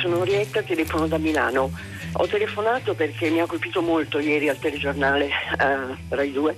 Sono 0.00 0.18
Orietta, 0.18 0.62
telefono 0.62 1.06
da 1.06 1.18
Milano. 1.18 1.70
Ho 2.14 2.26
telefonato 2.26 2.94
perché 2.94 3.28
mi 3.30 3.40
ha 3.40 3.46
colpito 3.46 3.82
molto 3.82 4.18
ieri 4.18 4.48
al 4.48 4.58
telegiornale 4.58 5.28
uh, 5.58 6.14
Rai 6.14 6.32
2 6.32 6.56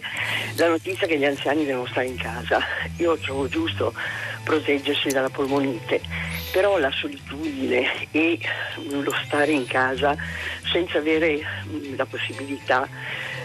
la 0.56 0.68
notizia 0.68 1.06
che 1.06 1.18
gli 1.18 1.24
anziani 1.24 1.64
devono 1.64 1.86
stare 1.86 2.06
in 2.06 2.16
casa. 2.16 2.60
Io 2.98 3.16
trovo 3.16 3.48
giusto 3.48 3.94
proteggersi 4.44 5.08
dalla 5.08 5.28
polmonite, 5.28 6.00
però 6.52 6.78
la 6.78 6.90
solitudine 6.90 8.08
e 8.10 8.38
lo 8.88 9.12
stare 9.24 9.52
in 9.52 9.66
casa 9.66 10.14
senza 10.70 10.98
avere 10.98 11.40
mm, 11.66 11.96
la 11.96 12.04
possibilità 12.06 12.88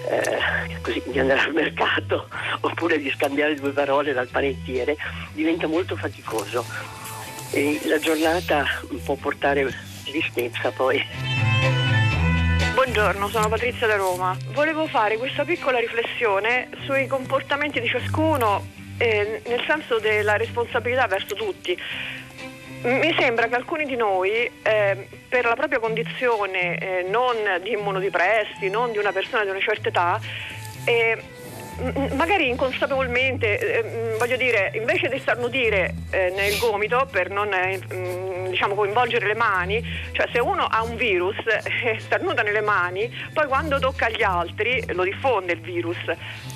eh, 0.09 0.79
così, 0.81 1.01
di 1.05 1.19
andare 1.19 1.41
al 1.41 1.53
mercato 1.53 2.27
oppure 2.61 2.99
di 2.99 3.11
scambiare 3.11 3.55
due 3.55 3.71
parole 3.71 4.13
dal 4.13 4.27
panettiere 4.27 4.97
diventa 5.33 5.67
molto 5.67 5.95
faticoso 5.95 6.65
e 7.51 7.79
la 7.83 7.99
giornata 7.99 8.65
può 9.03 9.15
portare 9.15 9.69
tristezza 10.05 10.71
poi. 10.71 11.03
Buongiorno, 12.73 13.27
sono 13.29 13.49
Patrizia 13.49 13.87
da 13.87 13.95
Roma. 13.95 14.35
Volevo 14.53 14.87
fare 14.87 15.17
questa 15.17 15.43
piccola 15.43 15.77
riflessione 15.77 16.69
sui 16.85 17.07
comportamenti 17.07 17.79
di 17.79 17.87
ciascuno 17.87 18.65
eh, 18.97 19.41
nel 19.45 19.63
senso 19.67 19.99
della 19.99 20.37
responsabilità 20.37 21.07
verso 21.07 21.35
tutti. 21.35 21.77
Mi 22.83 23.15
sembra 23.19 23.47
che 23.47 23.55
alcuni 23.55 23.85
di 23.85 23.95
noi, 23.95 24.49
eh, 24.63 25.07
per 25.29 25.45
la 25.45 25.55
propria 25.55 25.79
condizione 25.79 26.77
eh, 26.77 27.05
non 27.07 27.35
di 27.61 27.73
immunodepressi, 27.73 28.69
non 28.69 28.91
di 28.91 28.97
una 28.97 29.11
persona 29.11 29.43
di 29.43 29.51
una 29.51 29.59
certa 29.59 29.89
età, 29.89 30.19
eh, 30.85 31.21
magari 32.13 32.49
inconsapevolmente, 32.49 33.57
eh, 33.57 34.15
voglio 34.17 34.37
dire, 34.37 34.71
invece 34.75 35.09
di 35.09 35.19
starnutire 35.19 35.93
eh, 36.11 36.31
nel 36.35 36.57
gomito 36.57 37.07
per 37.11 37.29
non 37.29 37.53
eh, 37.53 37.79
diciamo, 38.49 38.75
coinvolgere 38.75 39.25
le 39.25 39.35
mani, 39.35 39.83
cioè 40.11 40.27
se 40.31 40.39
uno 40.39 40.65
ha 40.65 40.83
un 40.83 40.95
virus 40.95 41.37
e 41.83 41.99
starnuta 41.99 42.41
nelle 42.41 42.61
mani, 42.61 43.11
poi 43.33 43.47
quando 43.47 43.79
tocca 43.79 44.05
agli 44.05 44.23
altri 44.23 44.83
lo 44.93 45.03
diffonde 45.03 45.53
il 45.53 45.61
virus 45.61 45.97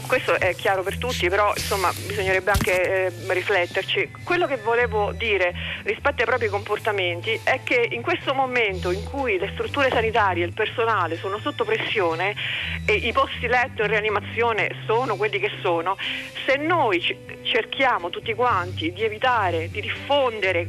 questo 0.05 0.39
è 0.39 0.53
chiaro 0.55 0.83
per 0.83 0.97
tutti, 0.97 1.27
però 1.29 1.51
insomma 1.55 1.91
bisognerebbe 2.05 2.51
anche 2.51 3.07
eh, 3.07 3.11
rifletterci. 3.27 4.11
Quello 4.23 4.45
che 4.45 4.57
volevo 4.57 5.11
dire 5.11 5.53
rispetto 5.83 6.21
ai 6.21 6.25
propri 6.25 6.47
comportamenti 6.47 7.39
è 7.43 7.61
che 7.63 7.87
in 7.91 8.01
questo 8.01 8.33
momento 8.33 8.91
in 8.91 9.03
cui 9.03 9.37
le 9.37 9.49
strutture 9.53 9.89
sanitarie 9.89 10.43
e 10.43 10.47
il 10.47 10.53
personale 10.53 11.17
sono 11.17 11.39
sotto 11.39 11.65
pressione 11.65 12.35
e 12.85 12.93
i 12.93 13.11
posti 13.11 13.47
letto 13.47 13.81
in 13.81 13.89
rianimazione 13.89 14.69
sono 14.85 15.14
quelli 15.15 15.39
che 15.39 15.51
sono, 15.61 15.97
se 16.45 16.57
noi 16.57 17.01
cerchiamo 17.43 18.09
tutti 18.09 18.33
quanti 18.33 18.91
di 18.93 19.03
evitare 19.03 19.69
di 19.69 19.81
diffondere 19.81 20.67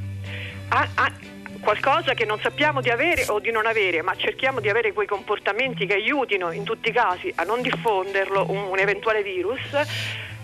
a, 0.68 0.88
a, 0.94 1.12
qualcosa 1.60 2.14
che 2.14 2.24
non 2.24 2.38
sappiamo 2.40 2.80
di 2.80 2.90
avere 2.90 3.24
o 3.28 3.40
di 3.40 3.50
non 3.50 3.66
avere, 3.66 4.02
ma 4.02 4.14
cerchiamo 4.16 4.60
di 4.60 4.68
avere 4.68 4.92
quei 4.92 5.06
comportamenti 5.06 5.86
che 5.86 5.94
aiutino 5.94 6.52
in 6.52 6.64
tutti 6.64 6.90
i 6.90 6.92
casi 6.92 7.32
a 7.34 7.42
non 7.42 7.62
diffonderlo 7.62 8.50
un, 8.50 8.68
un 8.68 8.78
eventuale 8.78 9.22
virus, 9.22 9.60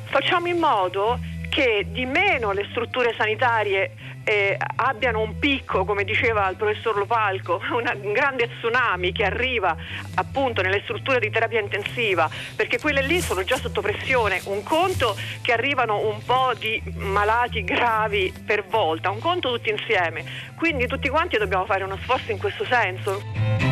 facciamo 0.05 0.49
in 0.49 0.59
modo 0.59 1.19
che 1.53 1.85
di 1.91 2.07
meno 2.07 2.53
le 2.53 2.67
strutture 2.71 3.15
sanitarie 3.15 3.93
eh, 4.25 4.57
abbiano 4.77 5.21
un 5.21 5.39
picco, 5.39 5.85
come 5.85 6.03
diceva 6.03 6.49
il 6.49 6.57
professor 6.57 6.97
Lopalco, 6.97 7.61
un 7.73 8.13
grande 8.13 8.49
tsunami 8.57 9.13
che 9.13 9.25
arriva 9.25 9.77
appunto 10.15 10.63
nelle 10.63 10.81
strutture 10.85 11.21
di 11.21 11.29
terapia 11.29 11.61
intensiva, 11.61 12.31
perché 12.57 12.81
quelle 12.81 13.03
lì 13.03 13.21
sono 13.21 13.45
già 13.45 13.57
sotto 13.57 13.83
pressione. 13.83 14.41
Un 14.45 14.63
conto 14.63 15.15
che 15.43 15.53
arrivano 15.53 15.99
un 15.99 16.25
po' 16.25 16.53
di 16.59 16.83
malati 16.95 17.63
gravi 17.65 18.33
per 18.47 18.65
volta, 18.65 19.11
un 19.11 19.19
conto 19.19 19.53
tutti 19.53 19.69
insieme. 19.69 20.25
Quindi 20.57 20.87
tutti 20.87 21.11
quanti 21.11 21.37
dobbiamo 21.37 21.67
fare 21.67 21.85
uno 21.85 21.99
sforzo 21.99 22.31
in 22.31 22.39
questo 22.39 22.65
senso. 22.65 23.72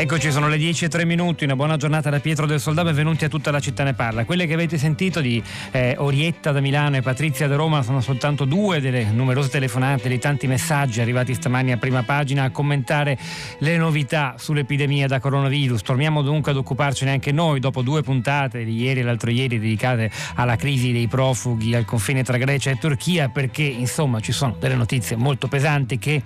Eccoci, 0.00 0.30
sono 0.30 0.46
le 0.46 0.58
10 0.58 0.84
e 0.84 0.88
3 0.88 1.04
minuti, 1.04 1.42
una 1.42 1.56
buona 1.56 1.76
giornata 1.76 2.08
da 2.08 2.20
Pietro 2.20 2.46
del 2.46 2.60
Soldato, 2.60 2.86
benvenuti 2.86 3.24
a 3.24 3.28
tutta 3.28 3.50
la 3.50 3.58
città 3.58 3.82
ne 3.82 3.94
parla. 3.94 4.24
Quelle 4.24 4.46
che 4.46 4.54
avete 4.54 4.78
sentito 4.78 5.20
di 5.20 5.42
eh, 5.72 5.96
Orietta 5.98 6.52
da 6.52 6.60
Milano 6.60 6.98
e 6.98 7.02
Patrizia 7.02 7.48
da 7.48 7.56
Roma 7.56 7.82
sono 7.82 8.00
soltanto 8.00 8.44
due 8.44 8.80
delle 8.80 9.06
numerose 9.06 9.48
telefonate, 9.48 10.08
dei 10.08 10.20
tanti 10.20 10.46
messaggi 10.46 11.00
arrivati 11.00 11.34
stamani 11.34 11.72
a 11.72 11.78
prima 11.78 12.04
pagina 12.04 12.44
a 12.44 12.50
commentare 12.50 13.18
le 13.58 13.76
novità 13.76 14.36
sull'epidemia 14.38 15.08
da 15.08 15.18
coronavirus. 15.18 15.82
Torniamo 15.82 16.22
dunque 16.22 16.52
ad 16.52 16.58
occuparcene 16.58 17.10
anche 17.10 17.32
noi 17.32 17.58
dopo 17.58 17.82
due 17.82 18.02
puntate 18.02 18.62
di 18.62 18.80
ieri 18.80 19.00
e 19.00 19.02
l'altro 19.02 19.30
ieri 19.30 19.58
dedicate 19.58 20.12
alla 20.36 20.54
crisi 20.54 20.92
dei 20.92 21.08
profughi 21.08 21.74
al 21.74 21.84
confine 21.84 22.22
tra 22.22 22.36
Grecia 22.36 22.70
e 22.70 22.78
Turchia 22.78 23.30
perché 23.30 23.64
insomma 23.64 24.20
ci 24.20 24.30
sono 24.30 24.54
delle 24.60 24.76
notizie 24.76 25.16
molto 25.16 25.48
pesanti 25.48 25.98
che 25.98 26.22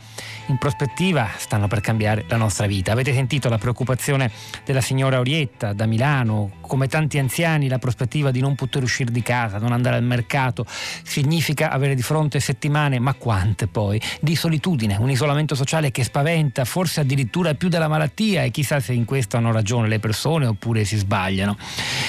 in 0.48 0.58
prospettiva 0.58 1.26
stanno 1.38 1.68
per 1.68 1.80
cambiare 1.80 2.26
la 2.28 2.36
nostra 2.36 2.66
vita. 2.66 2.92
Avete 2.92 3.14
sentito 3.14 3.48
la 3.48 3.60
preoccupazione 3.62 4.28
della 4.64 4.80
signora 4.80 5.20
Orietta 5.20 5.72
da 5.72 5.86
Milano, 5.86 6.50
come 6.60 6.88
tanti 6.88 7.18
anziani 7.18 7.68
la 7.68 7.78
prospettiva 7.78 8.32
di 8.32 8.40
non 8.40 8.56
poter 8.56 8.82
uscire 8.82 9.12
di 9.12 9.22
casa, 9.22 9.58
non 9.58 9.70
andare 9.72 9.96
al 9.96 10.02
mercato, 10.02 10.66
significa 10.66 11.70
avere 11.70 11.94
di 11.94 12.02
fronte 12.02 12.40
settimane, 12.40 12.98
ma 12.98 13.14
quante 13.14 13.68
poi, 13.68 14.00
di 14.20 14.34
solitudine, 14.34 14.96
un 14.96 15.10
isolamento 15.10 15.54
sociale 15.54 15.92
che 15.92 16.02
spaventa, 16.02 16.64
forse 16.64 17.00
addirittura 17.00 17.54
più 17.54 17.68
della 17.68 17.86
malattia 17.86 18.42
e 18.42 18.50
chissà 18.50 18.80
se 18.80 18.94
in 18.94 19.04
questo 19.04 19.36
hanno 19.36 19.52
ragione 19.52 19.86
le 19.86 20.00
persone 20.00 20.46
oppure 20.46 20.84
si 20.84 20.96
sbagliano. 20.96 21.56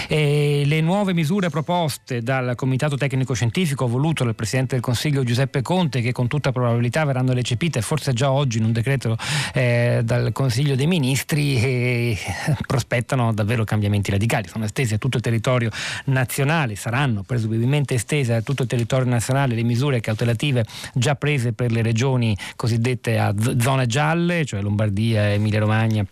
E 0.07 0.63
le 0.65 0.81
nuove 0.81 1.13
misure 1.13 1.49
proposte 1.49 2.23
dal 2.23 2.55
Comitato 2.55 2.97
Tecnico 2.97 3.35
Scientifico 3.35 3.87
voluto 3.87 4.23
dal 4.23 4.33
Presidente 4.33 4.73
del 4.73 4.83
Consiglio 4.83 5.23
Giuseppe 5.23 5.61
Conte 5.61 6.01
che 6.01 6.11
con 6.11 6.27
tutta 6.27 6.51
probabilità 6.51 7.05
verranno 7.05 7.33
recepite 7.33 7.81
forse 7.81 8.13
già 8.13 8.31
oggi 8.31 8.57
in 8.57 8.63
un 8.63 8.71
decreto 8.71 9.17
eh, 9.53 10.01
dal 10.03 10.31
Consiglio 10.31 10.75
dei 10.75 10.87
Ministri 10.87 11.42
e 11.43 12.17
prospettano 12.65 13.33
davvero 13.33 13.63
cambiamenti 13.63 14.11
radicali. 14.11 14.47
Sono 14.47 14.65
estese 14.65 14.95
a 14.95 14.97
tutto 14.97 15.17
il 15.17 15.23
territorio 15.23 15.69
nazionale, 16.05 16.75
saranno 16.75 17.23
presumibilmente 17.23 17.93
estese 17.93 18.33
a 18.33 18.41
tutto 18.41 18.63
il 18.63 18.67
territorio 18.67 19.09
nazionale 19.09 19.55
le 19.55 19.63
misure 19.63 19.99
cautelative 19.99 20.65
già 20.93 21.15
prese 21.15 21.53
per 21.53 21.71
le 21.71 21.81
regioni 21.81 22.35
cosiddette 22.55 23.19
a 23.19 23.33
zone 23.59 23.85
gialle, 23.85 24.45
cioè 24.45 24.61
Lombardia, 24.61 25.31
Emilia 25.31 25.59
Romagna 25.59 26.05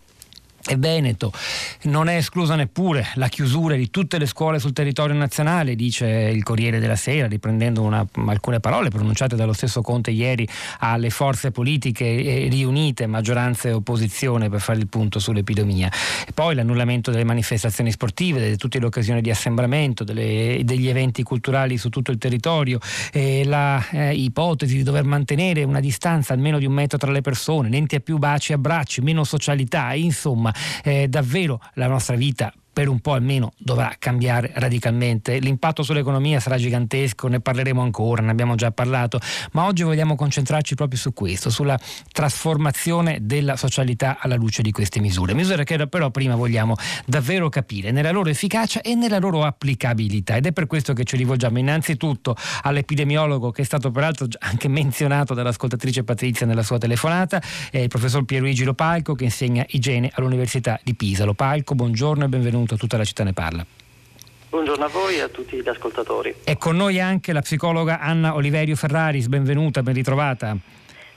e 0.67 0.75
Veneto. 0.77 1.31
Non 1.83 2.07
è 2.07 2.15
esclusa 2.15 2.55
neppure 2.55 3.07
la 3.15 3.27
chiusura 3.27 3.75
di 3.75 3.89
tutte 3.89 4.17
le 4.17 4.25
scuole 4.25 4.59
sul 4.59 4.73
territorio 4.73 5.15
nazionale, 5.15 5.75
dice 5.75 6.07
il 6.07 6.43
Corriere 6.43 6.79
della 6.79 6.95
Sera, 6.95 7.27
riprendendo 7.27 7.81
una, 7.81 8.05
alcune 8.27 8.59
parole 8.59 8.89
pronunciate 8.89 9.35
dallo 9.35 9.53
stesso 9.53 9.81
Conte 9.81 10.11
ieri 10.11 10.47
alle 10.79 11.09
forze 11.09 11.51
politiche 11.51 12.05
eh, 12.05 12.47
riunite, 12.49 13.07
maggioranza 13.07 13.69
e 13.69 13.73
opposizione, 13.73 14.49
per 14.49 14.59
fare 14.59 14.79
il 14.79 14.87
punto 14.87 15.19
sull'epidemia. 15.19 15.91
E 16.27 16.31
poi 16.33 16.55
l'annullamento 16.55 17.11
delle 17.11 17.23
manifestazioni 17.23 17.91
sportive, 17.91 18.49
di 18.49 18.57
tutte 18.57 18.79
le 18.79 18.85
occasioni 18.85 19.21
di 19.21 19.29
assembramento, 19.29 20.03
delle, 20.03 20.61
degli 20.63 20.87
eventi 20.87 21.23
culturali 21.23 21.77
su 21.77 21.89
tutto 21.89 22.11
il 22.11 22.17
territorio, 22.17 22.79
la 23.45 23.83
eh, 23.89 24.13
ipotesi 24.13 24.75
di 24.75 24.83
dover 24.83 25.03
mantenere 25.03 25.63
una 25.63 25.79
distanza 25.79 26.33
almeno 26.33 26.59
di 26.59 26.65
un 26.65 26.73
metro 26.73 26.97
tra 26.97 27.11
le 27.11 27.21
persone, 27.21 27.69
niente 27.69 27.99
più 27.99 28.17
baci 28.17 28.51
e 28.51 28.55
abbracci, 28.55 29.01
meno 29.01 29.23
socialità, 29.23 29.93
insomma 29.93 30.50
eh, 30.83 31.07
davvero 31.07 31.61
la 31.73 31.87
nostra 31.87 32.15
vita 32.15 32.53
per 32.73 32.87
un 32.87 32.99
po' 32.99 33.13
almeno 33.13 33.51
dovrà 33.57 33.93
cambiare 33.99 34.51
radicalmente. 34.55 35.39
L'impatto 35.39 35.83
sull'economia 35.83 36.39
sarà 36.39 36.57
gigantesco, 36.57 37.27
ne 37.27 37.41
parleremo 37.41 37.81
ancora, 37.81 38.21
ne 38.21 38.31
abbiamo 38.31 38.55
già 38.55 38.71
parlato, 38.71 39.19
ma 39.51 39.65
oggi 39.65 39.83
vogliamo 39.83 40.15
concentrarci 40.15 40.75
proprio 40.75 40.97
su 40.97 41.13
questo, 41.13 41.49
sulla 41.49 41.77
trasformazione 42.11 43.19
della 43.21 43.57
socialità 43.57 44.17
alla 44.19 44.35
luce 44.35 44.61
di 44.61 44.71
queste 44.71 44.99
misure. 44.99 45.33
Misure 45.33 45.63
che 45.63 45.87
però 45.87 46.11
prima 46.11 46.35
vogliamo 46.35 46.75
davvero 47.05 47.49
capire 47.49 47.91
nella 47.91 48.11
loro 48.11 48.29
efficacia 48.29 48.81
e 48.81 48.95
nella 48.95 49.19
loro 49.19 49.43
applicabilità 49.43 50.35
ed 50.35 50.45
è 50.45 50.51
per 50.51 50.67
questo 50.67 50.93
che 50.93 51.03
ci 51.03 51.17
rivolgiamo 51.17 51.57
innanzitutto 51.57 52.35
all'epidemiologo 52.61 53.51
che 53.51 53.63
è 53.63 53.65
stato 53.65 53.91
peraltro 53.91 54.27
anche 54.39 54.67
menzionato 54.67 55.33
dall'ascoltatrice 55.33 56.03
Patrizia 56.03 56.45
nella 56.45 56.63
sua 56.63 56.77
telefonata, 56.77 57.41
il 57.71 57.87
professor 57.87 58.23
Pierluigi 58.23 58.63
Lopalco 58.63 59.15
che 59.15 59.25
insegna 59.25 59.65
igiene 59.69 60.09
all'Università 60.13 60.79
di 60.83 60.93
Pisa. 60.95 61.25
Lopalco, 61.25 61.75
buongiorno 61.75 62.25
e 62.25 62.27
benvenuto 62.27 62.60
benvenuto, 62.61 62.75
tutta 62.77 62.97
la 62.97 63.03
città 63.03 63.23
ne 63.23 63.33
parla. 63.33 63.65
Buongiorno 64.49 64.85
a 64.85 64.89
voi 64.89 65.15
e 65.15 65.21
a 65.21 65.29
tutti 65.29 65.61
gli 65.61 65.67
ascoltatori. 65.67 66.35
È 66.43 66.57
con 66.57 66.75
noi 66.75 66.99
anche 66.99 67.31
la 67.33 67.41
psicologa 67.41 67.99
Anna 67.99 68.35
Oliverio 68.35 68.75
Ferraris, 68.75 69.27
benvenuta, 69.27 69.81
ben 69.81 69.93
ritrovata. 69.93 70.55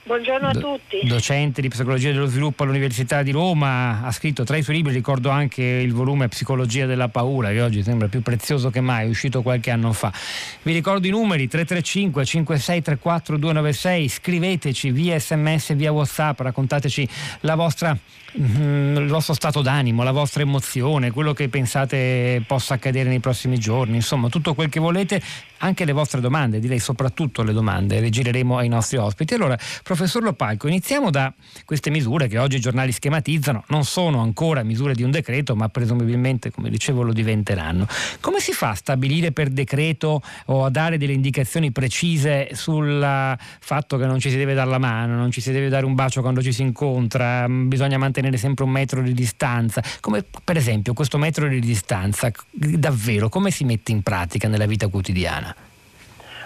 Buongiorno 0.07 0.49
a 0.49 0.51
tutti. 0.51 0.99
Docente 1.03 1.61
di 1.63 1.67
psicologia 1.67 2.11
dello 2.11 2.27
sviluppo 2.27 2.61
all'Università 2.61 3.23
di 3.23 3.31
Roma, 3.31 4.03
ha 4.03 4.11
scritto 4.11 4.43
tra 4.43 4.55
i 4.55 4.61
suoi 4.61 4.75
libri, 4.75 4.93
ricordo 4.93 5.31
anche 5.31 5.63
il 5.63 5.93
volume 5.93 6.27
Psicologia 6.27 6.85
della 6.85 7.07
paura, 7.07 7.49
che 7.49 7.59
oggi 7.59 7.81
sembra 7.81 8.07
più 8.07 8.21
prezioso 8.21 8.69
che 8.69 8.81
mai, 8.81 9.07
è 9.07 9.09
uscito 9.09 9.41
qualche 9.41 9.71
anno 9.71 9.93
fa. 9.93 10.13
Vi 10.61 10.73
ricordo 10.73 11.07
i 11.07 11.09
numeri 11.09 11.47
335 11.47 12.23
5634 12.23 13.37
296, 13.37 14.07
scriveteci 14.09 14.91
via 14.91 15.17
sms, 15.17 15.73
via 15.73 15.91
whatsapp, 15.91 16.39
raccontateci 16.39 17.09
la 17.39 17.55
vostra 17.55 17.97
mm, 18.39 18.97
il 18.97 19.07
vostro 19.07 19.33
stato 19.33 19.63
d'animo, 19.63 20.03
la 20.03 20.11
vostra 20.11 20.43
emozione, 20.43 21.09
quello 21.09 21.33
che 21.33 21.49
pensate 21.49 22.43
possa 22.45 22.75
accadere 22.75 23.09
nei 23.09 23.19
prossimi 23.19 23.57
giorni, 23.57 23.95
insomma 23.95 24.29
tutto 24.29 24.53
quel 24.53 24.69
che 24.69 24.79
volete, 24.79 25.19
anche 25.65 25.83
le 25.83 25.91
vostre 25.91 26.21
domande, 26.21 26.59
direi 26.59 26.79
soprattutto 26.79 27.41
le 27.41 27.51
domande, 27.51 27.99
le 27.99 28.09
gireremo 28.09 28.57
ai 28.57 28.67
nostri 28.67 28.97
ospiti. 28.97 29.33
Allora, 29.33 29.57
Professor 29.83 30.21
Lopalco, 30.21 30.67
iniziamo 30.67 31.09
da 31.09 31.33
queste 31.65 31.89
misure 31.89 32.27
che 32.27 32.37
oggi 32.37 32.57
i 32.57 32.59
giornali 32.59 32.91
schematizzano, 32.91 33.63
non 33.67 33.83
sono 33.83 34.21
ancora 34.21 34.63
misure 34.63 34.93
di 34.93 35.03
un 35.03 35.11
decreto, 35.11 35.55
ma 35.55 35.67
presumibilmente, 35.69 36.51
come 36.51 36.69
dicevo, 36.69 37.01
lo 37.01 37.13
diventeranno. 37.13 37.87
Come 38.19 38.39
si 38.39 38.51
fa 38.51 38.69
a 38.69 38.75
stabilire 38.75 39.31
per 39.31 39.49
decreto 39.49 40.21
o 40.45 40.65
a 40.65 40.69
dare 40.69 40.97
delle 40.97 41.13
indicazioni 41.13 41.71
precise 41.71 42.49
sul 42.53 43.37
fatto 43.59 43.97
che 43.97 44.05
non 44.05 44.19
ci 44.19 44.29
si 44.29 44.37
deve 44.37 44.53
dare 44.53 44.69
la 44.69 44.77
mano, 44.77 45.15
non 45.15 45.31
ci 45.31 45.41
si 45.41 45.51
deve 45.51 45.69
dare 45.69 45.85
un 45.85 45.95
bacio 45.95 46.21
quando 46.21 46.41
ci 46.41 46.51
si 46.51 46.61
incontra, 46.61 47.47
mm, 47.47 47.67
bisogna 47.67 47.97
mantenere 47.97 48.37
sempre 48.37 48.63
un 48.63 48.71
metro 48.71 49.01
di 49.01 49.13
distanza? 49.13 49.81
Come 49.99 50.23
per 50.43 50.57
esempio 50.57 50.93
questo 50.93 51.17
metro 51.17 51.47
di 51.47 51.59
distanza, 51.59 52.31
davvero, 52.51 53.29
come 53.29 53.49
si 53.49 53.63
mette 53.63 53.91
in 53.91 54.03
pratica 54.03 54.47
nella 54.47 54.65
vita 54.67 54.87
quotidiana? 54.87 55.54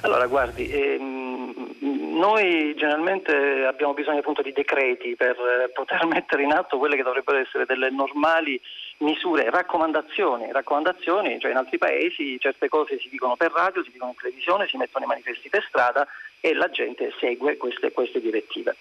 Allora, 0.01 0.27
guardi, 0.27 0.69
ehm, 0.71 1.75
noi 1.79 2.73
generalmente 2.75 3.65
abbiamo 3.65 3.93
bisogno 3.93 4.19
appunto 4.19 4.41
di 4.41 4.53
decreti 4.53 5.15
per 5.15 5.35
eh, 5.35 5.69
poter 5.69 6.05
mettere 6.07 6.43
in 6.43 6.53
atto 6.53 6.77
quelle 6.77 6.95
che 6.95 7.03
dovrebbero 7.03 7.37
essere 7.37 7.65
delle 7.65 7.89
normali 7.89 8.59
misure, 8.99 9.49
raccomandazioni, 9.49 10.51
raccomandazioni, 10.51 11.39
cioè 11.39 11.51
in 11.51 11.57
altri 11.57 11.77
paesi 11.77 12.39
certe 12.39 12.69
cose 12.69 12.99
si 12.99 13.09
dicono 13.09 13.35
per 13.35 13.51
radio, 13.51 13.83
si 13.83 13.91
dicono 13.91 14.11
in 14.11 14.17
televisione, 14.17 14.67
si 14.67 14.77
mettono 14.77 15.05
i 15.05 15.07
manifesti 15.07 15.49
per 15.49 15.65
strada 15.67 16.07
e 16.39 16.53
la 16.53 16.69
gente 16.69 17.13
segue 17.19 17.57
queste, 17.57 17.91
queste 17.91 18.21
direttive. 18.21 18.75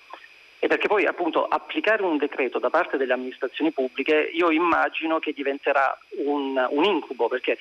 E 0.61 0.67
perché 0.67 0.89
poi 0.89 1.05
appunto 1.05 1.47
applicare 1.47 2.03
un 2.03 2.17
decreto 2.17 2.59
da 2.59 2.71
parte 2.71 2.97
delle 2.97 3.13
amministrazioni 3.13 3.71
pubbliche 3.71 4.31
io 4.33 4.51
immagino 4.51 5.21
che 5.21 5.33
diventerà 5.33 5.97
un, 6.25 6.67
un 6.71 6.85
incubo 6.85 7.29
perché 7.29 7.59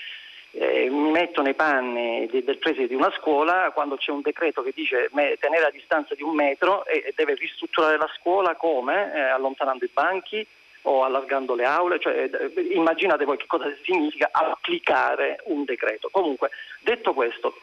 eh, 0.52 0.90
mi 0.90 1.12
metto 1.12 1.42
nei 1.42 1.54
panni 1.54 2.28
di, 2.28 2.44
del 2.44 2.58
preside 2.58 2.88
di 2.88 2.96
una 2.96 3.12
scuola 3.18 3.72
quando 3.74 3.96
c'è 3.96 4.12
un 4.12 4.22
decreto 4.22 4.64
che 4.64 4.72
dice 4.74 5.10
me, 5.12 5.38
tenere 5.40 5.66
a 5.66 5.72
distanza 5.72 6.16
di 6.16 6.24
un 6.24 6.36
metro 6.36 6.86
e, 6.86 7.04
e 7.06 7.14
deve 7.16 7.36
ristrutturare 7.36 7.98
la 7.98 8.10
scuola 8.18 8.56
come? 8.56 9.14
Eh, 9.14 9.20
allontanando 9.20 9.86
i 9.86 9.90
banchi 9.94 10.46
o 10.84 11.04
allargando 11.04 11.54
le 11.54 11.66
aule, 11.66 12.00
cioè, 12.00 12.30
eh, 12.32 12.62
immaginate 12.72 13.26
voi 13.26 13.38
che 13.38 13.46
cosa 13.46 13.66
significa 13.84 14.30
applicare 14.32 15.42
un 15.46 15.66
decreto. 15.66 16.08
Comunque, 16.10 16.50
detto 16.80 17.14
questo, 17.14 17.56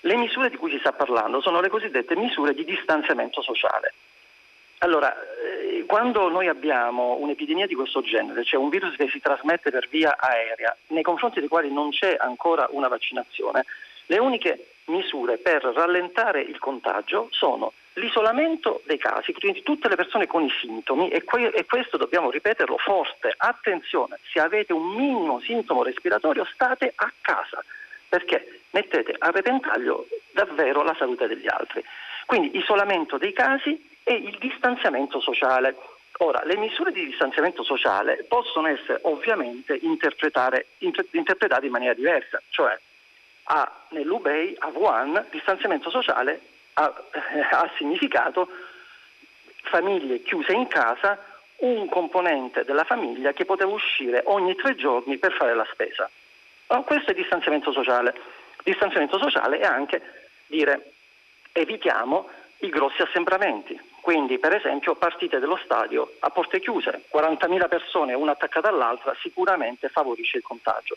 le 0.00 0.16
misure 0.16 0.50
di 0.50 0.56
cui 0.56 0.70
si 0.70 0.78
sta 0.78 0.92
parlando 0.92 1.40
sono 1.40 1.60
le 1.60 1.68
cosiddette 1.68 2.16
misure 2.16 2.54
di 2.54 2.64
distanziamento 2.64 3.42
sociale. 3.42 3.92
Allora, 4.82 5.14
eh, 5.14 5.84
quando 5.86 6.28
noi 6.30 6.48
abbiamo 6.48 7.16
un'epidemia 7.18 7.66
di 7.66 7.74
questo 7.74 8.00
genere, 8.00 8.44
cioè 8.44 8.58
un 8.58 8.70
virus 8.70 8.96
che 8.96 9.08
si 9.08 9.20
trasmette 9.20 9.70
per 9.70 9.88
via 9.88 10.16
aerea, 10.18 10.74
nei 10.88 11.02
confronti 11.02 11.38
dei 11.40 11.48
quali 11.48 11.70
non 11.70 11.90
c'è 11.90 12.16
ancora 12.18 12.66
una 12.70 12.88
vaccinazione, 12.88 13.64
le 14.06 14.18
uniche 14.18 14.68
misure 14.86 15.36
per 15.36 15.62
rallentare 15.62 16.40
il 16.40 16.58
contagio 16.58 17.28
sono 17.30 17.72
l'isolamento 17.94 18.80
dei 18.86 18.96
casi, 18.96 19.32
quindi 19.34 19.62
tutte 19.62 19.88
le 19.88 19.96
persone 19.96 20.26
con 20.26 20.44
i 20.44 20.50
sintomi 20.60 21.10
e, 21.10 21.24
que- 21.24 21.50
e, 21.50 21.66
questo 21.66 21.98
dobbiamo 21.98 22.30
ripeterlo 22.30 22.78
forte, 22.78 23.34
attenzione, 23.36 24.18
se 24.32 24.40
avete 24.40 24.72
un 24.72 24.94
minimo 24.94 25.40
sintomo 25.40 25.82
respiratorio 25.82 26.46
state 26.52 26.92
a 26.94 27.12
casa 27.20 27.62
perché 28.08 28.62
mettete 28.70 29.14
a 29.18 29.30
repentaglio 29.30 30.06
davvero 30.32 30.82
la 30.82 30.94
salute 30.98 31.28
degli 31.28 31.46
altri. 31.48 31.84
Quindi 32.30 32.56
isolamento 32.58 33.18
dei 33.18 33.32
casi 33.32 33.90
e 34.04 34.14
il 34.14 34.38
distanziamento 34.38 35.18
sociale. 35.18 35.74
Ora, 36.18 36.40
le 36.44 36.56
misure 36.58 36.92
di 36.92 37.04
distanziamento 37.04 37.64
sociale 37.64 38.24
possono 38.28 38.68
essere 38.68 39.00
ovviamente 39.02 39.76
interpretate 39.82 40.66
in 40.78 41.72
maniera 41.72 41.92
diversa, 41.92 42.40
cioè 42.50 42.78
a, 43.42 43.84
nell'UBEI, 43.88 44.54
a 44.60 44.68
Wuhan, 44.68 45.26
distanziamento 45.32 45.90
sociale 45.90 46.40
ha, 46.74 46.84
ha 47.50 47.70
significato 47.76 48.48
famiglie 49.62 50.22
chiuse 50.22 50.52
in 50.52 50.68
casa, 50.68 51.18
un 51.62 51.88
componente 51.88 52.64
della 52.64 52.84
famiglia 52.84 53.32
che 53.32 53.44
poteva 53.44 53.72
uscire 53.72 54.22
ogni 54.26 54.54
tre 54.54 54.76
giorni 54.76 55.18
per 55.18 55.32
fare 55.32 55.56
la 55.56 55.66
spesa. 55.72 56.08
Questo 56.84 57.10
è 57.10 57.14
distanziamento 57.14 57.72
sociale. 57.72 58.14
Distanziamento 58.62 59.18
sociale 59.18 59.58
è 59.58 59.66
anche 59.66 60.00
dire 60.46 60.92
evitiamo 61.52 62.28
i 62.58 62.68
grossi 62.68 63.02
assembramenti, 63.02 63.78
quindi, 64.00 64.38
per 64.38 64.54
esempio, 64.54 64.94
partite 64.94 65.38
dello 65.38 65.58
stadio 65.62 66.14
a 66.20 66.30
porte 66.30 66.60
chiuse, 66.60 67.04
40.000 67.12 67.68
persone 67.68 68.14
una 68.14 68.32
attaccata 68.32 68.68
all'altra, 68.68 69.14
sicuramente 69.20 69.88
favorisce 69.88 70.38
il 70.38 70.42
contagio. 70.42 70.96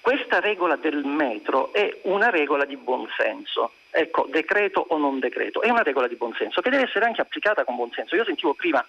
Questa 0.00 0.38
regola 0.38 0.76
del 0.76 1.02
metro 1.04 1.72
è 1.72 2.00
una 2.02 2.28
regola 2.28 2.64
di 2.64 2.76
buonsenso. 2.76 3.72
Ecco, 3.90 4.26
decreto 4.28 4.84
o 4.88 4.98
non 4.98 5.18
decreto, 5.18 5.62
è 5.62 5.70
una 5.70 5.82
regola 5.82 6.08
di 6.08 6.16
buonsenso 6.16 6.60
che 6.60 6.68
deve 6.68 6.84
essere 6.84 7.06
anche 7.06 7.20
applicata 7.20 7.64
con 7.64 7.76
buonsenso. 7.76 8.14
Io 8.14 8.24
sentivo 8.24 8.54
prima 8.54 8.84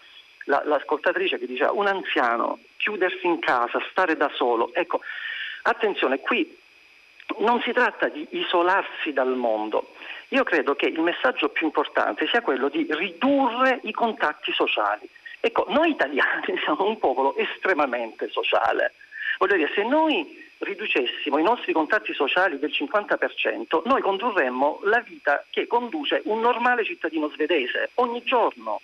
la, 0.45 0.61
l'ascoltatrice 0.65 1.37
che 1.37 1.45
diceva 1.45 1.71
un 1.71 1.87
anziano 1.87 2.59
chiudersi 2.77 3.25
in 3.25 3.39
casa, 3.39 3.79
stare 3.91 4.17
da 4.17 4.29
solo. 4.33 4.73
Ecco, 4.73 5.01
attenzione, 5.61 6.19
qui 6.19 6.57
non 7.37 7.61
si 7.61 7.71
tratta 7.71 8.07
di 8.09 8.27
isolarsi 8.31 9.13
dal 9.13 9.35
mondo, 9.35 9.93
io 10.29 10.43
credo 10.43 10.75
che 10.75 10.87
il 10.87 10.99
messaggio 10.99 11.49
più 11.49 11.65
importante 11.65 12.27
sia 12.27 12.41
quello 12.41 12.69
di 12.69 12.87
ridurre 12.89 13.79
i 13.83 13.91
contatti 13.91 14.51
sociali. 14.51 15.07
Ecco, 15.39 15.65
noi 15.69 15.91
italiani 15.91 16.57
siamo 16.63 16.87
un 16.87 16.97
popolo 16.97 17.35
estremamente 17.37 18.29
sociale. 18.29 18.93
Voglio 19.37 19.57
dire, 19.57 19.71
se 19.75 19.83
noi 19.83 20.43
riducessimo 20.59 21.37
i 21.37 21.43
nostri 21.43 21.73
contatti 21.73 22.13
sociali 22.13 22.57
del 22.57 22.71
50%, 22.71 23.81
noi 23.85 24.01
condurremmo 24.01 24.79
la 24.83 25.01
vita 25.01 25.45
che 25.49 25.67
conduce 25.67 26.21
un 26.25 26.39
normale 26.39 26.83
cittadino 26.83 27.29
svedese 27.29 27.91
ogni 27.95 28.23
giorno. 28.23 28.81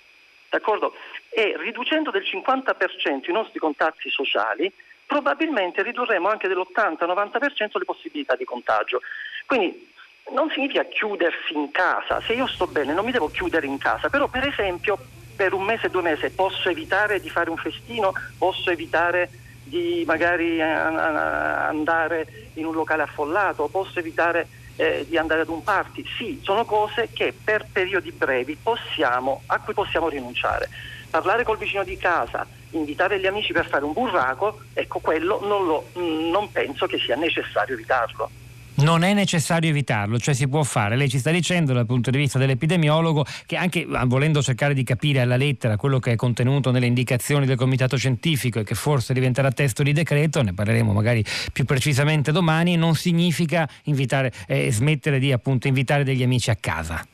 D'accordo? 0.49 0.93
E 1.29 1.55
riducendo 1.57 2.11
del 2.11 2.23
50% 2.23 3.29
i 3.29 3.31
nostri 3.31 3.57
contatti 3.57 4.09
sociali, 4.09 4.71
probabilmente 5.05 5.81
ridurremo 5.81 6.27
anche 6.27 6.47
dell'80-90% 6.47 7.77
le 7.79 7.85
possibilità 7.85 8.35
di 8.35 8.43
contagio. 8.43 9.01
Quindi 9.45 9.90
non 10.33 10.50
significa 10.50 10.85
chiudersi 10.85 11.53
in 11.53 11.71
casa, 11.71 12.21
se 12.21 12.33
io 12.33 12.47
sto 12.47 12.67
bene 12.67 12.93
non 12.93 13.05
mi 13.05 13.11
devo 13.11 13.29
chiudere 13.29 13.67
in 13.67 13.77
casa, 13.77 14.09
però 14.09 14.27
per 14.27 14.47
esempio 14.47 14.97
per 15.35 15.53
un 15.53 15.63
mese, 15.63 15.89
due 15.89 16.01
mesi 16.01 16.29
posso 16.29 16.69
evitare 16.69 17.19
di 17.19 17.29
fare 17.29 17.50
un 17.50 17.57
festino, 17.57 18.13
posso 18.38 18.69
evitare 18.69 19.29
di 19.63 20.03
magari 20.05 20.57
eh, 20.57 20.61
andare 20.61 22.51
in 22.55 22.65
un 22.65 22.73
locale 22.73 23.03
affollato, 23.03 23.67
posso 23.67 24.00
evitare 24.00 24.47
eh, 24.75 25.05
di 25.07 25.17
andare 25.17 25.41
ad 25.41 25.50
un 25.50 25.63
party. 25.63 26.05
Sì, 26.17 26.39
sono 26.43 26.65
cose 26.65 27.09
che 27.13 27.33
per 27.43 27.65
periodi 27.71 28.11
brevi 28.11 28.57
possiamo, 28.61 29.43
a 29.47 29.59
cui 29.59 29.73
possiamo 29.73 30.09
rinunciare. 30.09 30.69
Parlare 31.09 31.43
col 31.43 31.57
vicino 31.57 31.83
di 31.83 31.97
casa, 31.97 32.45
invitare 32.71 33.19
gli 33.19 33.27
amici 33.27 33.51
per 33.51 33.67
fare 33.67 33.83
un 33.83 33.93
burraco, 33.93 34.61
ecco 34.73 35.00
quello 35.00 35.39
non, 35.41 35.65
lo, 35.65 35.88
non 35.93 36.51
penso 36.51 36.85
che 36.85 37.00
sia 37.00 37.15
necessario 37.15 37.73
evitarlo. 37.73 38.29
Non 38.73 39.03
è 39.03 39.13
necessario 39.13 39.69
evitarlo, 39.69 40.17
cioè 40.17 40.33
si 40.33 40.47
può 40.47 40.63
fare. 40.63 40.95
Lei 40.95 41.09
ci 41.09 41.19
sta 41.19 41.29
dicendo 41.29 41.73
dal 41.73 41.85
punto 41.85 42.09
di 42.09 42.17
vista 42.17 42.39
dell'epidemiologo 42.39 43.25
che 43.45 43.55
anche 43.55 43.85
ah, 43.91 44.05
volendo 44.05 44.41
cercare 44.41 44.73
di 44.73 44.83
capire 44.83 45.19
alla 45.19 45.35
lettera 45.35 45.77
quello 45.77 45.99
che 45.99 46.13
è 46.13 46.15
contenuto 46.15 46.71
nelle 46.71 46.87
indicazioni 46.87 47.45
del 47.45 47.57
comitato 47.57 47.97
scientifico 47.97 48.59
e 48.59 48.63
che 48.63 48.75
forse 48.75 49.13
diventerà 49.13 49.51
testo 49.51 49.83
di 49.83 49.93
decreto, 49.93 50.41
ne 50.41 50.53
parleremo 50.53 50.93
magari 50.93 51.23
più 51.51 51.65
precisamente 51.65 52.31
domani, 52.31 52.75
non 52.75 52.95
significa 52.95 53.69
invitare, 53.83 54.31
eh, 54.47 54.71
smettere 54.71 55.19
di 55.19 55.31
appunto 55.31 55.67
invitare 55.67 56.03
degli 56.03 56.23
amici 56.23 56.49
a 56.49 56.57
casa. 56.59 57.05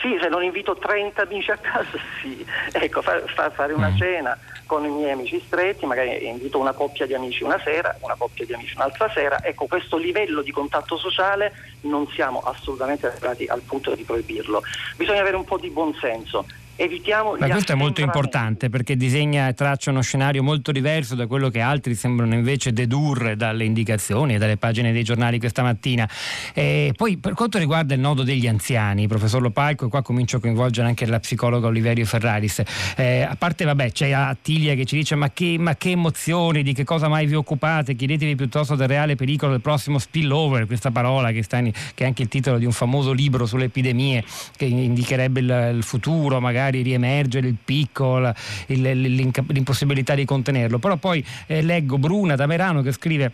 Sì, 0.00 0.16
se 0.20 0.28
non 0.28 0.44
invito 0.44 0.76
30 0.76 1.22
amici 1.22 1.50
a 1.50 1.56
casa, 1.56 1.98
sì. 2.22 2.44
Ecco, 2.72 3.02
fa, 3.02 3.20
fa, 3.26 3.50
fare 3.50 3.72
una 3.72 3.90
mm. 3.90 3.96
cena 3.96 4.38
con 4.64 4.84
i 4.84 4.90
miei 4.90 5.10
amici 5.10 5.42
stretti, 5.44 5.86
magari 5.86 6.26
invito 6.26 6.58
una 6.58 6.72
coppia 6.72 7.06
di 7.06 7.14
amici 7.14 7.42
una 7.42 7.58
sera, 7.58 7.96
una 8.00 8.14
coppia 8.16 8.44
di 8.44 8.52
amici 8.52 8.76
un'altra 8.76 9.10
sera. 9.10 9.42
Ecco, 9.42 9.66
questo 9.66 9.96
livello 9.96 10.42
di 10.42 10.52
contatto 10.52 10.96
sociale 10.96 11.52
non 11.82 12.06
siamo 12.08 12.40
assolutamente 12.40 13.06
arrivati 13.06 13.46
al 13.46 13.62
punto 13.62 13.94
di 13.94 14.04
proibirlo. 14.04 14.62
Bisogna 14.96 15.20
avere 15.20 15.36
un 15.36 15.44
po' 15.44 15.58
di 15.58 15.70
buonsenso. 15.70 16.46
Evitiamo 16.80 17.34
Ma 17.36 17.48
questo 17.48 17.72
è 17.72 17.74
molto 17.74 18.00
importante 18.00 18.68
perché 18.68 18.96
disegna 18.96 19.48
e 19.48 19.54
traccia 19.54 19.90
uno 19.90 20.00
scenario 20.00 20.44
molto 20.44 20.70
diverso 20.70 21.16
da 21.16 21.26
quello 21.26 21.48
che 21.50 21.60
altri 21.60 21.96
sembrano 21.96 22.34
invece 22.34 22.72
dedurre 22.72 23.34
dalle 23.34 23.64
indicazioni 23.64 24.36
e 24.36 24.38
dalle 24.38 24.56
pagine 24.56 24.92
dei 24.92 25.02
giornali 25.02 25.40
questa 25.40 25.62
mattina. 25.62 26.08
E 26.54 26.92
poi 26.96 27.16
per 27.18 27.34
quanto 27.34 27.58
riguarda 27.58 27.94
il 27.94 28.00
nodo 28.00 28.22
degli 28.22 28.46
anziani, 28.46 29.08
professor 29.08 29.42
Lopalco, 29.42 29.86
e 29.86 29.88
qua 29.88 30.02
comincio 30.02 30.36
a 30.36 30.40
coinvolgere 30.40 30.86
anche 30.86 31.04
la 31.06 31.18
psicologa 31.18 31.66
Oliverio 31.66 32.06
Ferraris, 32.06 32.62
eh, 32.96 33.22
a 33.22 33.34
parte 33.36 33.64
vabbè 33.64 33.90
c'è 33.90 34.12
Attilia 34.12 34.74
che 34.74 34.84
ci 34.84 34.94
dice 34.94 35.16
ma 35.16 35.30
che, 35.30 35.56
ma 35.58 35.74
che 35.74 35.90
emozioni, 35.90 36.62
di 36.62 36.72
che 36.72 36.84
cosa 36.84 37.08
mai 37.08 37.26
vi 37.26 37.34
occupate, 37.34 37.96
chiedetevi 37.96 38.36
piuttosto 38.36 38.76
del 38.76 38.86
reale 38.86 39.16
pericolo 39.16 39.50
del 39.50 39.60
prossimo 39.60 39.98
spillover, 39.98 40.66
questa 40.66 40.92
parola 40.92 41.32
che, 41.32 41.42
sta 41.42 41.58
in, 41.58 41.72
che 41.72 42.04
è 42.04 42.06
anche 42.06 42.22
il 42.22 42.28
titolo 42.28 42.58
di 42.58 42.66
un 42.66 42.72
famoso 42.72 43.10
libro 43.10 43.46
sulle 43.46 43.64
epidemie 43.64 44.22
che 44.56 44.66
indicherebbe 44.66 45.40
il, 45.40 45.72
il 45.76 45.82
futuro 45.82 46.40
magari 46.40 46.67
magari 46.68 46.82
riemergere 46.82 47.48
il 47.48 47.56
picco, 47.62 48.32
l'impossibilità 48.66 50.14
di 50.14 50.24
contenerlo. 50.24 50.78
Però 50.78 50.96
poi 50.96 51.24
eh, 51.46 51.62
leggo 51.62 51.98
Bruna 51.98 52.36
da 52.36 52.46
Merano 52.46 52.82
che 52.82 52.92
scrive 52.92 53.32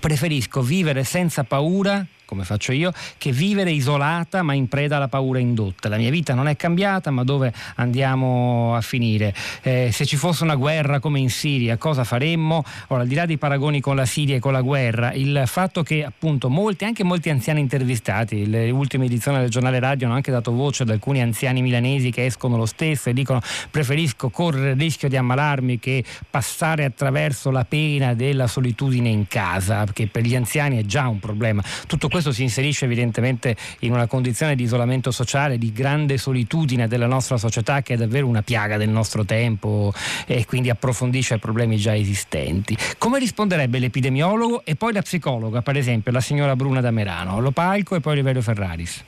preferisco 0.00 0.62
vivere 0.62 1.04
senza 1.04 1.44
paura 1.44 2.06
come 2.32 2.44
faccio 2.44 2.72
io, 2.72 2.92
che 3.18 3.30
vivere 3.30 3.70
isolata 3.70 4.42
ma 4.42 4.54
in 4.54 4.66
preda 4.66 4.96
alla 4.96 5.08
paura 5.08 5.38
indotta. 5.38 5.90
La 5.90 5.98
mia 5.98 6.10
vita 6.10 6.32
non 6.32 6.48
è 6.48 6.56
cambiata, 6.56 7.10
ma 7.10 7.24
dove 7.24 7.52
andiamo 7.76 8.74
a 8.74 8.80
finire? 8.80 9.34
Eh, 9.60 9.90
se 9.92 10.06
ci 10.06 10.16
fosse 10.16 10.42
una 10.42 10.54
guerra 10.54 10.98
come 10.98 11.18
in 11.18 11.28
Siria, 11.28 11.76
cosa 11.76 12.04
faremmo? 12.04 12.64
Ora, 12.88 13.02
al 13.02 13.06
di 13.06 13.14
là 13.14 13.26
dei 13.26 13.36
paragoni 13.36 13.80
con 13.80 13.96
la 13.96 14.06
Siria 14.06 14.36
e 14.36 14.38
con 14.38 14.52
la 14.52 14.62
guerra, 14.62 15.12
il 15.12 15.42
fatto 15.44 15.82
che 15.82 16.04
appunto 16.04 16.48
molti, 16.48 16.86
anche 16.86 17.04
molti 17.04 17.28
anziani 17.28 17.60
intervistati, 17.60 18.48
le 18.48 18.70
ultime 18.70 19.04
edizioni 19.04 19.38
del 19.38 19.50
giornale 19.50 19.78
radio 19.78 20.06
hanno 20.06 20.16
anche 20.16 20.30
dato 20.30 20.52
voce 20.52 20.84
ad 20.84 20.88
alcuni 20.88 21.20
anziani 21.20 21.60
milanesi 21.60 22.10
che 22.10 22.24
escono 22.24 22.56
lo 22.56 22.66
stesso 22.66 23.10
e 23.10 23.12
dicono 23.12 23.42
preferisco 23.70 24.30
correre 24.30 24.70
il 24.70 24.78
rischio 24.78 25.10
di 25.10 25.18
ammalarmi 25.18 25.78
che 25.78 26.02
passare 26.30 26.84
attraverso 26.84 27.50
la 27.50 27.66
pena 27.66 28.14
della 28.14 28.46
solitudine 28.46 29.10
in 29.10 29.28
casa, 29.28 29.84
perché 29.84 30.06
per 30.06 30.22
gli 30.22 30.34
anziani 30.34 30.78
è 30.78 30.86
già 30.86 31.08
un 31.08 31.18
problema. 31.18 31.62
Tutto 31.86 32.08
questo 32.08 32.20
questo 32.22 32.32
si 32.32 32.42
inserisce 32.42 32.84
evidentemente 32.84 33.56
in 33.80 33.92
una 33.92 34.06
condizione 34.06 34.54
di 34.54 34.62
isolamento 34.62 35.10
sociale, 35.10 35.58
di 35.58 35.72
grande 35.72 36.18
solitudine 36.18 36.86
della 36.86 37.06
nostra 37.06 37.36
società 37.36 37.82
che 37.82 37.94
è 37.94 37.96
davvero 37.96 38.28
una 38.28 38.42
piaga 38.42 38.76
del 38.76 38.90
nostro 38.90 39.24
tempo 39.24 39.92
e 40.26 40.46
quindi 40.46 40.70
approfondisce 40.70 41.34
i 41.34 41.38
problemi 41.38 41.76
già 41.76 41.96
esistenti. 41.96 42.76
Come 42.96 43.18
risponderebbe 43.18 43.80
l'epidemiologo 43.80 44.62
e 44.64 44.76
poi 44.76 44.92
la 44.92 45.02
psicologa, 45.02 45.62
per 45.62 45.76
esempio 45.76 46.12
la 46.12 46.20
signora 46.20 46.54
Bruna 46.54 46.80
da 46.80 46.92
Merano, 46.92 47.40
Lopalco 47.40 47.96
e 47.96 48.00
poi 48.00 48.14
Rivelio 48.14 48.40
Ferraris? 48.40 49.04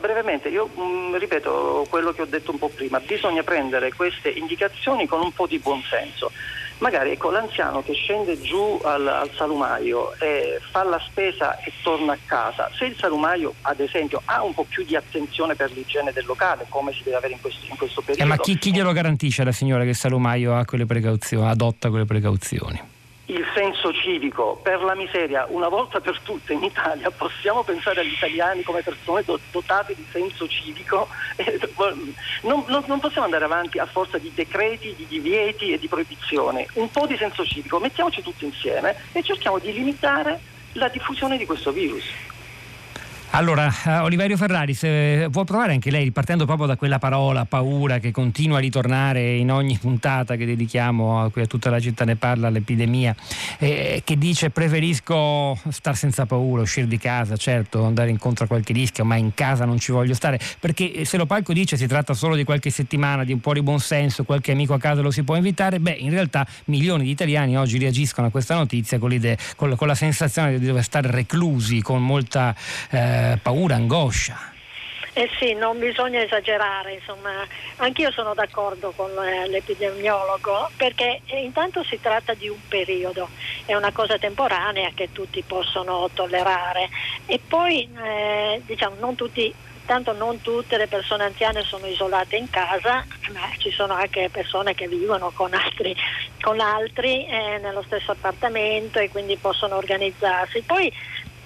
Brevemente, 0.00 0.48
io 0.48 0.68
mh, 0.74 0.80
mm, 0.80 1.14
ripeto 1.16 1.86
quello 1.88 2.12
che 2.12 2.22
ho 2.22 2.26
detto 2.26 2.50
un 2.50 2.58
po' 2.58 2.68
prima, 2.68 2.98
bisogna 2.98 3.44
prendere 3.44 3.92
queste 3.92 4.28
indicazioni 4.30 5.06
con 5.06 5.20
un 5.20 5.32
po' 5.32 5.46
di 5.46 5.58
buonsenso 5.58 6.32
magari 6.80 7.12
ecco, 7.12 7.30
l'anziano 7.30 7.82
che 7.82 7.92
scende 7.94 8.40
giù 8.40 8.80
al, 8.82 9.06
al, 9.06 9.30
salumaio 9.34 10.14
e 10.18 10.60
fa 10.70 10.82
la 10.82 11.00
spesa 11.06 11.58
e 11.60 11.72
torna 11.82 12.12
a 12.12 12.18
casa, 12.26 12.70
se 12.76 12.86
il 12.86 12.96
salumaio 12.96 13.54
ad 13.62 13.80
esempio 13.80 14.20
ha 14.24 14.42
un 14.42 14.52
po' 14.52 14.64
più 14.64 14.84
di 14.84 14.96
attenzione 14.96 15.54
per 15.54 15.70
l'igiene 15.72 16.12
del 16.12 16.24
locale, 16.26 16.66
come 16.68 16.92
si 16.92 17.02
deve 17.02 17.16
avere 17.16 17.34
in 17.34 17.40
questo, 17.40 17.66
in 17.68 17.76
questo 17.76 18.00
periodo. 18.00 18.22
Eh, 18.22 18.26
ma 18.26 18.36
chi, 18.36 18.58
chi 18.58 18.72
glielo 18.72 18.92
garantisce 18.92 19.44
la 19.44 19.52
signora 19.52 19.84
che 19.84 19.90
il 19.90 19.96
salumaio 19.96 20.56
ha 20.56 20.64
quelle 20.64 20.86
precauzioni, 20.86 21.48
adotta 21.48 21.88
quelle 21.90 22.04
precauzioni? 22.04 22.98
Il 23.30 23.46
senso 23.54 23.92
civico. 23.92 24.58
Per 24.62 24.82
la 24.82 24.94
miseria, 24.94 25.46
una 25.48 25.68
volta 25.68 26.00
per 26.00 26.18
tutte 26.20 26.52
in 26.52 26.64
Italia 26.64 27.10
possiamo 27.16 27.62
pensare 27.62 28.00
agli 28.00 28.12
italiani 28.12 28.62
come 28.62 28.82
persone 28.82 29.24
dotate 29.50 29.94
di 29.94 30.06
senso 30.10 30.46
civico. 30.48 31.08
Non, 32.42 32.64
non, 32.68 32.84
non, 32.86 33.00
possiamo 33.00 33.26
andare 33.26 33.44
avanti 33.44 33.78
a 33.78 33.86
forza 33.86 34.16
di 34.16 34.32
decreti, 34.34 34.94
di 34.94 35.06
divieti 35.06 35.72
e 35.72 35.78
di 35.78 35.88
proibizione. 35.88 36.66
Un 36.74 36.90
po' 36.90 37.06
di 37.06 37.16
senso 37.16 37.44
civico, 37.44 37.78
mettiamoci 37.78 38.22
tutti 38.22 38.44
insieme 38.44 38.96
e 39.12 39.22
cerchiamo 39.22 39.58
di 39.58 39.72
limitare 39.72 40.40
la 40.72 40.88
diffusione 40.88 41.36
di 41.36 41.46
questo 41.46 41.70
virus. 41.70 42.04
Allora, 43.32 43.72
uh, 43.84 43.90
Oliverio 44.02 44.36
Ferrari, 44.36 44.74
se 44.74 45.28
vuol 45.30 45.44
provare 45.44 45.72
anche 45.72 45.92
lei, 45.92 46.10
partendo 46.10 46.46
proprio 46.46 46.66
da 46.66 46.76
quella 46.76 46.98
parola 46.98 47.44
paura 47.44 48.00
che 48.00 48.10
continua 48.10 48.56
a 48.56 48.60
ritornare 48.60 49.36
in 49.36 49.52
ogni 49.52 49.78
puntata 49.78 50.34
che 50.34 50.44
dedichiamo 50.44 51.22
a 51.22 51.30
cui 51.30 51.42
a 51.42 51.46
tutta 51.46 51.70
la 51.70 51.78
città 51.78 52.04
ne 52.04 52.16
parla, 52.16 52.50
l'epidemia, 52.50 53.14
eh, 53.58 54.02
che 54.04 54.18
dice 54.18 54.50
preferisco 54.50 55.56
star 55.70 55.96
senza 55.96 56.26
paura, 56.26 56.62
uscire 56.62 56.88
di 56.88 56.98
casa, 56.98 57.36
certo, 57.36 57.84
andare 57.84 58.10
incontro 58.10 58.46
a 58.46 58.48
qualche 58.48 58.72
rischio, 58.72 59.04
ma 59.04 59.14
in 59.14 59.32
casa 59.32 59.64
non 59.64 59.78
ci 59.78 59.92
voglio 59.92 60.14
stare, 60.14 60.40
perché 60.58 61.04
se 61.04 61.16
lo 61.16 61.24
palco 61.24 61.52
dice 61.52 61.76
si 61.76 61.86
tratta 61.86 62.14
solo 62.14 62.34
di 62.34 62.42
qualche 62.42 62.70
settimana, 62.70 63.22
di 63.22 63.32
un 63.32 63.40
po' 63.40 63.52
di 63.52 63.62
buonsenso, 63.62 64.24
qualche 64.24 64.50
amico 64.50 64.74
a 64.74 64.78
casa 64.78 65.02
lo 65.02 65.12
si 65.12 65.22
può 65.22 65.36
invitare, 65.36 65.78
beh, 65.78 65.96
in 66.00 66.10
realtà 66.10 66.44
milioni 66.64 67.04
di 67.04 67.10
italiani 67.10 67.56
oggi 67.56 67.78
reagiscono 67.78 68.26
a 68.26 68.30
questa 68.30 68.56
notizia 68.56 68.98
con, 68.98 69.16
con, 69.54 69.76
con 69.76 69.86
la 69.86 69.94
sensazione 69.94 70.58
di 70.58 70.66
dover 70.66 70.82
stare 70.82 71.08
reclusi, 71.12 71.80
con 71.80 72.04
molta... 72.04 72.52
Eh, 72.90 73.18
paura, 73.42 73.74
angoscia. 73.76 74.50
Eh 75.12 75.28
sì, 75.40 75.54
non 75.54 75.78
bisogna 75.80 76.22
esagerare, 76.22 76.92
insomma, 76.94 77.44
anch'io 77.76 78.12
sono 78.12 78.32
d'accordo 78.32 78.92
con 78.94 79.10
eh, 79.10 79.48
l'epidemiologo 79.48 80.70
perché 80.76 81.22
eh, 81.26 81.42
intanto 81.42 81.82
si 81.82 81.98
tratta 82.00 82.34
di 82.34 82.48
un 82.48 82.60
periodo, 82.68 83.28
è 83.64 83.74
una 83.74 83.90
cosa 83.90 84.18
temporanea 84.18 84.92
che 84.94 85.10
tutti 85.10 85.42
possono 85.42 86.08
tollerare 86.14 86.88
e 87.26 87.40
poi 87.44 87.88
eh, 87.92 88.62
diciamo 88.64 88.94
non 89.00 89.16
tutti 89.16 89.52
tanto 89.90 90.12
non 90.12 90.40
tutte 90.40 90.76
le 90.76 90.86
persone 90.86 91.24
anziane 91.24 91.64
sono 91.64 91.86
isolate 91.86 92.36
in 92.36 92.48
casa, 92.48 93.04
ma 93.32 93.40
ci 93.58 93.72
sono 93.72 93.94
anche 93.94 94.28
persone 94.30 94.72
che 94.72 94.86
vivono 94.86 95.32
con 95.34 95.52
altri, 95.52 95.96
con 96.40 96.60
altri 96.60 97.26
eh, 97.26 97.58
nello 97.60 97.82
stesso 97.82 98.12
appartamento 98.12 99.00
e 99.00 99.10
quindi 99.10 99.36
possono 99.36 99.74
organizzarsi. 99.74 100.62
Poi 100.62 100.92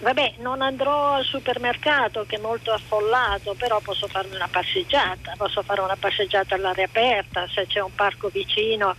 Vabbè, 0.05 0.35
non 0.41 0.61
andrò 0.61 1.15
al 1.15 1.25
supermercato 1.25 2.27
che 2.27 2.37
è 2.37 2.39
molto 2.39 2.73
affollato, 2.73 3.55
però 3.55 3.81
posso 3.81 4.07
farmi 4.07 4.35
una 4.35 4.49
passeggiata, 4.51 5.33
posso 5.35 5.63
fare 5.63 5.81
una 5.81 5.97
passeggiata 5.99 6.57
all'aria 6.57 6.85
aperta, 6.85 7.49
se 7.49 7.67
c'è 7.67 7.81
un 7.81 7.95
parco 7.95 8.29
vicino 8.29 8.95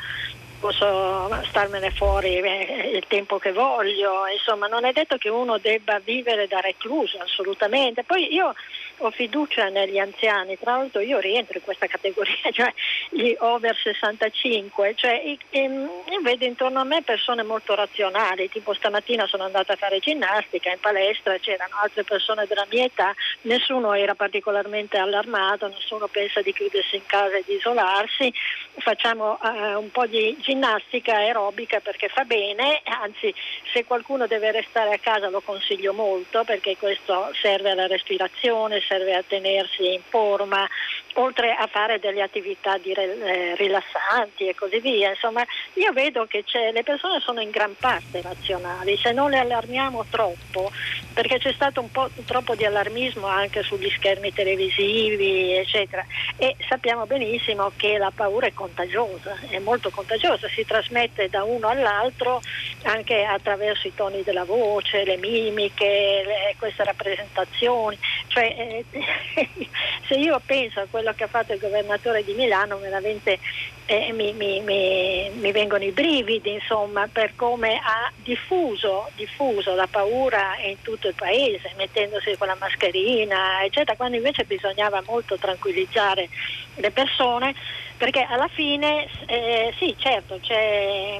posso 0.59 1.29
starmene 1.49 1.91
fuori 1.91 2.37
eh, 2.39 2.89
il 2.95 3.03
tempo 3.07 3.37
che 3.37 3.51
voglio, 3.51 4.25
insomma 4.33 4.65
non 4.65 4.83
è 4.83 4.93
detto 4.93 5.17
che 5.17 5.29
uno 5.29 5.59
debba 5.59 5.99
vivere 6.03 6.47
da 6.47 6.59
recluso 6.59 7.19
assolutamente. 7.19 8.03
Poi 8.03 8.33
io 8.33 8.55
ho 8.99 9.11
fiducia 9.11 9.69
negli 9.69 9.97
anziani, 9.97 10.57
tra 10.57 10.77
l'altro 10.77 11.01
io 11.01 11.19
rientro 11.19 11.57
in 11.57 11.63
questa 11.63 11.87
categoria, 11.87 12.35
cioè 12.51 12.71
gli 13.09 13.35
over 13.39 13.75
65, 13.75 14.93
cioè, 14.95 15.37
ehm, 15.49 15.89
io 16.09 16.21
vedo 16.21 16.45
intorno 16.45 16.79
a 16.79 16.83
me 16.83 17.01
persone 17.01 17.43
molto 17.43 17.75
razionali, 17.75 18.49
tipo 18.49 18.73
stamattina 18.73 19.27
sono 19.27 19.43
andata 19.43 19.73
a 19.73 19.77
fare 19.77 19.99
ginnastica 19.99 20.71
in 20.71 20.79
palestra, 20.79 21.37
c'erano 21.37 21.75
altre 21.81 22.03
persone 22.03 22.45
della 22.47 22.65
mia 22.69 22.85
età, 22.85 23.13
nessuno 23.41 23.93
era 23.93 24.15
particolarmente 24.15 24.97
allarmato, 24.97 25.67
nessuno 25.67 26.07
pensa 26.07 26.41
di 26.41 26.53
chiudersi 26.53 26.95
in 26.95 27.05
casa 27.05 27.35
e 27.37 27.43
di 27.45 27.55
isolarsi, 27.55 28.33
facciamo 28.77 29.37
uh, 29.41 29.79
un 29.79 29.91
po' 29.91 30.05
di 30.05 30.35
ginnastica 30.39 31.15
aerobica 31.15 31.79
perché 31.79 32.07
fa 32.09 32.23
bene, 32.23 32.81
anzi 32.83 33.33
se 33.71 33.83
qualcuno 33.85 34.27
deve 34.27 34.51
restare 34.51 34.93
a 34.93 34.99
casa 34.99 35.29
lo 35.29 35.41
consiglio 35.41 35.93
molto 35.93 36.43
perché 36.43 36.77
questo 36.77 37.31
serve 37.41 37.71
alla 37.71 37.87
respirazione, 37.87 38.81
serve 38.87 39.11
a 39.11 39.23
tenersi 39.23 39.93
in 39.93 40.01
forma, 40.09 40.67
oltre 41.15 41.51
a 41.53 41.67
fare 41.67 41.99
delle 41.99 42.21
attività 42.21 42.77
di, 42.77 42.91
eh, 42.91 43.55
rilassanti 43.55 44.47
e 44.47 44.55
così 44.55 44.79
via. 44.79 45.09
Insomma, 45.09 45.45
io 45.73 45.91
vedo 45.93 46.25
che 46.25 46.43
le 46.71 46.83
persone 46.83 47.19
sono 47.19 47.41
in 47.41 47.49
gran 47.49 47.75
parte 47.79 48.21
razionali, 48.21 48.97
se 48.97 49.11
non 49.11 49.29
le 49.29 49.39
allarmiamo 49.39 50.05
troppo, 50.09 50.71
perché 51.13 51.39
c'è 51.39 51.53
stato 51.53 51.81
un 51.81 51.91
po' 51.91 52.09
troppo 52.25 52.55
di 52.55 52.65
allarmismo 52.65 53.27
anche 53.27 53.63
sugli 53.63 53.89
schermi 53.89 54.33
televisivi, 54.33 55.53
eccetera, 55.53 56.05
e 56.37 56.55
sappiamo 56.67 57.05
benissimo 57.05 57.71
che 57.75 57.97
la 57.97 58.11
paura 58.13 58.47
è 58.47 58.53
contagiosa, 58.53 59.37
è 59.49 59.59
molto 59.59 59.89
contagiosa, 59.89 60.47
si 60.49 60.65
trasmette 60.65 61.29
da 61.29 61.43
uno 61.43 61.67
all'altro 61.67 62.41
anche 62.83 63.23
attraverso 63.23 63.87
i 63.87 63.93
toni 63.95 64.23
della 64.23 64.43
voce, 64.43 65.03
le 65.03 65.17
mimiche, 65.17 66.23
le, 66.25 66.55
queste 66.57 66.83
rappresentazioni. 66.83 67.97
Cioè, 68.27 68.83
eh, 68.91 69.45
se 70.07 70.15
io 70.15 70.39
penso 70.45 70.81
a 70.81 70.87
quello 70.89 71.04
che 71.13 71.25
ha 71.25 71.27
fatto 71.27 71.53
il 71.53 71.59
governatore 71.59 72.23
di 72.23 72.33
Milano, 72.33 72.77
veramente 72.77 73.39
eh, 73.85 74.11
mi, 74.13 74.33
mi, 74.33 74.61
mi, 74.61 75.29
mi, 75.33 75.51
vengono 75.51 75.83
i 75.83 75.91
brividi, 75.91 76.53
insomma, 76.53 77.07
per 77.11 77.33
come 77.35 77.75
ha 77.77 78.11
diffuso, 78.15 79.09
diffuso, 79.15 79.75
la 79.75 79.87
paura 79.87 80.55
in 80.63 80.81
tutto 80.81 81.07
il 81.07 81.15
paese, 81.15 81.71
mettendosi 81.77 82.35
con 82.37 82.47
la 82.47 82.57
mascherina, 82.59 83.63
eccetera, 83.63 83.95
quando 83.95 84.17
invece 84.17 84.45
bisognava 84.45 85.03
molto 85.05 85.37
tranquillizzare 85.37 86.29
le 86.75 86.91
persone, 86.91 87.53
perché 87.97 88.25
alla 88.27 88.47
fine, 88.47 89.07
eh, 89.27 89.73
sì, 89.77 89.95
certo, 89.97 90.39
c'è 90.41 91.19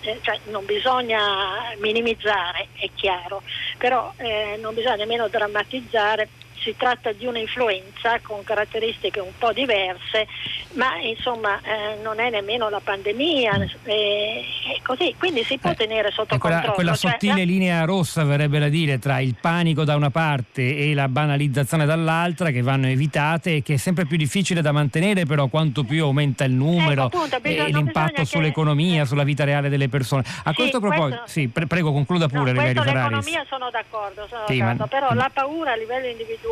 eh, 0.00 0.18
cioè 0.22 0.38
non 0.44 0.64
bisogna 0.64 1.74
minimizzare, 1.78 2.68
è 2.74 2.88
chiaro, 2.94 3.42
però 3.76 4.12
eh, 4.16 4.56
non 4.60 4.74
bisogna 4.74 4.96
nemmeno 4.96 5.28
drammatizzare 5.28 6.28
si 6.60 6.74
tratta 6.76 7.12
di 7.12 7.26
un'influenza 7.26 8.20
con 8.22 8.42
caratteristiche 8.44 9.20
un 9.20 9.32
po' 9.38 9.52
diverse, 9.52 10.26
ma 10.72 10.98
insomma 11.00 11.60
eh, 11.60 12.02
non 12.02 12.20
è 12.20 12.30
nemmeno 12.30 12.68
la 12.68 12.80
pandemia, 12.80 13.66
eh, 13.84 14.44
così, 14.82 15.14
quindi 15.18 15.44
si 15.44 15.58
può 15.58 15.70
eh, 15.70 15.74
tenere 15.74 16.10
sotto 16.10 16.36
quella, 16.38 16.56
controllo. 16.56 16.74
Quella 16.74 16.94
cioè, 16.94 17.12
sottile 17.12 17.38
la... 17.38 17.44
linea 17.44 17.84
rossa 17.84 18.24
verrebbe 18.24 18.58
da 18.58 18.68
dire 18.68 18.98
tra 18.98 19.20
il 19.20 19.36
panico 19.40 19.84
da 19.84 19.94
una 19.94 20.10
parte 20.10 20.76
e 20.76 20.94
la 20.94 21.08
banalizzazione 21.08 21.86
dall'altra 21.86 22.50
che 22.50 22.62
vanno 22.62 22.86
evitate 22.86 23.56
e 23.56 23.62
che 23.62 23.74
è 23.74 23.76
sempre 23.76 24.06
più 24.06 24.16
difficile 24.16 24.60
da 24.60 24.72
mantenere 24.72 25.24
però 25.26 25.48
quanto 25.48 25.84
più 25.84 26.04
aumenta 26.04 26.44
il 26.44 26.52
numero 26.52 27.06
ecco, 27.06 27.16
appunto, 27.16 27.40
bisogna, 27.40 27.66
e 27.66 27.72
l'impatto 27.72 28.24
sull'economia, 28.24 29.02
che... 29.02 29.08
sulla 29.08 29.24
vita 29.24 29.44
reale 29.44 29.68
delle 29.68 29.88
persone. 29.88 30.24
A 30.44 30.50
sì, 30.50 30.56
questo 30.56 30.80
proposito, 30.80 31.06
questo... 31.06 31.26
sì, 31.26 31.48
pre- 31.48 31.66
prego 31.66 31.92
concluda 31.92 32.28
pure 32.28 32.52
no, 32.52 32.58
Riverio 32.58 32.82
Ferraris. 32.82 33.10
L'economia 33.10 33.44
sono 33.48 33.70
d'accordo, 33.70 34.26
sono 34.28 34.44
sì, 34.48 34.58
d'accordo 34.58 34.78
ma... 34.78 34.86
però 34.86 35.12
la 35.14 35.30
paura 35.32 35.72
a 35.72 35.76
livello 35.76 36.06
individuale 36.06 36.47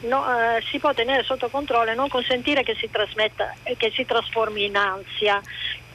no, 0.00 0.24
eh, 0.26 0.62
si 0.70 0.78
può 0.78 0.92
tenere 0.92 1.22
sotto 1.22 1.48
controllo 1.48 1.90
e 1.90 1.94
non 1.94 2.08
consentire 2.08 2.62
che 2.62 2.74
si, 2.74 2.88
che 2.88 3.92
si 3.94 4.04
trasformi 4.04 4.64
in 4.64 4.76
ansia 4.76 5.42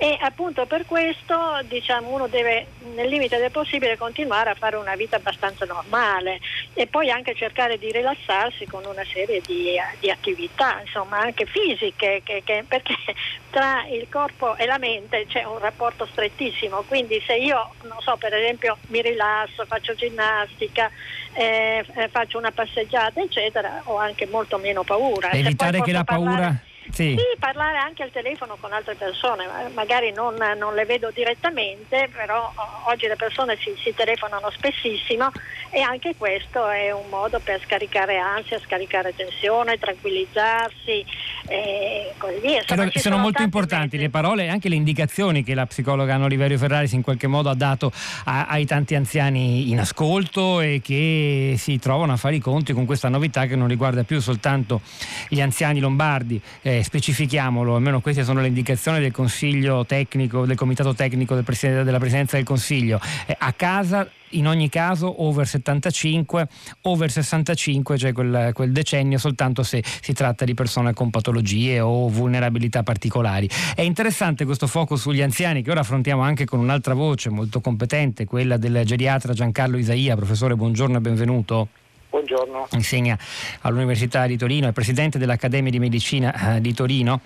e 0.02 0.18
appunto 0.22 0.66
per 0.66 0.86
questo 0.86 1.60
diciamo, 1.64 2.14
uno 2.14 2.28
deve 2.28 2.68
nel 2.96 3.10
limite 3.10 3.38
del 3.38 3.52
possibile 3.52 3.98
continuare 3.98 4.50
a 4.50 4.56
fare 4.56 4.78
una 4.78 4.96
vita 4.96 5.18
abbastanza 5.18 5.66
normale 5.66 6.40
e 6.74 6.88
poi 6.88 7.12
anche 7.12 7.36
cercare 7.36 7.78
di 7.78 7.92
rilassarsi 7.92 8.66
con 8.66 8.86
una 8.86 9.04
serie 9.04 9.42
di, 9.46 9.76
di 10.00 10.10
attività 10.10 10.80
insomma 10.80 11.20
anche 11.20 11.46
fisiche 11.46 12.22
che, 12.24 12.42
che, 12.46 12.64
perché 12.66 12.96
tra 13.52 13.86
il 13.88 14.08
corpo 14.10 14.56
e 14.56 14.66
la 14.66 14.78
mente 14.78 15.26
c'è 15.28 15.44
un 15.44 15.60
rapporto 15.60 16.06
strettissimo. 16.06 16.86
Quindi 16.88 17.22
se 17.28 17.36
io 17.36 17.74
non 17.82 18.00
so 18.00 18.16
per 18.16 18.34
esempio 18.34 18.78
mi 18.88 19.02
rilasso 19.02 19.66
faccio 19.66 19.96
ginnastica 19.96 20.90
eh, 21.34 21.84
eh 21.94 22.08
faccio 22.08 22.38
una 22.38 22.52
passeggiata 22.52 23.20
eccetera 23.22 23.82
ho 23.84 23.98
anche 23.98 24.26
molto 24.28 24.58
meno 24.60 24.84
paura. 24.84 25.32
Evitare 25.32 25.82
che 25.82 25.92
la 25.92 26.06
paura 26.06 26.32
parlare 26.32 26.68
sì. 26.92 27.16
sì. 27.18 27.38
parlare 27.40 27.78
anche 27.78 28.04
al 28.04 28.12
telefono 28.12 28.58
con 28.60 28.72
altre 28.74 28.96
persone, 28.96 29.46
magari 29.74 30.12
non, 30.12 30.36
non 30.58 30.74
le 30.76 30.86
vedo 30.86 31.12
direttamente, 31.12 32.10
però 32.14 32.52
oggi 32.86 33.08
le 33.08 33.16
persone 33.16 33.58
si, 33.58 33.74
si, 33.82 33.94
telefonano 33.94 34.50
spessissimo 34.52 35.32
e 35.72 35.82
anche 35.82 36.16
questo 36.18 36.68
è 36.68 36.92
un 36.92 37.08
modo 37.10 37.40
per 37.40 37.62
scaricare 37.64 38.18
ansia, 38.18 38.60
scaricare 38.60 39.16
tensione, 39.16 39.78
tranquillizzarsi 39.78 41.06
e 41.48 42.14
così 42.18 42.40
via. 42.40 42.62
Insomma, 42.62 42.82
sono, 42.82 42.92
sono 42.96 43.18
molto 43.18 43.42
importanti 43.42 43.96
mezzi. 43.96 44.04
le 44.04 44.10
parole 44.10 44.46
e 44.46 44.48
anche 44.50 44.70
le 44.70 44.76
indicazioni 44.76 45.44
che 45.44 45.54
la 45.54 45.66
psicologa 45.66 46.16
Anna 46.16 46.26
Oliverio 46.26 46.58
Ferraris 46.58 46.92
in 46.94 47.02
qualche 47.02 47.28
modo 47.28 47.50
ha 47.50 47.56
dato 47.56 47.92
a, 48.26 48.48
ai 48.48 48.66
tanti 48.66 48.96
anziani 48.96 49.70
in 49.70 49.80
ascolto 49.80 50.60
e 50.60 50.82
che 50.84 51.56
si 51.58 51.80
trovano 51.80 52.14
a 52.14 52.18
fare 52.18 52.36
i 52.36 52.40
conti 52.40 52.74
con 52.74 52.86
questa 52.86 53.10
novità 53.10 53.46
che 53.46 53.56
non 53.56 53.68
riguarda 53.68 54.04
più 54.04 54.20
soltanto 54.20 54.82
gli 55.28 55.42
anziani 55.42 55.80
lombardi. 55.80 56.42
Eh, 56.62 56.79
specifichiamolo, 56.84 57.76
almeno 57.76 58.02
queste 58.02 58.24
sono 58.24 58.42
le 58.42 58.48
indicazioni 58.48 59.00
del 59.00 59.12
Consiglio 59.12 59.86
tecnico, 59.86 60.46
del 60.46 60.56
Comitato 60.56 60.94
tecnico 60.94 61.36
del 61.36 61.46
della 61.84 62.00
Presidenza 62.00 62.36
del 62.36 62.46
Consiglio. 62.46 63.00
Eh, 63.26 63.36
a 63.38 63.54
casa 63.54 64.10
in 64.32 64.48
ogni 64.48 64.70
caso 64.70 65.24
over 65.24 65.48
75, 65.48 66.48
over 66.82 67.10
65, 67.10 67.98
cioè 67.98 68.12
quel, 68.12 68.52
quel, 68.54 68.72
decennio 68.72 69.18
soltanto 69.18 69.64
se 69.64 69.84
si 70.02 70.14
tratta 70.14 70.46
di 70.46 70.54
persone 70.54 70.94
con 70.94 71.10
patologie 71.10 71.80
o 71.80 72.08
vulnerabilità 72.10 72.84
particolari. 72.84 73.50
È 73.74 73.82
interessante 73.82 74.46
questo 74.46 74.68
focus 74.68 75.02
sugli 75.02 75.22
anziani 75.22 75.62
che 75.62 75.72
ora 75.72 75.80
affrontiamo 75.80 76.22
anche 76.22 76.46
con 76.46 76.60
un'altra 76.60 76.94
voce 76.94 77.30
molto 77.30 77.62
competente, 77.62 78.26
quella 78.26 78.58
del 78.58 78.84
geriatra 78.86 79.34
Giancarlo 79.34 79.78
Isaia. 79.78 80.16
Professore, 80.16 80.56
buongiorno 80.56 80.98
e 80.98 81.02
benvenuto. 81.02 81.70
Buongiorno. 82.10 82.70
Insegna 82.72 83.16
all'Università 83.62 84.26
di 84.26 84.36
Torino, 84.36 84.68
è 84.68 84.72
presidente 84.72 85.20
dell'Accademia 85.20 85.70
di 85.70 85.78
Medicina 85.78 86.56
eh, 86.56 86.62
di 86.62 86.74
Torino. 86.74 87.22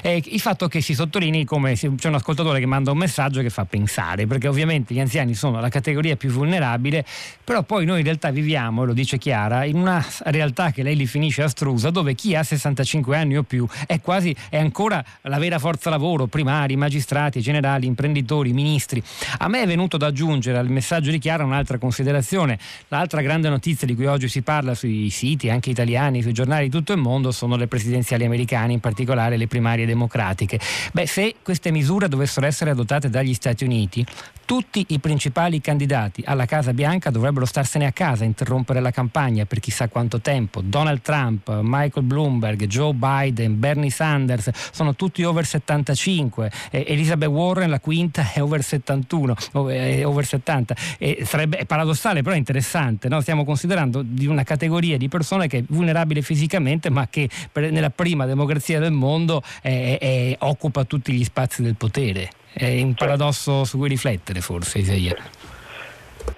Eh, 0.00 0.22
il 0.24 0.38
fatto 0.38 0.68
che 0.68 0.80
si 0.80 0.94
sottolinei 0.94 1.44
come 1.44 1.74
c'è 1.74 1.88
un 1.88 2.14
ascoltatore 2.14 2.60
che 2.60 2.66
manda 2.66 2.92
un 2.92 2.98
messaggio 2.98 3.40
che 3.42 3.50
fa 3.50 3.64
pensare, 3.64 4.28
perché 4.28 4.46
ovviamente 4.46 4.94
gli 4.94 5.00
anziani 5.00 5.34
sono 5.34 5.60
la 5.60 5.68
categoria 5.68 6.14
più 6.14 6.30
vulnerabile, 6.30 7.04
però 7.42 7.64
poi 7.64 7.84
noi 7.84 7.98
in 7.98 8.04
realtà 8.04 8.30
viviamo, 8.30 8.84
lo 8.84 8.92
dice 8.92 9.18
Chiara, 9.18 9.64
in 9.64 9.74
una 9.74 10.06
realtà 10.26 10.70
che 10.70 10.84
lei 10.84 10.94
li 10.94 11.06
finisce 11.06 11.42
astrusa, 11.42 11.90
dove 11.90 12.14
chi 12.14 12.36
ha 12.36 12.44
65 12.44 13.16
anni 13.16 13.38
o 13.38 13.42
più 13.42 13.66
è 13.88 14.00
quasi, 14.00 14.34
è 14.50 14.58
ancora 14.58 15.04
la 15.22 15.38
vera 15.38 15.58
forza 15.58 15.90
lavoro, 15.90 16.28
primari, 16.28 16.76
magistrati, 16.76 17.40
generali, 17.40 17.86
imprenditori, 17.86 18.52
ministri. 18.52 19.02
A 19.38 19.48
me 19.48 19.62
è 19.62 19.66
venuto 19.66 19.96
da 19.96 20.06
aggiungere 20.06 20.58
al 20.58 20.68
messaggio 20.68 21.10
di 21.10 21.18
Chiara 21.18 21.42
un'altra 21.42 21.76
considerazione, 21.78 22.56
l'altra 22.86 23.20
grande 23.20 23.48
notizia 23.48 23.84
di 23.84 23.96
cui 23.96 24.06
oggi 24.06 24.26
si 24.28 24.42
parla 24.42 24.74
sui 24.74 25.10
siti, 25.10 25.50
anche 25.50 25.70
italiani, 25.70 26.22
sui 26.22 26.32
giornali 26.32 26.64
di 26.64 26.70
tutto 26.70 26.92
il 26.92 26.98
mondo, 26.98 27.30
sono 27.30 27.56
le 27.56 27.66
presidenziali 27.66 28.24
americane, 28.24 28.72
in 28.72 28.80
particolare 28.80 29.36
le 29.36 29.46
primarie 29.46 29.86
democratiche. 29.86 30.58
Beh, 30.92 31.06
se 31.06 31.36
queste 31.42 31.70
misure 31.70 32.08
dovessero 32.08 32.46
essere 32.46 32.70
adottate 32.70 33.10
dagli 33.10 33.34
Stati 33.34 33.64
Uniti, 33.64 34.06
tutti 34.48 34.82
i 34.88 34.98
principali 34.98 35.60
candidati 35.60 36.22
alla 36.24 36.46
Casa 36.46 36.72
Bianca 36.72 37.10
dovrebbero 37.10 37.44
starsene 37.44 37.84
a 37.84 37.92
casa, 37.92 38.24
interrompere 38.24 38.80
la 38.80 38.90
campagna 38.90 39.44
per 39.44 39.60
chissà 39.60 39.88
quanto 39.88 40.22
tempo. 40.22 40.62
Donald 40.62 41.02
Trump, 41.02 41.60
Michael 41.62 42.06
Bloomberg, 42.06 42.64
Joe 42.64 42.94
Biden, 42.94 43.58
Bernie 43.58 43.90
Sanders 43.90 44.48
sono 44.70 44.94
tutti 44.94 45.22
over 45.22 45.44
75. 45.44 46.50
Eh, 46.70 46.84
Elizabeth 46.88 47.28
Warren, 47.28 47.68
la 47.68 47.78
quinta, 47.78 48.32
è 48.32 48.40
over 48.40 48.62
71, 48.62 49.36
è 49.68 50.06
over 50.06 50.24
70. 50.24 50.74
E 50.98 51.24
sarebbe, 51.26 51.66
paradossale, 51.66 52.22
però 52.22 52.34
è 52.34 52.38
interessante. 52.38 53.08
No? 53.08 53.20
Stiamo 53.20 53.44
considerando 53.44 54.02
di 54.18 54.26
una 54.26 54.42
categoria 54.42 54.98
di 54.98 55.08
persone 55.08 55.46
che 55.46 55.58
è 55.58 55.62
vulnerabile 55.66 56.20
fisicamente, 56.22 56.90
ma 56.90 57.08
che 57.08 57.28
per, 57.50 57.70
nella 57.70 57.90
prima 57.90 58.26
democrazia 58.26 58.78
del 58.78 58.92
mondo 58.92 59.42
è, 59.62 59.96
è, 59.98 60.36
occupa 60.40 60.84
tutti 60.84 61.12
gli 61.12 61.24
spazi 61.24 61.62
del 61.62 61.76
potere. 61.76 62.30
È 62.52 62.82
un 62.82 62.94
paradosso 62.94 63.64
su 63.64 63.78
cui 63.78 63.88
riflettere 63.88 64.40
forse, 64.40 64.78
Isaia. 64.78 65.16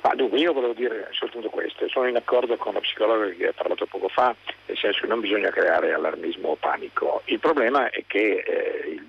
Ma 0.03 0.15
dunque 0.15 0.39
io 0.39 0.53
volevo 0.53 0.73
dire 0.73 1.09
soltanto 1.13 1.49
questo, 1.49 1.89
sono 1.89 2.07
in 2.07 2.17
accordo 2.17 2.57
con 2.57 2.75
la 2.75 2.81
psicologa 2.81 3.29
che 3.35 3.49
ha 3.49 3.53
parlato 3.53 3.87
poco 3.87 4.09
fa, 4.09 4.35
nel 4.67 4.77
senso 4.77 5.01
che 5.01 5.07
non 5.07 5.21
bisogna 5.21 5.51
creare 5.51 5.93
allarmismo 5.93 6.49
o 6.49 6.57
panico. 6.57 7.23
Il 7.27 7.41
problema 7.41 7.91
è 7.91 8.05
che 8.07 8.45
eh, 8.47 9.01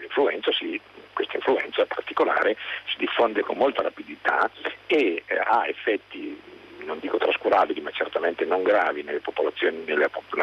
l'influenza 0.00 0.52
si, 0.52 0.80
questa 1.12 1.36
influenza 1.36 1.84
particolare 1.86 2.56
si 2.86 2.96
diffonde 2.98 3.42
con 3.42 3.56
molta 3.56 3.82
rapidità 3.82 4.50
e 4.86 5.22
eh, 5.26 5.36
ha 5.36 5.66
effetti 5.66 6.40
non 6.88 6.98
dico 7.00 7.18
trascurabili, 7.18 7.82
ma 7.82 7.90
certamente 7.90 8.46
non 8.46 8.62
gravi 8.62 9.02
nella 9.02 9.28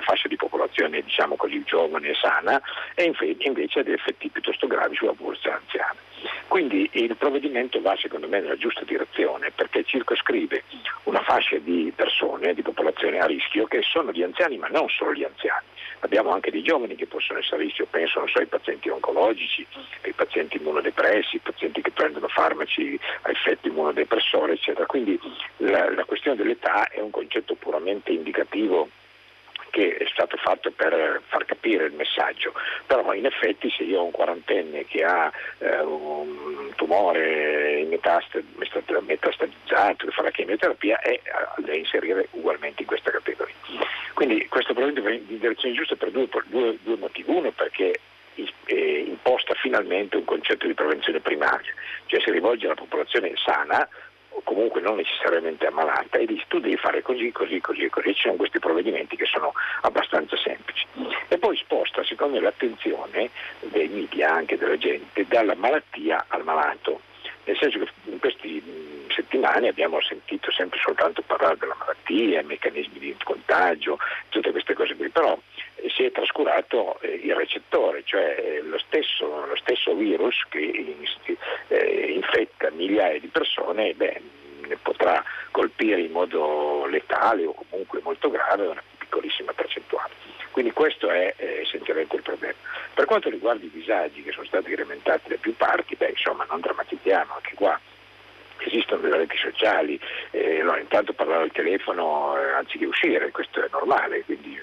fascia 0.01 0.27
di 0.27 0.35
popolazione 0.35 1.01
diciamo 1.01 1.35
così 1.35 1.63
giovane 1.65 2.09
e 2.09 2.15
sana, 2.15 2.61
e 2.93 3.11
invece 3.39 3.83
degli 3.83 3.93
effetti 3.93 4.29
piuttosto 4.29 4.67
gravi 4.67 4.95
sulla 4.95 5.13
borsa 5.13 5.55
anziana. 5.55 5.95
Quindi 6.47 6.89
il 6.93 7.15
provvedimento 7.17 7.81
va 7.81 7.95
secondo 7.97 8.27
me 8.27 8.39
nella 8.39 8.55
giusta 8.57 8.83
direzione 8.83 9.51
perché 9.51 9.83
circoscrive 9.83 10.63
una 11.03 11.21
fascia 11.21 11.57
di 11.57 11.91
persone, 11.95 12.53
di 12.53 12.61
popolazione 12.61 13.19
a 13.19 13.25
rischio 13.25 13.65
che 13.65 13.81
sono 13.81 14.11
gli 14.11 14.23
anziani 14.23 14.57
ma 14.57 14.67
non 14.67 14.87
solo 14.89 15.13
gli 15.13 15.23
anziani. 15.23 15.65
Abbiamo 15.99 16.31
anche 16.31 16.51
dei 16.51 16.61
giovani 16.61 16.95
che 16.95 17.07
possono 17.07 17.39
essere 17.39 17.57
a 17.57 17.65
rischio, 17.65 17.87
penso 17.89 18.25
so, 18.27 18.39
ai 18.39 18.45
pazienti 18.45 18.89
oncologici, 18.89 19.65
ai 20.03 20.13
pazienti 20.13 20.57
immunodepressi, 20.57 21.35
ai 21.35 21.41
pazienti 21.41 21.81
che 21.81 21.91
prendono 21.91 22.27
farmaci 22.27 22.99
a 23.21 23.31
effetto 23.31 23.67
immunodepressore, 23.67 24.53
eccetera. 24.53 24.85
Quindi 24.85 25.19
la, 25.57 25.89
la 25.93 26.05
questione 26.05 26.37
dell'età 26.37 26.89
è 26.89 26.99
un 26.99 27.09
concetto 27.09 27.55
puramente 27.55 28.11
indicativo 28.11 28.89
che 29.75 29.97
è 29.97 30.07
stato 30.09 30.37
fatto 30.37 30.71
per 30.71 31.21
far 31.27 31.43
capire 31.43 31.83
il 31.83 31.91
messaggio, 31.91 32.53
però 32.85 33.11
in 33.11 33.25
effetti 33.25 33.69
se 33.69 33.83
io 33.83 33.99
ho 33.99 34.05
un 34.05 34.11
quarantenne 34.11 34.85
che 34.85 35.03
ha 35.03 35.29
eh, 35.57 35.81
un 35.81 36.71
tumore 36.77 37.85
metastazizzato 37.85 40.05
che 40.05 40.11
fa 40.11 40.21
la 40.21 40.31
chemioterapia 40.31 41.01
è 41.01 41.19
da 41.57 41.73
inserire 41.73 42.29
ugualmente 42.31 42.83
in 42.83 42.87
questa 42.87 43.11
categoria. 43.11 43.53
Quindi 44.13 44.47
questo 44.47 44.73
provvedimento 44.73 45.09
va 45.09 45.13
in 45.13 45.39
direzione 45.39 45.75
giusta 45.75 45.97
per 45.97 46.11
due, 46.11 46.29
due, 46.45 46.77
due 46.81 46.95
motivi. 46.95 47.29
Uno 47.29 47.51
perché 47.51 47.99
eh, 48.35 49.03
imposta 49.07 49.55
finalmente 49.55 50.15
un 50.15 50.23
concetto 50.23 50.67
di 50.67 50.73
prevenzione 50.73 51.19
primaria, 51.19 51.73
cioè 52.05 52.21
si 52.21 52.31
rivolge 52.31 52.65
alla 52.65 52.75
popolazione 52.75 53.33
sana 53.35 53.85
comunque 54.43 54.81
non 54.81 54.95
necessariamente 54.95 55.67
ammalata 55.67 56.17
e 56.17 56.25
dice 56.25 56.45
tu 56.47 56.59
devi 56.59 56.77
fare 56.77 57.01
così, 57.01 57.31
così, 57.31 57.59
così 57.61 57.89
così. 57.89 58.13
Ci 58.13 58.21
sono 58.21 58.35
questi 58.35 58.59
provvedimenti 58.59 59.15
che 59.15 59.25
sono 59.25 59.53
abbastanza 59.81 60.35
semplici. 60.37 60.85
E 61.27 61.37
poi 61.37 61.57
sposta, 61.57 62.03
secondo 62.03 62.35
me, 62.35 62.41
l'attenzione 62.41 63.29
dei 63.59 63.87
media, 63.87 64.33
anche 64.33 64.57
della 64.57 64.77
gente, 64.77 65.25
dalla 65.27 65.55
malattia 65.55 66.25
al 66.27 66.43
malato. 66.43 67.01
Nel 67.45 67.57
senso 67.57 67.79
che 67.79 67.89
in 68.05 68.19
queste 68.19 68.61
settimane 69.09 69.67
abbiamo 69.67 70.01
sentito 70.01 70.51
sempre 70.51 70.79
soltanto 70.79 71.21
parlare 71.21 71.57
della 71.57 71.75
malattia, 71.77 72.43
meccanismi 72.43 72.99
di 72.99 73.15
contagio, 73.23 73.97
tutte 74.29 74.51
queste 74.51 74.73
cose 74.73 74.95
qui, 74.95 75.09
però 75.09 75.37
si 75.95 76.03
è 76.03 76.11
trascurato 76.11 76.99
eh, 77.01 77.21
il 77.23 77.35
recettore, 77.35 78.03
cioè 78.03 78.35
eh, 78.37 78.61
lo 78.61 78.79
stesso, 78.79 79.45
lo 79.45 79.55
stesso 79.55 79.93
virus 79.95 80.43
che 80.49 80.95
eh, 81.67 82.11
infetta 82.11 82.69
migliaia 82.71 83.19
di 83.19 83.27
persone, 83.27 83.93
beh, 83.93 84.21
potrà 84.81 85.23
colpire 85.51 86.01
in 86.01 86.11
modo 86.11 86.85
letale 86.87 87.45
o 87.45 87.53
comunque 87.53 88.01
molto 88.03 88.29
grave 88.31 88.67
una 88.67 88.81
Quindi 90.55 90.71
questo 90.71 91.09
è 91.09 91.33
eh, 91.35 91.63
essenzialmente 91.63 92.15
il 92.15 92.21
problema. 92.21 92.55
Per 92.93 93.03
quanto 93.03 93.29
riguarda 93.29 93.65
i 93.65 93.69
disagi 93.69 94.23
che 94.23 94.31
sono 94.31 94.45
stati 94.45 94.69
incrementati 94.69 95.27
da 95.27 95.35
più 95.35 95.53
parti, 95.53 95.97
beh 95.97 96.11
insomma 96.11 96.45
non 96.49 96.61
drammatizziamo, 96.61 97.33
anche 97.33 97.55
qua 97.55 97.77
esistono 98.59 99.05
le 99.05 99.17
reti 99.17 99.35
sociali, 99.35 99.99
eh, 100.31 100.61
no, 100.63 100.77
intanto 100.77 101.11
parlare 101.11 101.43
al 101.43 101.51
telefono 101.51 102.37
eh, 102.37 102.53
anziché 102.53 102.85
uscire, 102.85 103.31
questo 103.31 103.65
è 103.65 103.67
normale, 103.69 104.23
quindi 104.23 104.57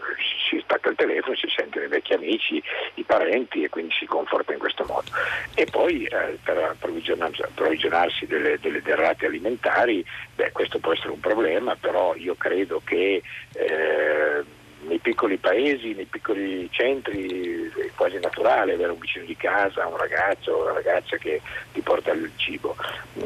si 0.48 0.58
stacca 0.64 0.88
il 0.88 0.96
telefono, 0.96 1.36
si 1.36 1.52
sentono 1.54 1.84
i 1.84 1.88
vecchi 1.88 2.14
amici, 2.14 2.62
i 2.94 3.02
parenti 3.02 3.62
e 3.62 3.68
quindi 3.68 3.92
si 3.92 4.06
conforta 4.06 4.54
in 4.54 4.60
questo 4.60 4.86
modo. 4.86 5.10
E 5.54 5.66
poi 5.70 6.06
eh, 6.06 6.38
per 6.42 6.56
approvvigionarsi 6.56 8.24
delle, 8.24 8.58
delle, 8.60 8.80
derrate 8.80 9.26
alimentari, 9.26 10.02
beh, 10.36 10.52
questo 10.52 10.78
può 10.78 10.94
essere 10.94 11.10
un 11.10 11.20
problema, 11.20 11.76
però 11.76 12.14
io 12.14 12.34
credo 12.34 12.80
che 12.82 13.22
eh, 13.52 14.42
nei 14.86 14.98
piccoli 14.98 15.36
paesi, 15.36 15.94
nei 15.94 16.06
piccoli 16.06 16.68
centri 16.70 17.70
è 17.70 17.90
quasi 17.94 18.18
naturale 18.20 18.74
avere 18.74 18.92
un 18.92 18.98
vicino 18.98 19.24
di 19.24 19.36
casa, 19.36 19.86
un 19.86 19.96
ragazzo 19.96 20.52
o 20.52 20.62
una 20.62 20.72
ragazza 20.72 21.16
che 21.16 21.40
ti 21.72 21.80
porta 21.80 22.12
il 22.12 22.30
cibo. 22.36 22.76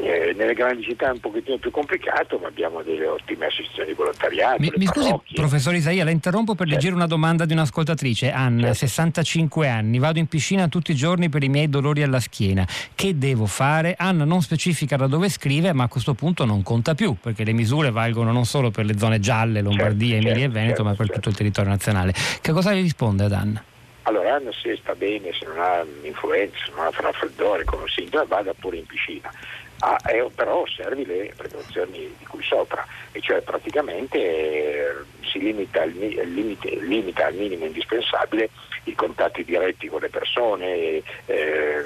Eh, 0.01 0.33
nelle 0.37 0.53
grandi 0.53 0.83
città 0.83 1.07
è 1.07 1.11
un 1.11 1.19
pochettino 1.19 1.57
più 1.57 1.71
complicato, 1.71 2.37
ma 2.37 2.47
abbiamo 2.47 2.81
delle 2.83 3.07
ottime 3.07 3.47
associazioni 3.47 3.93
volontariate. 3.93 4.59
Mi, 4.59 4.71
mi 4.75 4.85
scusi, 4.85 5.15
professor 5.33 5.73
Isaia, 5.73 6.03
la 6.03 6.11
interrompo 6.11 6.53
per 6.53 6.67
certo. 6.67 6.73
leggere 6.73 6.95
una 6.95 7.07
domanda 7.07 7.45
di 7.45 7.53
un'ascoltatrice. 7.53 8.31
Anna, 8.31 8.73
certo. 8.73 8.77
65 8.77 9.67
anni, 9.67 9.97
vado 9.97 10.19
in 10.19 10.27
piscina 10.27 10.67
tutti 10.67 10.91
i 10.91 10.95
giorni 10.95 11.29
per 11.29 11.43
i 11.43 11.49
miei 11.49 11.69
dolori 11.69 12.03
alla 12.03 12.19
schiena. 12.19 12.67
Che 12.93 13.17
devo 13.17 13.45
fare? 13.45 13.95
Anna 13.97 14.25
non 14.25 14.41
specifica 14.41 14.95
da 14.95 15.07
dove 15.07 15.29
scrive, 15.29 15.73
ma 15.73 15.85
a 15.85 15.87
questo 15.87 16.13
punto 16.13 16.45
non 16.45 16.61
conta 16.61 16.93
più, 16.93 17.15
perché 17.19 17.43
le 17.43 17.53
misure 17.53 17.89
valgono 17.89 18.31
non 18.31 18.45
solo 18.45 18.69
per 18.69 18.85
le 18.85 18.97
zone 18.97 19.19
gialle, 19.19 19.61
Lombardia, 19.61 20.15
certo, 20.15 20.27
Emilia 20.27 20.31
e 20.31 20.39
certo, 20.39 20.53
Veneto, 20.53 20.75
certo, 20.75 20.83
ma 20.83 20.93
per 20.93 21.11
tutto 21.11 21.29
il 21.29 21.35
territorio 21.35 21.46
territorio 21.47 21.71
nazionale. 21.71 22.13
Che 22.41 22.51
cosa 22.51 22.73
gli 22.73 22.81
risponde 22.81 23.23
ad 23.25 23.31
Anna? 23.31 23.63
Allora 24.03 24.35
Anna 24.35 24.51
se 24.51 24.77
sta 24.77 24.95
bene, 24.95 25.33
se 25.33 25.45
non 25.45 25.59
ha 25.59 25.85
influenza, 26.03 26.57
se 26.65 26.71
non 26.73 26.85
ha 26.85 26.91
raffreddore 26.93 27.65
come 27.65 27.87
sintomo, 27.87 28.25
vada 28.25 28.53
pure 28.53 28.77
in 28.77 28.85
piscina. 28.85 29.29
Ah, 29.79 29.97
eh, 30.07 30.27
però 30.33 30.61
osservi 30.61 31.05
le 31.05 31.33
precauzioni 31.35 32.11
di 32.17 32.25
cui 32.25 32.41
sopra, 32.41 32.83
e 33.11 33.21
cioè 33.21 33.41
praticamente 33.41 34.17
eh, 34.17 34.95
si 35.21 35.37
limita 35.39 35.83
al, 35.83 35.91
limite, 35.91 36.79
limita 36.79 37.27
al, 37.27 37.35
minimo 37.35 37.65
indispensabile 37.65 38.49
i 38.89 38.95
contatti 38.95 39.43
diretti 39.43 39.87
con 39.87 40.01
le 40.01 40.09
persone, 40.09 41.01
eh, 41.25 41.83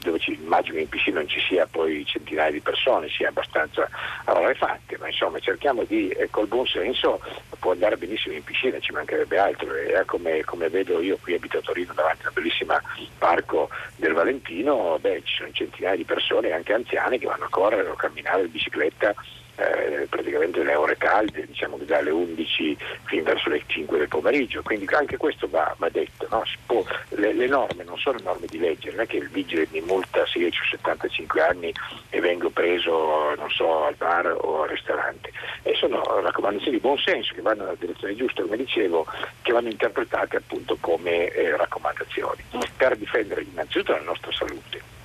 dove 0.00 0.18
ci, 0.18 0.32
immagino 0.32 0.78
in 0.78 0.88
piscina 0.88 1.18
non 1.18 1.28
ci 1.28 1.40
sia 1.40 1.66
poi 1.66 2.04
centinaia 2.04 2.50
di 2.50 2.60
persone, 2.60 3.08
sia 3.08 3.28
abbastanza 3.28 3.88
rarefatte, 4.24 4.96
ma 4.98 5.08
insomma 5.08 5.38
cerchiamo 5.38 5.84
di, 5.84 6.08
eh, 6.10 6.28
col 6.30 6.46
buon 6.46 6.66
senso, 6.66 7.20
può 7.58 7.72
andare 7.72 7.96
benissimo 7.96 8.34
in 8.34 8.44
piscina, 8.44 8.78
ci 8.78 8.92
mancherebbe 8.92 9.38
altro, 9.38 9.74
e 9.74 10.04
come, 10.04 10.44
come, 10.44 10.68
vedo 10.68 11.00
io 11.00 11.18
qui 11.20 11.34
abito 11.34 11.58
a 11.58 11.62
Torino 11.62 11.92
davanti 11.94 12.24
a 12.24 12.28
un 12.28 12.34
bellissimo 12.34 12.78
parco 13.18 13.68
del 13.96 14.12
Valentino, 14.12 14.98
beh, 15.00 15.22
ci 15.24 15.36
sono 15.36 15.50
centinaia 15.52 15.96
di 15.96 16.04
persone, 16.04 16.52
anche 16.52 16.72
anziane, 16.72 17.18
che 17.18 17.26
vanno 17.26 17.44
a 17.44 17.50
correre 17.50 17.88
o 17.88 17.94
camminare 17.94 18.42
in 18.42 18.50
bicicletta 18.50 19.14
eh, 19.56 20.06
praticamente 20.08 20.62
le 20.62 20.74
ore 20.74 20.96
calde, 20.96 21.46
diciamo 21.46 21.78
che 21.78 21.84
dalle 21.84 22.10
11 22.10 22.76
fino 23.04 23.22
verso 23.22 23.48
le 23.48 23.62
5 23.66 23.98
del 23.98 24.08
pomeriggio, 24.08 24.62
quindi 24.62 24.86
anche 24.94 25.16
questo 25.16 25.48
va, 25.48 25.74
va 25.78 25.88
detto, 25.88 26.26
no? 26.30 26.42
può, 26.66 26.84
le, 27.10 27.32
le, 27.32 27.46
norme 27.46 27.84
non 27.84 27.98
sono 27.98 28.18
norme 28.22 28.46
di 28.46 28.58
legge, 28.58 28.90
non 28.90 29.00
è 29.00 29.06
che 29.06 29.16
il 29.16 29.28
vigile 29.28 29.66
mi 29.70 29.80
multa 29.80 30.26
se 30.26 30.38
io 30.38 30.48
ho 30.48 30.50
75 30.70 31.40
anni 31.40 31.72
e 32.10 32.20
vengo 32.20 32.50
preso 32.50 33.34
non 33.34 33.50
so, 33.50 33.84
al 33.84 33.94
bar 33.94 34.36
o 34.38 34.62
al 34.62 34.68
ristorante, 34.68 35.30
e 35.62 35.74
sono 35.74 36.02
raccomandazioni 36.20 36.76
di 36.76 36.82
buon 36.82 36.98
senso 36.98 37.34
che 37.34 37.40
vanno 37.40 37.62
nella 37.62 37.76
direzione 37.78 38.14
giusta, 38.14 38.42
come 38.42 38.56
dicevo, 38.56 39.06
che 39.42 39.52
vanno 39.52 39.68
interpretate 39.68 40.36
appunto 40.36 40.76
come 40.80 41.28
eh, 41.28 41.56
raccomandazioni 41.56 42.42
per 42.76 42.96
difendere 42.96 43.42
innanzitutto 43.42 43.92
la 43.92 44.00
nostra 44.00 44.32
salute 44.32 44.95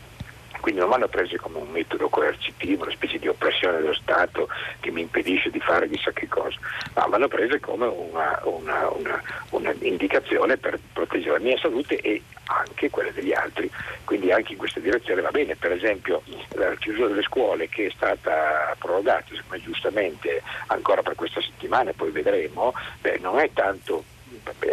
quindi 0.62 0.80
non 0.80 0.90
vanno 0.90 1.08
prese 1.08 1.38
come 1.38 1.58
un 1.58 1.70
metodo 1.70 2.08
coercitivo, 2.08 2.84
una 2.84 2.92
specie 2.92 3.20
di 3.20 3.28
oppressione 3.28 3.80
dello 3.80 3.94
Stato 3.94 4.48
che 4.80 4.92
mi 4.92 5.02
impedisce 5.02 5.50
di 5.50 5.60
fare 5.60 5.90
chissà 5.90 6.12
che 6.12 6.28
cosa, 6.28 6.58
ma 6.94 7.06
vanno 7.08 7.28
prese 7.28 7.60
come 7.60 7.86
una, 7.88 8.40
una, 8.44 8.90
una, 8.90 9.22
una 9.50 9.74
indicazione 9.80 10.58
per 10.58 10.80
proteggere 10.94 11.38
la 11.38 11.44
mia 11.44 11.58
salute 11.58 12.00
e 12.00 12.22
anche 12.46 12.90
quelle 12.90 13.12
degli 13.12 13.34
altri. 13.34 13.70
Quindi 14.06 14.32
anche 14.32 14.54
in 14.54 14.58
questa 14.58 14.80
direzione 14.80 15.22
va 15.22 15.32
bene, 15.32 15.56
per 15.56 15.72
esempio 15.72 16.22
la 16.50 16.74
chiusura 16.76 17.08
delle 17.08 17.24
scuole 17.24 17.68
che 17.68 17.88
è 17.88 17.92
stata 17.92 18.76
prorogata, 18.78 19.26
giustamente 19.60 20.42
ancora 20.68 21.02
per 21.02 21.16
questa 21.16 21.42
settimana 21.42 21.90
e 21.90 21.94
poi 21.94 22.12
vedremo, 22.12 22.74
beh, 23.02 23.20
non 23.20 23.40
è 23.40 23.50
tanto 23.54 24.04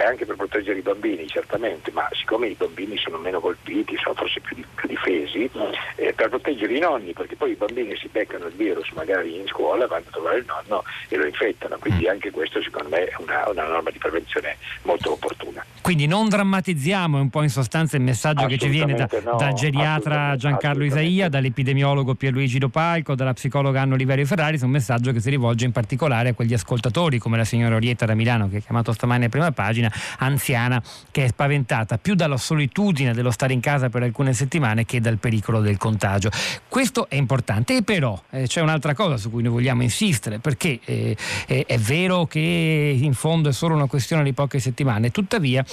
anche 0.04 0.26
per 0.26 0.36
proteggere 0.36 0.78
i 0.78 0.82
bambini 0.82 1.26
certamente, 1.26 1.90
ma 1.92 2.08
siccome 2.12 2.48
i 2.48 2.54
bambini 2.54 2.96
sono 2.96 3.18
meno 3.18 3.40
colpiti, 3.40 3.96
sono 3.96 4.14
forse 4.14 4.40
più, 4.40 4.56
più 4.74 4.88
difesi, 4.88 5.50
eh, 5.96 6.12
per 6.12 6.28
proteggere 6.28 6.76
i 6.76 6.80
nonni, 6.80 7.12
perché 7.12 7.36
poi 7.36 7.52
i 7.52 7.54
bambini 7.54 7.96
si 7.96 8.08
beccano 8.08 8.46
il 8.46 8.54
virus 8.54 8.90
magari 8.90 9.36
in 9.36 9.46
scuola, 9.46 9.86
vanno 9.86 10.04
a 10.08 10.10
trovare 10.10 10.38
il 10.38 10.46
nonno 10.46 10.82
e 11.08 11.16
lo 11.16 11.26
infettano, 11.26 11.76
quindi 11.78 12.06
mm. 12.06 12.10
anche 12.10 12.30
questo 12.30 12.62
secondo 12.62 12.88
me 12.88 13.04
è 13.04 13.14
una, 13.18 13.48
una 13.48 13.66
norma 13.66 13.90
di 13.90 13.98
prevenzione 13.98 14.56
molto 14.82 15.12
opportuna. 15.12 15.64
Quindi 15.80 16.06
non 16.06 16.28
drammatizziamo, 16.28 17.16
è 17.16 17.20
un 17.20 17.30
po' 17.30 17.42
in 17.42 17.48
sostanza 17.48 17.96
il 17.96 18.02
messaggio 18.02 18.46
che 18.46 18.58
ci 18.58 18.68
viene 18.68 18.94
da, 18.94 19.08
no, 19.24 19.36
dal 19.36 19.54
geriatra 19.54 20.36
Giancarlo 20.36 20.84
Isaia, 20.84 21.30
dall'epidemiologo 21.30 22.14
Pierluigi 22.14 22.58
Dopalco, 22.58 23.14
dalla 23.14 23.32
psicologa 23.32 23.80
Anno 23.80 23.94
Oliverio 23.94 24.26
Ferrari, 24.26 24.58
è 24.58 24.64
un 24.64 24.70
messaggio 24.70 25.12
che 25.12 25.20
si 25.20 25.30
rivolge 25.30 25.64
in 25.64 25.72
particolare 25.72 26.30
a 26.30 26.34
quegli 26.34 26.52
ascoltatori 26.52 27.18
come 27.18 27.38
la 27.38 27.44
signora 27.44 27.76
Orietta 27.76 28.04
da 28.04 28.14
Milano 28.14 28.48
che 28.50 28.58
ha 28.58 28.60
chiamato 28.60 28.92
stamani 28.92 29.24
a 29.24 29.28
prima 29.30 29.50
pagina, 29.68 29.92
anziana 30.18 30.82
che 31.10 31.24
è 31.24 31.28
spaventata 31.28 31.98
più 31.98 32.14
dalla 32.14 32.36
solitudine 32.38 33.12
dello 33.12 33.30
stare 33.30 33.52
in 33.52 33.60
casa 33.60 33.90
per 33.90 34.02
alcune 34.02 34.32
settimane 34.32 34.86
che 34.86 35.00
dal 35.00 35.18
pericolo 35.18 35.60
del 35.60 35.76
contagio. 35.76 36.30
Questo 36.68 37.08
è 37.08 37.16
importante 37.16 37.76
e 37.76 37.82
però 37.82 38.20
eh, 38.30 38.46
c'è 38.46 38.60
un'altra 38.62 38.94
cosa 38.94 39.16
su 39.18 39.30
cui 39.30 39.42
noi 39.42 39.52
vogliamo 39.52 39.82
insistere 39.82 40.38
perché 40.38 40.80
eh, 40.84 41.16
è 41.46 41.78
vero 41.78 42.26
che 42.26 42.96
in 42.98 43.12
fondo 43.12 43.50
è 43.50 43.52
solo 43.52 43.74
una 43.74 43.86
questione 43.86 44.22
di 44.22 44.32
poche 44.32 44.58
settimane, 44.58 45.10
tuttavia 45.10 45.64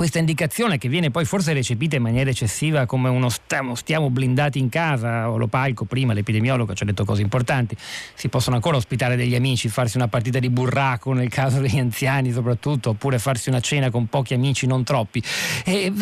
questa 0.00 0.18
indicazione 0.18 0.78
che 0.78 0.88
viene 0.88 1.10
poi 1.10 1.26
forse 1.26 1.52
recepita 1.52 1.96
in 1.96 2.00
maniera 2.00 2.30
eccessiva 2.30 2.86
come 2.86 3.10
uno 3.10 3.28
stiamo, 3.28 3.74
stiamo 3.74 4.08
blindati 4.08 4.58
in 4.58 4.70
casa, 4.70 5.28
o 5.28 5.36
lo 5.36 5.46
palco 5.46 5.84
prima, 5.84 6.14
l'epidemiologo 6.14 6.72
ci 6.72 6.84
ha 6.84 6.86
detto 6.86 7.04
cose 7.04 7.20
importanti, 7.20 7.76
si 8.14 8.30
possono 8.30 8.56
ancora 8.56 8.78
ospitare 8.78 9.14
degli 9.14 9.34
amici, 9.34 9.68
farsi 9.68 9.98
una 9.98 10.08
partita 10.08 10.38
di 10.38 10.48
burraco 10.48 11.12
nel 11.12 11.28
caso 11.28 11.60
degli 11.60 11.78
anziani 11.78 12.32
soprattutto, 12.32 12.88
oppure 12.88 13.18
farsi 13.18 13.50
una 13.50 13.60
cena 13.60 13.90
con 13.90 14.06
pochi 14.06 14.32
amici, 14.32 14.66
non 14.66 14.84
troppi, 14.84 15.22
e, 15.66 15.92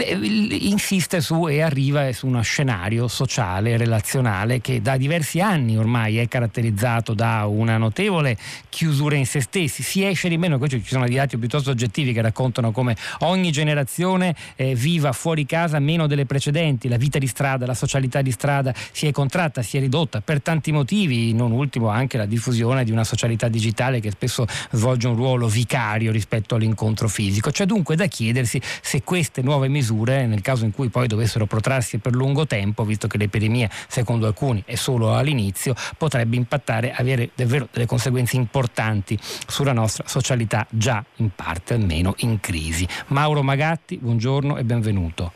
insiste 0.60 1.20
su 1.20 1.48
e 1.48 1.60
arriva 1.60 2.12
su 2.12 2.28
uno 2.28 2.40
scenario 2.42 3.08
sociale, 3.08 3.76
relazionale 3.76 4.60
che 4.60 4.80
da 4.80 4.96
diversi 4.96 5.40
anni 5.40 5.76
ormai 5.76 6.18
è 6.18 6.28
caratterizzato 6.28 7.14
da 7.14 7.46
una 7.46 7.78
notevole 7.78 8.38
chiusura 8.68 9.16
in 9.16 9.26
se 9.26 9.40
stessi, 9.40 9.82
si 9.82 10.06
esce 10.06 10.28
di 10.28 10.38
meno, 10.38 10.64
ci 10.68 10.80
sono 10.84 11.04
dei 11.04 11.16
dati 11.16 11.36
piuttosto 11.36 11.70
oggettivi 11.70 12.12
che 12.12 12.20
raccontano 12.20 12.70
come 12.70 12.96
ogni 13.22 13.50
generazione 13.50 13.86
generazione 13.88 14.34
eh, 14.56 14.74
viva 14.74 15.12
fuori 15.12 15.46
casa 15.46 15.78
meno 15.78 16.06
delle 16.06 16.26
precedenti, 16.26 16.88
la 16.88 16.98
vita 16.98 17.18
di 17.18 17.26
strada, 17.26 17.66
la 17.66 17.74
socialità 17.74 18.20
di 18.20 18.30
strada 18.30 18.74
si 18.92 19.06
è 19.06 19.12
contratta, 19.12 19.62
si 19.62 19.78
è 19.78 19.80
ridotta 19.80 20.20
per 20.20 20.42
tanti 20.42 20.70
motivi, 20.70 21.32
non 21.32 21.52
ultimo 21.52 21.88
anche 21.88 22.18
la 22.18 22.26
diffusione 22.26 22.84
di 22.84 22.90
una 22.92 23.04
socialità 23.04 23.48
digitale 23.48 24.00
che 24.00 24.10
spesso 24.10 24.46
svolge 24.72 25.08
un 25.08 25.16
ruolo 25.16 25.48
vicario 25.48 26.12
rispetto 26.12 26.54
all'incontro 26.54 27.08
fisico. 27.08 27.50
C'è 27.50 27.64
dunque 27.64 27.96
da 27.96 28.06
chiedersi 28.06 28.60
se 28.82 29.02
queste 29.02 29.40
nuove 29.42 29.68
misure, 29.68 30.26
nel 30.26 30.42
caso 30.42 30.64
in 30.64 30.72
cui 30.72 30.88
poi 30.88 31.06
dovessero 31.06 31.46
protrarsi 31.46 31.98
per 31.98 32.14
lungo 32.14 32.46
tempo, 32.46 32.84
visto 32.84 33.08
che 33.08 33.16
l'epidemia 33.16 33.68
secondo 33.88 34.26
alcuni 34.26 34.62
è 34.66 34.74
solo 34.74 35.14
all'inizio, 35.14 35.74
potrebbe 35.96 36.36
impattare, 36.36 36.92
avere 36.92 37.30
davvero 37.34 37.68
delle 37.72 37.86
conseguenze 37.86 38.36
importanti 38.36 39.18
sulla 39.46 39.72
nostra 39.72 40.04
socialità 40.06 40.66
già 40.70 41.02
in 41.16 41.30
parte 41.34 41.74
almeno 41.74 42.14
in 42.18 42.40
crisi. 42.40 42.86
Mauro 43.08 43.42
Magari 43.42 43.77
Gatti, 43.78 43.96
buongiorno 43.98 44.56
e 44.56 44.64
benvenuto. 44.64 45.32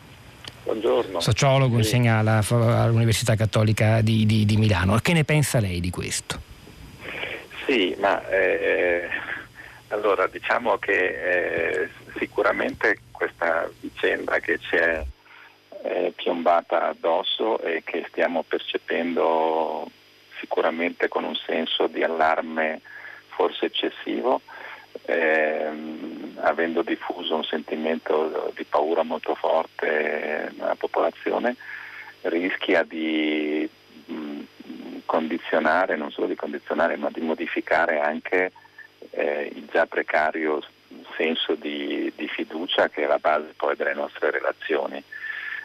Buongiorno. 0.64 1.20
Sociologo, 1.20 1.74
sì. 1.74 1.82
insegna 1.82 2.18
alla, 2.18 2.42
all'Università 2.48 3.36
Cattolica 3.36 4.00
di, 4.00 4.26
di, 4.26 4.44
di, 4.44 4.56
Milano. 4.56 4.96
Che 4.96 5.12
ne 5.12 5.22
pensa 5.22 5.60
lei 5.60 5.80
di 5.80 5.90
questo? 5.90 6.40
Sì, 7.64 7.94
ma 8.00 8.26
eh, 8.28 9.08
allora 9.88 10.26
diciamo 10.26 10.76
che 10.78 11.82
eh, 11.84 11.88
sicuramente 12.18 12.98
questa 13.12 13.70
vicenda 13.78 14.40
che 14.40 14.58
ci 14.58 14.74
è 14.74 15.04
eh, 15.84 16.12
piombata 16.16 16.88
addosso 16.88 17.60
e 17.60 17.82
che 17.84 18.04
stiamo 18.08 18.42
percependo 18.42 19.88
sicuramente 20.40 21.06
con 21.06 21.22
un 21.22 21.36
senso 21.46 21.86
di 21.86 22.02
allarme 22.02 22.80
forse 23.28 23.66
eccessivo, 23.66 24.40
ehm, 25.06 26.21
avendo 26.40 26.82
diffuso 26.82 27.36
un 27.36 27.44
sentimento 27.44 28.52
di 28.54 28.64
paura 28.64 29.02
molto 29.02 29.34
forte 29.34 30.52
nella 30.56 30.74
popolazione, 30.74 31.56
rischia 32.22 32.82
di 32.82 33.68
mh, 34.06 34.40
condizionare, 35.06 35.96
non 35.96 36.10
solo 36.10 36.26
di 36.26 36.34
condizionare, 36.34 36.96
ma 36.96 37.10
di 37.10 37.20
modificare 37.20 38.00
anche 38.00 38.52
eh, 39.10 39.50
il 39.54 39.68
già 39.70 39.86
precario 39.86 40.62
senso 41.16 41.54
di, 41.54 42.12
di, 42.16 42.28
fiducia 42.28 42.88
che 42.88 43.04
è 43.04 43.06
la 43.06 43.18
base 43.18 43.54
poi 43.56 43.76
delle 43.76 43.94
nostre 43.94 44.30
relazioni. 44.30 45.02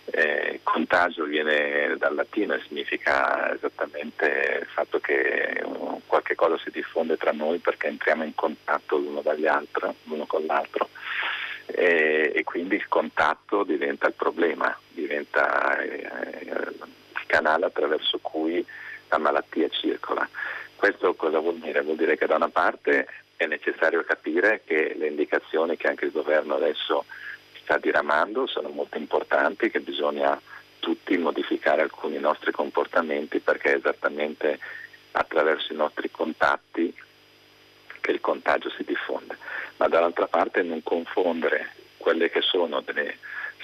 Eh, 0.10 0.62
contagio 0.64 1.26
viene 1.26 1.96
dal 1.98 2.16
latino 2.16 2.54
e 2.54 2.62
significa 2.66 3.54
esattamente 3.54 4.60
il 4.62 4.68
fatto 4.68 5.00
che 5.00 5.62
qualche 6.06 6.34
cosa 6.34 6.58
si 6.60 6.72
diffonde 6.72 7.18
tra 7.18 7.32
noi 7.32 7.60
perché 7.60 7.88
entriamo 7.88 8.24
in 8.24 8.34
contatto 8.34 8.96
l'uno, 8.96 9.22
altri, 9.26 9.94
l'uno 10.04 10.26
con 10.26 10.46
l'altro 10.46 10.90
e, 11.66 12.32
e, 12.34 12.44
quindi 12.44 12.76
il 12.76 12.88
contatto 12.88 13.64
diventa 13.64 14.08
il 14.08 14.14
problema, 14.14 14.76
diventa 14.90 15.78
eh, 15.80 16.08
il 16.42 17.26
canale 17.26 17.66
attraverso 17.66 18.20
cui 18.20 18.66
la 19.10 19.18
malattia 19.18 19.68
circola. 19.70 20.28
Questo 20.76 21.16
cosa 21.16 21.40
vuol 21.40 21.58
dire? 21.58 21.82
Vuol 21.82 21.98
dire 21.98 22.18
che 22.18 22.26
da 22.26 22.36
una 22.36 22.50
parte 22.50 23.08
è 23.36 23.46
necessario 23.46 24.04
capire 24.04 24.62
che 24.66 24.96
le 24.98 25.08
indicazioni 25.08 25.76
che 25.76 25.88
anche 25.88 26.06
il 26.06 26.12
governo 26.12 26.56
adesso 26.56 27.06
sta 27.68 27.78
diramando 27.78 28.48
sono 28.48 28.70
molto 28.70 28.98
importanti, 28.98 29.70
che 29.70 29.82
bisogna 29.82 30.40
tutti 30.80 31.18
modificare 31.18 31.82
alcuni 31.82 32.18
nostri 32.18 32.54
comportamenti 32.54 33.40
perché 33.40 33.74
è 33.74 33.76
esattamente 33.76 34.58
attraverso 35.12 35.74
i 35.74 35.76
nostri 35.76 36.10
contatti 36.10 36.96
che 38.00 38.12
il 38.12 38.22
contagio 38.22 38.70
si 38.70 38.86
diffonde, 38.86 39.38
ma 39.78 39.90
dall'altra 39.90 40.28
parte 40.28 40.62
non 40.62 40.82
confondere 40.82 41.74
quelle 41.98 42.30
che 42.30 42.40
sono 42.40 42.80
delle 42.80 43.18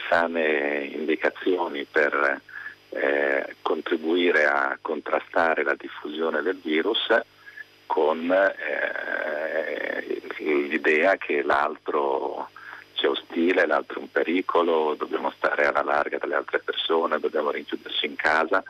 sane 0.10 0.84
indicazioni 0.84 1.86
per 1.86 2.42
eh, 2.90 3.56
contribuire 3.62 4.46
a 4.46 4.78
contrastare 4.82 5.64
la 5.64 5.76
diffusione 5.76 6.42
del 6.42 6.60
virus 6.62 7.08
con 7.86 8.30
eh, 8.30 10.22
l'idea 10.40 11.16
che 11.16 11.42
l'altro 11.42 12.50
c'è 13.04 13.10
ostile, 13.10 13.66
l'altro 13.66 14.00
un 14.00 14.10
pericolo, 14.10 14.96
dobbiamo 14.98 15.30
stare 15.36 15.66
alla 15.66 15.84
larga 15.84 16.18
dalle 16.18 16.36
altre 16.36 16.60
persone, 16.60 17.20
dobbiamo 17.20 17.52
rinchiudersi 17.52 18.06
in 18.06 18.16
casa. 18.16 18.64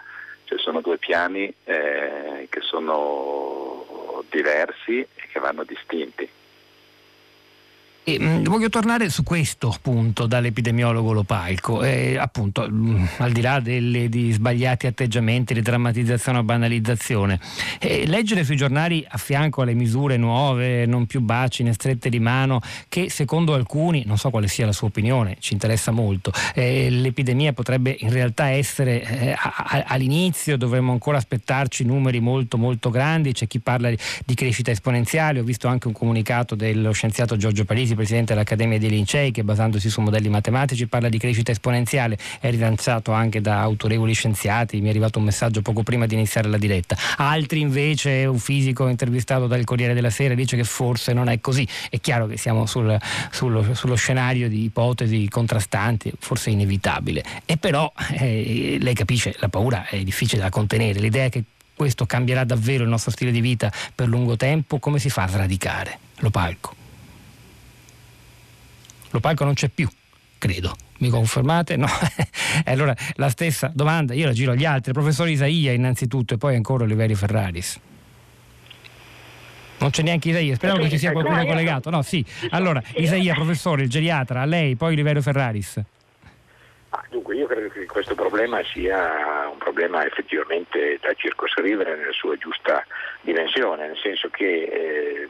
Cioè 0.45 0.57
sono 0.57 0.81
due 0.81 0.97
piani 0.97 1.53
eh, 1.63 2.47
che 2.49 2.61
sono 2.61 4.23
diversi 4.31 4.99
e 4.99 5.27
che 5.31 5.39
vanno 5.39 5.63
distinti. 5.63 6.27
E, 8.05 8.19
mm, 8.19 8.43
voglio 8.43 8.67
tornare 8.67 9.09
su 9.09 9.23
questo 9.23 9.73
punto 9.81 10.25
dall'epidemiologo 10.25 11.13
Lopalco, 11.13 11.83
eh, 11.83 12.17
appunto 12.17 12.67
mh, 12.69 12.75
mm, 12.75 13.05
al 13.19 13.31
di 13.31 13.39
là 13.39 13.61
delle, 13.61 14.09
di 14.09 14.29
sbagliati 14.33 14.87
atteggiamenti, 14.87 15.53
di 15.53 15.61
drammatizzazione 15.61 16.39
o 16.39 16.43
banalizzazione, 16.43 17.39
eh, 17.79 18.05
leggere 18.05 18.43
sui 18.43 18.57
giornali 18.57 19.05
a 19.07 19.17
fianco 19.17 19.61
alle 19.61 19.73
misure 19.73 20.17
nuove, 20.17 20.85
non 20.85 21.05
più 21.05 21.21
baci 21.21 21.63
né 21.63 21.71
strette 21.71 22.09
di 22.09 22.19
mano, 22.19 22.59
che 22.89 23.09
secondo 23.09 23.53
alcuni, 23.53 24.03
non 24.05 24.17
so 24.17 24.29
quale 24.29 24.49
sia 24.49 24.65
la 24.65 24.73
sua 24.73 24.87
opinione, 24.87 25.37
ci 25.39 25.53
interessa 25.53 25.91
molto, 25.91 26.33
eh, 26.55 26.89
l'epidemia 26.89 27.53
potrebbe 27.53 27.95
in 27.97 28.11
realtà 28.11 28.49
essere 28.49 29.01
eh, 29.01 29.31
a, 29.31 29.53
a, 29.55 29.83
all'inizio, 29.87 30.57
dovremmo 30.57 30.91
ancora 30.91 31.17
aspettarci 31.17 31.85
numeri 31.85 32.19
molto 32.19 32.57
molto 32.57 32.89
grandi, 32.89 33.31
c'è 33.31 33.47
chi 33.47 33.59
parla 33.59 33.89
di, 33.89 33.97
di 34.25 34.33
crescita 34.33 34.71
esponenziale, 34.71 35.39
ho 35.39 35.43
visto 35.43 35.69
anche 35.69 35.87
un 35.87 35.93
comunicato 35.93 36.55
dello 36.55 36.91
scienziato 36.91 37.37
Giorgio 37.37 37.63
Parisi 37.63 37.91
Parisi, 37.93 37.95
presidente 37.95 38.33
dell'Accademia 38.33 38.77
dei 38.77 38.89
Lincei, 38.89 39.31
che 39.31 39.43
basandosi 39.43 39.89
su 39.89 40.01
modelli 40.01 40.29
matematici 40.29 40.87
parla 40.87 41.09
di 41.09 41.17
crescita 41.17 41.51
esponenziale, 41.51 42.17
è 42.39 42.49
rilanciato 42.49 43.11
anche 43.11 43.41
da 43.41 43.61
autorevoli 43.61 44.13
scienziati, 44.13 44.81
mi 44.81 44.87
è 44.87 44.89
arrivato 44.89 45.19
un 45.19 45.25
messaggio 45.25 45.61
poco 45.61 45.83
prima 45.83 46.05
di 46.05 46.15
iniziare 46.15 46.49
la 46.49 46.57
diretta. 46.57 46.97
Altri 47.17 47.61
invece, 47.61 48.25
un 48.25 48.39
fisico 48.39 48.87
intervistato 48.87 49.47
dal 49.47 49.63
Corriere 49.63 49.93
della 49.93 50.09
Sera 50.09 50.33
dice 50.33 50.55
che 50.55 50.63
forse 50.63 51.13
non 51.13 51.29
è 51.29 51.39
così. 51.39 51.67
È 51.89 51.99
chiaro 51.99 52.27
che 52.27 52.37
siamo 52.37 52.65
sul, 52.65 52.97
sullo, 53.31 53.73
sullo, 53.73 53.95
scenario 53.95 54.49
di 54.49 54.63
ipotesi 54.63 55.27
contrastanti, 55.29 56.11
forse 56.19 56.49
inevitabile. 56.49 57.23
E 57.45 57.57
però 57.57 57.91
eh, 58.17 58.77
lei 58.79 58.93
capisce, 58.93 59.35
la 59.39 59.49
paura 59.49 59.87
è 59.87 60.01
difficile 60.03 60.41
da 60.41 60.49
contenere, 60.49 60.99
l'idea 60.99 61.29
che 61.29 61.43
questo 61.75 62.05
cambierà 62.05 62.43
davvero 62.43 62.83
il 62.83 62.89
nostro 62.89 63.11
stile 63.11 63.31
di 63.31 63.41
vita 63.41 63.71
per 63.93 64.07
lungo 64.07 64.37
tempo, 64.37 64.79
come 64.79 64.99
si 64.99 65.09
fa 65.09 65.23
a 65.23 65.27
sradicare? 65.27 65.97
Lo 66.17 66.29
palco. 66.29 66.82
Lo 69.13 69.19
palco 69.19 69.43
non 69.43 69.53
c'è 69.53 69.69
più, 69.69 69.87
credo. 70.39 70.75
Mi 70.97 71.09
confermate? 71.09 71.75
No. 71.75 71.85
allora 72.65 72.95
la 73.15 73.29
stessa 73.29 73.71
domanda, 73.71 74.15
io 74.15 74.25
la 74.25 74.33
giro 74.33 74.53
agli 74.53 74.65
altri. 74.65 74.91
Professor 74.91 75.29
Isaia 75.29 75.71
innanzitutto 75.71 76.33
e 76.33 76.37
poi 76.37 76.55
ancora 76.55 76.83
Oliverio 76.83 77.15
Ferraris. 77.15 77.79
Non 79.77 79.91
c'è 79.91 80.01
neanche 80.01 80.29
Isaia, 80.29 80.55
speriamo 80.55 80.81
che 80.81 80.89
ci 80.89 80.97
sia 80.97 81.11
qualcuno 81.11 81.45
collegato. 81.45 81.91
No, 81.91 82.01
sì. 82.01 82.25
Allora, 82.49 82.81
Isaia, 82.95 83.35
professore, 83.35 83.83
il 83.83 83.89
geriatra, 83.89 84.41
a 84.41 84.45
lei, 84.45 84.75
poi 84.75 84.93
Oliverio 84.93 85.21
Ferraris. 85.21 85.79
Ah, 86.89 87.05
dunque, 87.11 87.35
io 87.35 87.45
credo 87.45 87.67
che 87.69 87.85
questo 87.85 88.15
problema 88.15 88.63
sia 88.73 89.47
un 89.51 89.57
problema 89.59 90.03
effettivamente 90.07 90.97
da 90.99 91.13
circoscrivere 91.13 91.97
nella 91.97 92.11
sua 92.13 92.35
giusta 92.37 92.83
dimensione, 93.21 93.85
nel 93.85 93.97
senso 94.01 94.29
che 94.29 94.63
eh, 94.63 95.29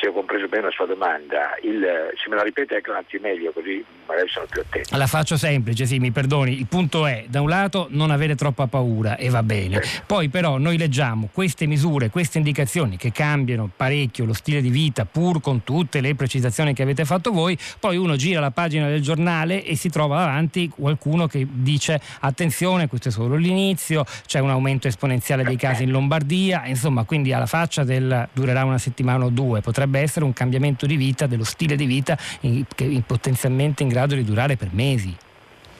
se 0.00 0.08
ho 0.08 0.12
compreso 0.12 0.48
bene 0.48 0.64
la 0.64 0.70
sua 0.70 0.86
domanda, 0.86 1.56
il, 1.62 1.84
se 2.20 2.28
me 2.28 2.36
la 2.36 2.42
ripete 2.42 2.76
ecco, 2.76 2.92
anzi 2.92 3.18
meglio 3.18 3.52
così 3.52 3.84
magari 4.06 4.28
sono 4.28 4.46
più 4.50 4.60
attento. 4.60 4.96
La 4.96 5.06
faccio 5.06 5.36
semplice, 5.36 5.86
sì, 5.86 5.98
mi 5.98 6.10
perdoni. 6.10 6.58
Il 6.58 6.66
punto 6.66 7.06
è, 7.06 7.24
da 7.28 7.40
un 7.40 7.48
lato, 7.48 7.86
non 7.90 8.10
avere 8.10 8.34
troppa 8.34 8.66
paura 8.66 9.16
e 9.16 9.28
va 9.28 9.42
bene. 9.42 9.80
Certo. 9.80 10.02
Poi 10.06 10.28
però 10.28 10.58
noi 10.58 10.76
leggiamo 10.76 11.28
queste 11.32 11.66
misure, 11.66 12.10
queste 12.10 12.38
indicazioni 12.38 12.96
che 12.96 13.12
cambiano 13.12 13.70
parecchio 13.74 14.24
lo 14.24 14.32
stile 14.32 14.60
di 14.60 14.70
vita, 14.70 15.04
pur 15.04 15.40
con 15.40 15.62
tutte 15.62 16.00
le 16.00 16.14
precisazioni 16.14 16.74
che 16.74 16.82
avete 16.82 17.04
fatto 17.04 17.30
voi, 17.30 17.56
poi 17.78 17.96
uno 17.96 18.16
gira 18.16 18.40
la 18.40 18.50
pagina 18.50 18.88
del 18.88 19.00
giornale 19.00 19.64
e 19.64 19.76
si 19.76 19.88
trova 19.88 20.18
davanti 20.18 20.68
qualcuno 20.68 21.26
che 21.26 21.46
dice 21.48 22.00
attenzione, 22.20 22.88
questo 22.88 23.08
è 23.08 23.12
solo 23.12 23.36
l'inizio, 23.36 24.04
c'è 24.26 24.40
un 24.40 24.50
aumento 24.50 24.88
esponenziale 24.88 25.44
dei 25.44 25.56
casi 25.56 25.84
in 25.84 25.90
Lombardia, 25.90 26.66
insomma, 26.66 27.04
quindi 27.04 27.32
alla 27.32 27.46
faccia 27.46 27.84
del 27.84 28.28
durerà 28.32 28.64
una 28.64 28.78
settimana 28.78 29.24
o 29.24 29.30
due, 29.30 29.60
potrebbe 29.62 30.00
essere 30.00 30.26
un 30.26 30.34
cambiamento 30.34 30.84
di 30.84 30.96
vita, 30.96 31.26
dello 31.26 31.44
stile 31.44 31.76
di 31.76 31.86
vita 31.86 32.18
in, 32.40 32.64
che 32.74 33.02
potenzialmente 33.06 33.82
in 33.82 33.88
grado 33.88 34.14
di 34.14 34.24
durare 34.24 34.56
per 34.56 34.68
mesi. 34.72 35.16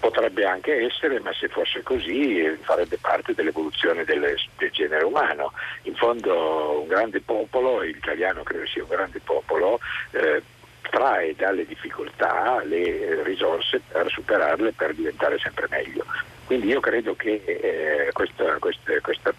Potrebbe 0.00 0.44
anche 0.44 0.86
essere, 0.86 1.20
ma 1.20 1.32
se 1.32 1.48
fosse 1.48 1.82
così 1.82 2.40
eh, 2.40 2.58
farebbe 2.62 2.98
parte 3.00 3.34
dell'evoluzione 3.34 4.04
del, 4.04 4.34
del 4.56 4.70
genere 4.70 5.04
umano. 5.04 5.52
In 5.82 5.94
fondo 5.94 6.80
un 6.80 6.88
grande 6.88 7.20
popolo, 7.20 7.80
l'italiano 7.82 8.42
credo 8.42 8.66
sia 8.66 8.82
un 8.82 8.88
grande 8.88 9.20
popolo, 9.22 9.78
eh, 10.10 10.42
trae 10.90 11.34
dalle 11.36 11.64
difficoltà 11.64 12.62
le 12.64 13.22
risorse 13.22 13.80
per 13.86 14.10
superarle, 14.10 14.72
per 14.72 14.94
diventare 14.94 15.38
sempre 15.38 15.66
meglio. 15.70 16.04
Quindi 16.44 16.66
io 16.66 16.80
credo 16.80 17.14
che 17.14 17.42
eh, 17.46 18.12
questa, 18.12 18.58
questa, 18.58 19.00
questa 19.00 19.32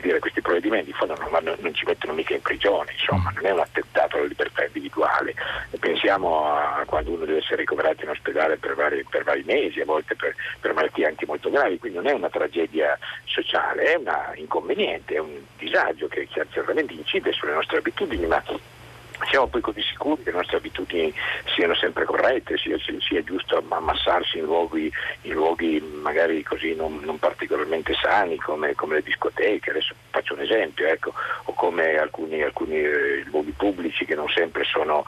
dire, 0.00 0.18
questi 0.18 0.40
provvedimenti 0.40 0.90
in 0.90 0.96
fondo 0.96 1.14
non, 1.18 1.30
vanno, 1.30 1.56
non, 1.60 1.74
ci 1.74 1.84
mettono 1.84 2.12
mica 2.12 2.34
in 2.34 2.42
prigione, 2.42 2.92
insomma, 2.92 3.32
non 3.34 3.46
è 3.46 3.50
un 3.50 3.60
attentato 3.60 4.16
alla 4.16 4.26
libertà 4.26 4.64
individuale. 4.64 5.34
Pensiamo 5.78 6.46
a 6.46 6.82
quando 6.86 7.12
uno 7.12 7.24
deve 7.24 7.38
essere 7.38 7.56
ricoverato 7.56 8.04
in 8.04 8.10
ospedale 8.10 8.56
per 8.56 8.74
vari, 8.74 9.04
per 9.08 9.24
vari 9.24 9.42
mesi, 9.44 9.80
a 9.80 9.84
volte 9.84 10.14
per, 10.14 10.34
per, 10.60 10.72
malattie 10.72 11.06
anche 11.06 11.26
molto 11.26 11.50
gravi, 11.50 11.78
quindi 11.78 11.98
non 11.98 12.06
è 12.08 12.12
una 12.12 12.28
tragedia 12.28 12.98
sociale, 13.24 13.92
è 13.92 13.96
un 13.96 14.10
inconveniente, 14.34 15.14
è 15.14 15.18
un 15.18 15.40
disagio 15.56 16.08
che 16.08 16.26
certamente 16.50 16.92
incide 16.92 17.32
sulle 17.32 17.54
nostre 17.54 17.78
abitudini, 17.78 18.26
ma 18.26 18.42
siamo 19.26 19.46
poi 19.46 19.60
così 19.60 19.82
sicuri 19.82 20.22
che 20.22 20.30
le 20.30 20.36
nostre 20.36 20.58
abitudini 20.58 21.12
siano 21.54 21.74
sempre 21.74 22.04
corrette, 22.04 22.56
sia, 22.56 22.76
sia 23.00 23.22
giusto 23.22 23.62
ammassarsi 23.68 24.38
in 24.38 24.44
luoghi, 24.44 24.90
in 25.22 25.32
luoghi 25.32 25.80
magari 25.80 26.42
così 26.42 26.74
non, 26.74 27.00
non 27.02 27.18
particolarmente 27.18 27.94
sani 28.00 28.36
come, 28.36 28.74
come, 28.74 28.96
le 28.96 29.02
discoteche, 29.02 29.70
adesso 29.70 29.94
faccio 30.10 30.34
un 30.34 30.40
esempio, 30.40 30.86
ecco, 30.86 31.12
come 31.58 31.98
alcuni, 31.98 32.40
alcuni 32.40 32.76
eh, 32.76 33.24
luoghi 33.24 33.50
pubblici 33.50 34.04
che 34.04 34.14
non 34.14 34.28
sempre 34.28 34.62
sono 34.62 35.04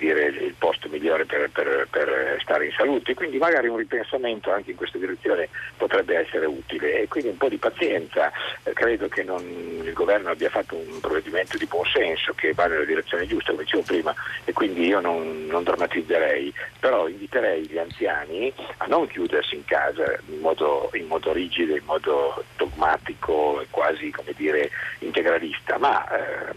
dire, 0.00 0.24
il 0.28 0.54
posto 0.56 0.88
migliore 0.88 1.26
per, 1.26 1.50
per, 1.50 1.86
per, 1.90 2.38
stare 2.40 2.64
in 2.64 2.72
salute, 2.72 3.14
quindi 3.14 3.36
magari 3.36 3.68
un 3.68 3.76
ripensamento 3.76 4.50
anche 4.50 4.70
in 4.70 4.76
questa 4.76 4.96
direzione 4.96 5.50
potrebbe 5.76 6.16
essere 6.16 6.46
utile. 6.46 7.02
E 7.02 7.08
quindi 7.08 7.28
un 7.28 7.36
po' 7.36 7.50
di 7.50 7.58
pazienza, 7.58 8.32
eh, 8.62 8.72
credo 8.72 9.08
che 9.08 9.22
non, 9.22 9.42
il 9.84 9.92
governo 9.92 10.30
abbia 10.30 10.48
fatto 10.48 10.74
un 10.74 11.00
provvedimento 11.00 11.58
di 11.58 11.66
buon 11.66 11.84
senso 11.84 12.32
che 12.32 12.54
va 12.54 12.64
nella 12.64 12.84
direzione 12.84 13.26
giusta 13.26 13.50
come 13.52 13.64
dicevo 13.64 13.82
prima, 13.82 14.14
e 14.44 14.52
quindi 14.54 14.86
io 14.86 15.00
non, 15.00 15.46
non, 15.46 15.62
drammatizzerei, 15.62 16.52
però 16.80 17.06
inviterei 17.06 17.66
gli 17.66 17.78
anziani 17.78 18.52
a 18.78 18.86
non 18.86 19.06
chiudersi 19.06 19.56
in 19.56 19.64
casa 19.66 20.18
in 20.28 20.40
modo, 20.40 20.90
in 20.94 21.06
modo 21.06 21.32
rigido, 21.32 21.76
in 21.76 21.84
modo 21.84 22.42
dogmatico 22.56 23.60
e 23.60 23.66
quasi 23.68 24.10
come 24.10 24.32
dire, 24.34 24.70
integralista, 25.00 25.76
ma 25.76 25.89
eh, 25.90 26.54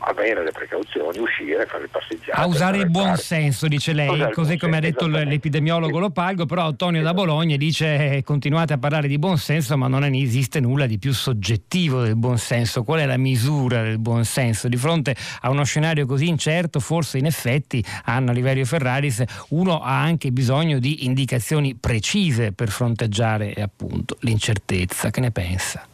avere 0.00 0.44
le 0.44 0.52
precauzioni, 0.52 1.18
uscire, 1.18 1.66
fare 1.66 1.84
il 1.84 1.90
passeggiate. 1.90 2.32
A 2.32 2.46
usare 2.46 2.78
il 2.78 2.90
buon 2.90 3.06
fare... 3.06 3.18
senso, 3.18 3.66
dice 3.66 3.92
lei, 3.92 4.30
così 4.32 4.56
come 4.56 4.76
ha 4.76 4.80
detto 4.80 5.06
l'epidemiologo 5.06 5.98
Lopalgo, 5.98 6.46
però 6.46 6.66
Antonio 6.66 7.02
da 7.02 7.14
Bologna 7.14 7.56
dice 7.56 8.16
eh, 8.16 8.22
continuate 8.22 8.72
a 8.72 8.78
parlare 8.78 9.08
di 9.08 9.18
buon 9.18 9.38
senso, 9.38 9.76
ma 9.76 9.88
non 9.88 10.04
esiste 10.04 10.60
nulla 10.60 10.86
di 10.86 10.98
più 10.98 11.12
soggettivo 11.12 12.02
del 12.02 12.16
buon 12.16 12.38
senso. 12.38 12.84
Qual 12.84 13.00
è 13.00 13.06
la 13.06 13.16
misura 13.16 13.82
del 13.82 13.98
buon 13.98 14.24
senso? 14.24 14.68
Di 14.68 14.76
fronte 14.76 15.14
a 15.40 15.50
uno 15.50 15.64
scenario 15.64 16.06
così 16.06 16.28
incerto, 16.28 16.78
forse 16.78 17.18
in 17.18 17.26
effetti, 17.26 17.84
Anna 18.04 18.32
Liverio 18.32 18.64
Ferraris, 18.64 19.22
uno 19.50 19.80
ha 19.80 20.00
anche 20.00 20.30
bisogno 20.30 20.78
di 20.78 21.04
indicazioni 21.06 21.74
precise 21.74 22.52
per 22.52 22.68
fronteggiare 22.68 23.54
appunto 23.54 24.16
l'incertezza. 24.20 25.10
Che 25.10 25.20
ne 25.20 25.30
pensa? 25.30 25.86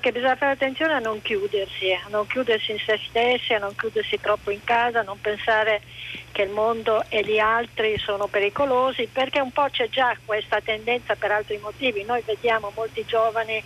Che 0.00 0.12
bisogna 0.12 0.36
fare 0.36 0.52
attenzione 0.52 0.94
a 0.94 0.98
non 0.98 1.22
chiudersi, 1.22 1.92
a 1.92 2.08
non 2.08 2.26
chiudersi 2.26 2.72
in 2.72 2.78
se 2.78 3.00
stessi, 3.08 3.54
a 3.54 3.58
non 3.58 3.74
chiudersi 3.74 4.20
troppo 4.20 4.50
in 4.50 4.62
casa, 4.62 5.00
a 5.00 5.04
non 5.04 5.20
pensare 5.20 5.80
che 6.32 6.42
il 6.42 6.50
mondo 6.50 7.04
e 7.08 7.22
gli 7.22 7.38
altri 7.38 7.98
sono 7.98 8.26
pericolosi, 8.26 9.08
perché 9.10 9.40
un 9.40 9.50
po' 9.50 9.68
c'è 9.70 9.88
già 9.88 10.16
questa 10.24 10.60
tendenza 10.60 11.16
per 11.16 11.32
altri 11.32 11.58
motivi. 11.58 12.04
Noi 12.04 12.22
vediamo 12.24 12.72
molti 12.74 13.04
giovani 13.04 13.62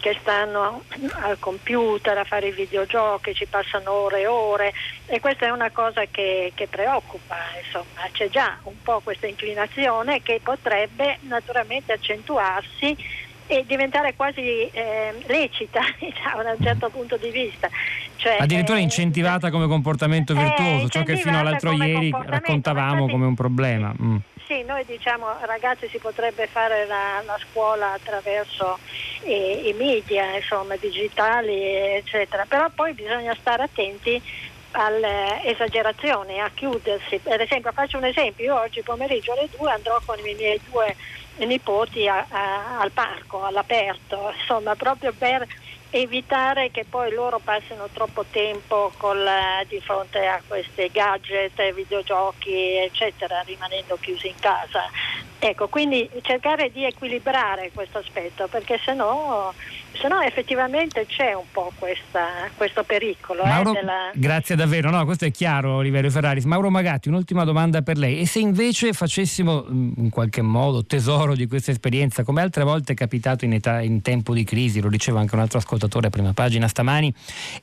che 0.00 0.16
stanno 0.20 0.84
al 1.22 1.38
computer 1.38 2.16
a 2.16 2.24
fare 2.24 2.48
i 2.48 2.52
videogiochi, 2.52 3.34
ci 3.34 3.46
passano 3.46 3.90
ore 3.90 4.20
e 4.20 4.26
ore 4.26 4.72
e 5.06 5.20
questa 5.20 5.46
è 5.46 5.50
una 5.50 5.70
cosa 5.70 6.04
che, 6.10 6.52
che 6.54 6.68
preoccupa, 6.68 7.36
insomma, 7.62 8.08
c'è 8.12 8.28
già 8.28 8.58
un 8.64 8.80
po' 8.82 9.00
questa 9.00 9.26
inclinazione 9.26 10.22
che 10.22 10.40
potrebbe 10.42 11.18
naturalmente 11.22 11.92
accentuarsi 11.92 12.96
e 13.48 13.64
diventare 13.66 14.14
quasi 14.14 14.68
eh, 14.70 15.14
lecita 15.26 15.80
diciamo, 15.98 16.42
da 16.42 16.52
un 16.52 16.62
certo 16.62 16.90
punto 16.90 17.16
di 17.16 17.30
vista. 17.30 17.68
Cioè, 18.16 18.36
Addirittura 18.38 18.78
eh, 18.78 18.82
incentivata 18.82 19.50
come 19.50 19.66
comportamento 19.66 20.34
virtuoso, 20.34 20.88
ciò 20.88 21.02
che 21.02 21.16
fino 21.16 21.38
all'altro 21.38 21.72
ieri 21.72 22.10
raccontavamo 22.10 23.08
come 23.08 23.26
un 23.26 23.34
problema. 23.34 23.92
Mm. 24.00 24.16
Sì, 24.46 24.62
noi 24.62 24.82
diciamo 24.86 25.26
ragazzi 25.44 25.88
si 25.88 25.98
potrebbe 25.98 26.46
fare 26.46 26.86
la, 26.86 27.22
la 27.26 27.38
scuola 27.50 27.92
attraverso 27.92 28.78
i, 29.24 29.68
i 29.68 29.74
media, 29.74 30.34
insomma, 30.34 30.74
digitali, 30.76 31.74
eccetera, 31.96 32.46
però 32.48 32.70
poi 32.74 32.94
bisogna 32.94 33.36
stare 33.38 33.64
attenti 33.64 34.20
all'esagerazione, 34.72 36.40
a 36.40 36.50
chiudersi. 36.54 37.20
Per 37.20 37.40
esempio, 37.40 37.72
faccio 37.72 37.98
un 37.98 38.04
esempio, 38.04 38.44
io 38.44 38.60
oggi 38.60 38.82
pomeriggio 38.82 39.32
alle 39.32 39.48
due 39.56 39.70
andrò 39.70 40.00
con 40.04 40.18
i 40.18 40.34
miei 40.34 40.60
due 40.64 40.96
nipoti 41.46 42.06
a, 42.08 42.26
a, 42.28 42.78
al 42.78 42.92
parco, 42.92 43.44
all'aperto, 43.44 44.32
insomma 44.38 44.74
proprio 44.74 45.12
per 45.16 45.46
evitare 45.90 46.70
che 46.70 46.84
poi 46.84 47.10
loro 47.12 47.38
passino 47.38 47.88
troppo 47.90 48.26
tempo 48.30 48.92
col, 48.98 49.26
di 49.68 49.80
fronte 49.80 50.26
a 50.26 50.42
questi 50.46 50.90
gadget, 50.92 51.72
videogiochi 51.72 52.76
eccetera, 52.76 53.40
rimanendo 53.40 53.96
chiusi 53.96 54.28
in 54.28 54.38
casa. 54.38 54.90
Ecco, 55.38 55.68
quindi 55.68 56.10
cercare 56.22 56.70
di 56.70 56.84
equilibrare 56.84 57.70
questo 57.72 57.98
aspetto 57.98 58.48
perché 58.48 58.78
se 58.84 58.92
no 58.92 59.54
se 59.92 60.08
no 60.08 60.20
effettivamente 60.20 61.06
c'è 61.06 61.32
un 61.32 61.46
po' 61.50 61.72
questa, 61.78 62.48
questo 62.56 62.84
pericolo. 62.84 63.42
Eh, 63.42 63.48
Mauro, 63.48 63.70
eh, 63.72 63.74
della... 63.74 64.10
Grazie 64.14 64.54
davvero, 64.54 64.90
no, 64.90 65.04
questo 65.04 65.24
è 65.24 65.30
chiaro 65.30 65.74
Oliverio 65.74 66.10
Ferraris. 66.10 66.44
Mauro 66.44 66.70
Magatti, 66.70 67.08
un'ultima 67.08 67.44
domanda 67.44 67.82
per 67.82 67.96
lei. 67.96 68.20
E 68.20 68.26
se 68.26 68.38
invece 68.38 68.92
facessimo 68.92 69.66
mm, 69.68 69.92
in 69.96 70.10
qualche 70.10 70.42
modo 70.42 70.84
tesoro 70.84 71.34
di 71.34 71.46
questa 71.46 71.70
esperienza, 71.70 72.22
come 72.22 72.42
altre 72.42 72.64
volte 72.64 72.92
è 72.92 72.96
capitato 72.96 73.44
in, 73.44 73.54
età, 73.54 73.80
in 73.80 74.02
tempo 74.02 74.34
di 74.34 74.44
crisi, 74.44 74.80
lo 74.80 74.88
diceva 74.88 75.20
anche 75.20 75.34
un 75.34 75.40
altro 75.40 75.58
ascoltatore 75.58 76.08
a 76.08 76.10
prima 76.10 76.32
pagina 76.32 76.68
stamani, 76.68 77.12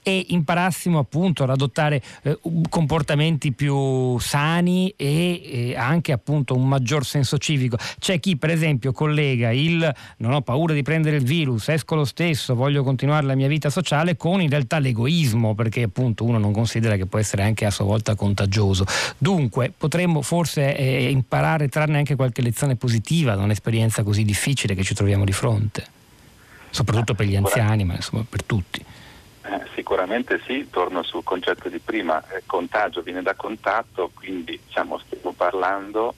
e 0.03 0.25
imparassimo 0.29 0.99
appunto 0.99 1.43
ad 1.43 1.49
adottare 1.49 2.01
eh, 2.23 2.39
comportamenti 2.69 3.53
più 3.53 4.17
sani 4.19 4.93
e 4.97 5.69
eh, 5.71 5.77
anche 5.77 6.11
appunto 6.11 6.55
un 6.55 6.67
maggior 6.67 7.05
senso 7.05 7.37
civico. 7.37 7.77
C'è 7.99 8.19
chi 8.19 8.37
per 8.37 8.49
esempio 8.49 8.91
collega 8.91 9.51
il 9.51 9.93
non 10.17 10.33
ho 10.33 10.41
paura 10.41 10.73
di 10.73 10.81
prendere 10.81 11.17
il 11.17 11.23
virus, 11.23 11.69
esco 11.69 11.95
lo 11.95 12.05
stesso, 12.15 12.55
voglio 12.55 12.81
continuare 12.81 13.25
la 13.25 13.35
mia 13.35 13.49
vita 13.49 13.69
sociale 13.69 14.15
con 14.15 14.39
in 14.39 14.49
realtà 14.49 14.79
l'egoismo, 14.79 15.53
perché 15.53 15.83
appunto 15.83 16.23
uno 16.23 16.37
non 16.37 16.53
considera 16.53 16.95
che 16.95 17.05
può 17.05 17.19
essere 17.19 17.43
anche 17.43 17.65
a 17.65 17.71
sua 17.71 17.83
volta 17.83 18.15
contagioso. 18.15 18.85
Dunque 19.17 19.73
potremmo 19.77 20.21
forse 20.21 20.77
eh, 20.77 21.09
imparare, 21.09 21.67
trarne 21.67 21.97
anche 21.97 22.15
qualche 22.15 22.41
lezione 22.41 22.77
positiva 22.77 23.35
da 23.35 23.43
un'esperienza 23.43 24.01
così 24.03 24.23
difficile 24.23 24.75
che 24.75 24.83
ci 24.83 24.93
troviamo 24.93 25.25
di 25.25 25.33
fronte, 25.33 25.85
soprattutto 26.69 27.15
per 27.15 27.25
gli 27.25 27.35
anziani, 27.35 27.83
ma 27.83 27.95
insomma 27.95 28.23
per 28.27 28.43
tutti. 28.43 28.79
Eh, 29.41 29.61
sicuramente 29.75 30.39
sì, 30.47 30.67
torno 30.71 31.03
sul 31.03 31.21
concetto 31.21 31.67
di 31.67 31.79
prima, 31.79 32.23
eh, 32.29 32.43
contagio 32.45 33.01
viene 33.01 33.23
da 33.23 33.33
contatto, 33.33 34.09
quindi 34.13 34.57
diciamo, 34.65 34.99
stiamo 34.99 35.33
parlando 35.35 36.15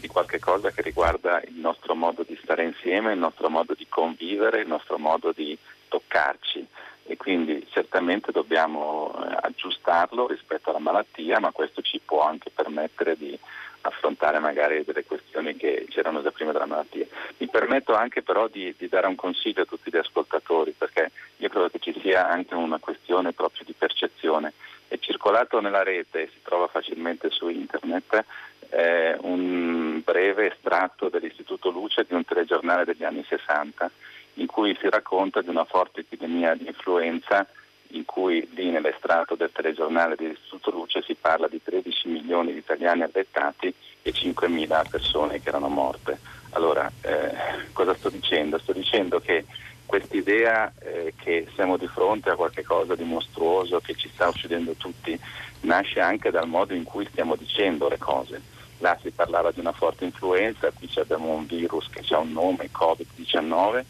di 0.00 0.08
qualche 0.08 0.38
cosa 0.38 0.70
che 0.70 0.82
riguarda 0.82 1.40
il 1.42 1.54
nostro 1.54 1.94
modo 1.94 2.24
di 2.26 2.38
stare 2.42 2.64
insieme, 2.64 3.12
il 3.12 3.18
nostro 3.18 3.48
modo 3.48 3.74
di 3.74 3.86
convivere, 3.88 4.60
il 4.60 4.66
nostro 4.66 4.98
modo 4.98 5.32
di 5.32 5.56
toccarci 5.88 6.66
e 7.04 7.16
quindi 7.16 7.66
certamente 7.70 8.30
dobbiamo 8.30 9.12
eh, 9.12 9.36
aggiustarlo 9.42 10.28
rispetto 10.28 10.70
alla 10.70 10.78
malattia, 10.78 11.40
ma 11.40 11.50
questo 11.50 11.82
ci 11.82 12.00
può 12.04 12.22
anche 12.22 12.50
permettere 12.50 13.16
di 13.16 13.36
affrontare 13.82 14.38
magari 14.38 14.84
delle 14.84 15.04
questioni 15.04 15.56
che 15.56 15.86
c'erano 15.88 16.22
già 16.22 16.30
prima 16.30 16.52
della 16.52 16.66
malattia. 16.66 17.06
Mi 17.38 17.48
permetto 17.48 17.94
anche 17.94 18.22
però 18.22 18.46
di, 18.46 18.74
di, 18.76 18.88
dare 18.88 19.06
un 19.06 19.16
consiglio 19.16 19.62
a 19.62 19.66
tutti 19.66 19.90
gli 19.90 19.96
ascoltatori 19.96 20.72
perché 20.76 21.10
io 21.38 21.48
credo 21.48 21.68
che 21.70 21.78
ci 21.80 21.98
sia 22.00 22.28
anche 22.28 22.54
una 22.54 22.78
questione 22.78 23.32
proprio 23.32 23.64
di 23.64 23.74
percezione. 23.76 24.52
È 24.86 24.98
circolato 24.98 25.60
nella 25.60 25.82
rete 25.82 26.22
e 26.22 26.30
si 26.32 26.40
trova 26.42 26.68
facilmente 26.68 27.30
su 27.30 27.48
internet 27.48 28.24
eh, 28.70 29.16
un 29.20 30.00
breve 30.04 30.52
estratto 30.52 31.08
dell'Istituto 31.08 31.70
Luce 31.70 32.04
di 32.08 32.14
un 32.14 32.24
telegiornale 32.24 32.84
degli 32.84 33.04
anni 33.04 33.24
60 33.28 33.90
in 34.34 34.46
cui 34.46 34.76
si 34.80 34.88
racconta 34.88 35.42
di 35.42 35.48
una 35.48 35.64
forte 35.64 36.00
epidemia 36.00 36.54
di 36.54 36.66
influenza 36.66 37.46
in 37.92 38.04
cui 38.04 38.48
lì 38.54 38.70
nell'estratto 38.70 39.34
del 39.34 39.50
telegiornale 39.52 40.14
dell'Istituto 40.14 40.70
Luce 40.70 41.02
si 41.02 41.14
parla 41.14 41.48
di 41.48 41.60
13 41.62 42.08
milioni 42.08 42.52
di 42.52 42.58
italiani 42.58 43.02
allettati 43.02 43.74
e 44.02 44.12
5 44.12 44.48
mila 44.48 44.84
persone 44.88 45.40
che 45.40 45.48
erano 45.48 45.68
morte. 45.68 46.18
Allora, 46.50 46.90
eh, 47.02 47.32
cosa 47.72 47.94
sto 47.94 48.08
dicendo? 48.08 48.58
Sto 48.58 48.72
dicendo 48.72 49.18
che 49.18 49.44
quest'idea 49.86 50.72
eh, 50.80 51.14
che 51.16 51.48
siamo 51.54 51.76
di 51.76 51.88
fronte 51.88 52.30
a 52.30 52.36
qualcosa 52.36 52.94
di 52.94 53.02
mostruoso 53.02 53.80
che 53.80 53.94
ci 53.96 54.08
sta 54.08 54.28
uccidendo 54.28 54.74
tutti 54.74 55.18
nasce 55.62 55.98
anche 55.98 56.30
dal 56.30 56.46
modo 56.46 56.74
in 56.74 56.84
cui 56.84 57.04
stiamo 57.10 57.34
dicendo 57.34 57.88
le 57.88 57.98
cose 57.98 58.40
là 58.80 58.98
si 59.00 59.10
parlava 59.10 59.50
di 59.52 59.60
una 59.60 59.72
forte 59.72 60.04
influenza, 60.04 60.70
qui 60.70 60.90
abbiamo 60.96 61.32
un 61.32 61.46
virus 61.46 61.88
che 61.88 62.02
ha 62.14 62.18
un 62.18 62.32
nome, 62.32 62.70
Covid-19, 62.72 63.84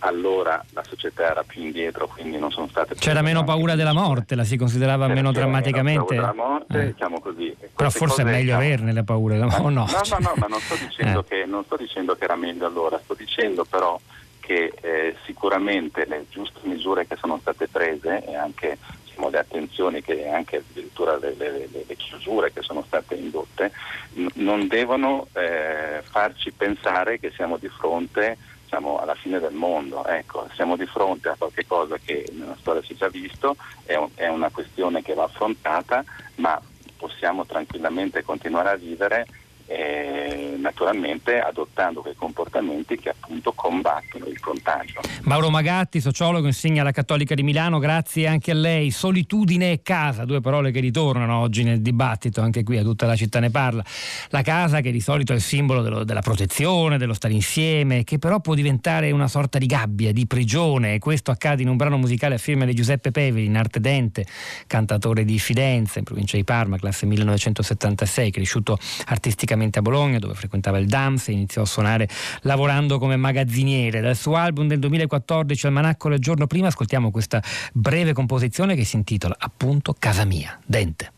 allora 0.00 0.64
la 0.70 0.84
società 0.84 1.30
era 1.30 1.42
più 1.42 1.62
indietro, 1.62 2.06
quindi 2.06 2.38
non 2.38 2.50
sono 2.50 2.68
state... 2.68 2.94
C'era 2.94 3.20
meno 3.22 3.44
paura 3.44 3.74
della 3.74 3.92
morte, 3.92 4.34
la 4.34 4.44
si 4.44 4.56
considerava 4.56 5.08
meno 5.08 5.32
drammaticamente. 5.32 6.14
Meno 6.14 6.32
paura 6.32 6.32
della 6.32 6.48
morte, 6.48 6.80
eh. 6.80 6.92
diciamo 6.92 7.20
così. 7.20 7.56
Però 7.74 7.90
forse 7.90 8.22
è 8.22 8.24
meglio 8.24 8.40
diciamo... 8.40 8.60
averne 8.60 8.92
le 8.92 9.02
paure 9.02 9.34
della 9.34 9.46
morte. 9.58 9.72
No, 9.72 9.86
no, 9.86 10.02
no, 10.08 10.18
no, 10.18 10.32
ma 10.36 10.46
non 10.46 10.60
sto, 10.60 10.76
dicendo 10.76 11.20
eh. 11.20 11.24
che, 11.24 11.44
non 11.46 11.64
sto 11.64 11.76
dicendo 11.76 12.14
che 12.14 12.24
era 12.24 12.36
meglio 12.36 12.66
allora, 12.66 13.00
sto 13.02 13.14
dicendo 13.14 13.64
però 13.64 13.98
che 14.38 14.72
eh, 14.80 15.16
sicuramente 15.24 16.04
le 16.06 16.26
giuste 16.28 16.60
misure 16.64 17.06
che 17.06 17.16
sono 17.16 17.38
state 17.40 17.68
prese 17.68 18.24
e 18.24 18.34
anche 18.36 18.76
diciamo, 19.22 19.28
le 19.30 19.38
attenzioni 19.38 20.02
che 20.02 20.28
anche 20.28 20.56
addirittura 20.56 21.16
le, 21.16 21.34
le, 21.36 21.68
le 21.70 21.96
chiusure 21.96 22.52
che 22.52 22.62
sono 22.62 22.82
state 22.86 23.14
indotte 23.14 23.72
n- 24.14 24.26
non 24.34 24.66
devono 24.66 25.28
eh, 25.32 26.02
farci 26.02 26.50
pensare 26.52 27.20
che 27.20 27.30
siamo 27.34 27.56
di 27.56 27.68
fronte 27.68 28.38
diciamo, 28.64 28.98
alla 28.98 29.14
fine 29.14 29.38
del 29.38 29.52
mondo. 29.52 30.04
Ecco, 30.04 30.48
siamo 30.54 30.76
di 30.76 30.86
fronte 30.86 31.28
a 31.28 31.36
qualcosa 31.36 31.98
che 31.98 32.28
nella 32.32 32.56
storia 32.58 32.82
si 32.82 32.94
è 32.94 32.96
già 32.96 33.08
visto, 33.08 33.56
è, 33.84 33.94
un, 33.94 34.08
è 34.14 34.28
una 34.28 34.50
questione 34.50 35.02
che 35.02 35.14
va 35.14 35.24
affrontata, 35.24 36.04
ma 36.36 36.60
possiamo 36.96 37.44
tranquillamente 37.46 38.22
continuare 38.22 38.70
a 38.70 38.76
vivere 38.76 39.26
eh, 39.72 40.56
naturalmente 40.58 41.40
adottando 41.40 42.02
quei 42.02 42.14
comportamenti 42.14 42.98
che 42.98 43.10
appunto 43.10 43.52
combattono 43.52 44.26
il 44.26 44.38
contagio. 44.38 45.00
Mauro 45.22 45.50
Magatti, 45.50 46.00
sociologo, 46.00 46.46
insegna 46.46 46.82
alla 46.82 46.90
Cattolica 46.90 47.34
di 47.34 47.42
Milano, 47.42 47.78
grazie 47.78 48.26
anche 48.26 48.50
a 48.50 48.54
lei. 48.54 48.90
Solitudine 48.90 49.72
e 49.72 49.82
casa, 49.82 50.24
due 50.24 50.40
parole 50.40 50.70
che 50.70 50.80
ritornano 50.80 51.38
oggi 51.38 51.62
nel 51.64 51.80
dibattito, 51.80 52.40
anche 52.40 52.62
qui 52.62 52.76
a 52.76 52.82
tutta 52.82 53.06
la 53.06 53.16
città 53.16 53.40
ne 53.40 53.50
parla. 53.50 53.84
La 54.28 54.42
casa 54.42 54.80
che 54.80 54.90
di 54.90 55.00
solito 55.00 55.32
è 55.32 55.36
il 55.36 55.42
simbolo 55.42 55.82
dello, 55.82 56.04
della 56.04 56.20
protezione, 56.20 56.98
dello 56.98 57.14
stare 57.14 57.34
insieme, 57.34 58.04
che 58.04 58.18
però 58.18 58.40
può 58.40 58.54
diventare 58.54 59.10
una 59.10 59.28
sorta 59.28 59.58
di 59.58 59.66
gabbia, 59.66 60.12
di 60.12 60.26
prigione. 60.26 60.94
E 60.94 60.98
questo 60.98 61.30
accade 61.30 61.62
in 61.62 61.68
un 61.68 61.76
brano 61.76 61.96
musicale 61.96 62.34
a 62.34 62.38
firma 62.38 62.64
di 62.64 62.74
Giuseppe 62.74 63.10
Peveri, 63.10 63.46
in 63.46 63.56
arte 63.56 63.80
dente, 63.80 64.26
cantatore 64.66 65.24
di 65.24 65.38
Fidenza, 65.38 65.98
in 65.98 66.04
provincia 66.04 66.36
di 66.36 66.44
Parma, 66.44 66.76
classe 66.76 67.06
1976, 67.06 68.30
cresciuto 68.30 68.78
artisticamente 69.06 69.61
inizialmente 69.62 69.78
a 69.78 69.82
Bologna 69.82 70.18
dove 70.18 70.34
frequentava 70.34 70.78
il 70.78 70.86
DAMS 70.86 71.28
e 71.28 71.32
iniziò 71.32 71.62
a 71.62 71.66
suonare 71.66 72.08
lavorando 72.42 72.98
come 72.98 73.16
magazziniere. 73.16 74.00
Dal 74.00 74.16
suo 74.16 74.36
album 74.36 74.66
del 74.66 74.78
2014 74.78 75.66
Almanacco 75.66 76.08
il 76.08 76.18
giorno 76.18 76.46
prima 76.46 76.68
ascoltiamo 76.68 77.10
questa 77.10 77.42
breve 77.72 78.12
composizione 78.12 78.74
che 78.74 78.84
si 78.84 78.96
intitola 78.96 79.36
appunto 79.38 79.94
Casa 79.98 80.24
mia, 80.24 80.58
Dente. 80.64 81.12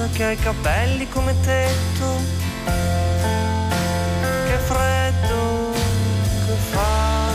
Casa 0.00 0.08
che 0.12 0.24
ha 0.24 0.30
i 0.30 0.36
capelli 0.36 1.08
come 1.10 1.34
tetto, 1.40 2.06
che 4.46 4.58
freddo 4.64 5.72
che 6.46 6.54
fa. 6.70 7.28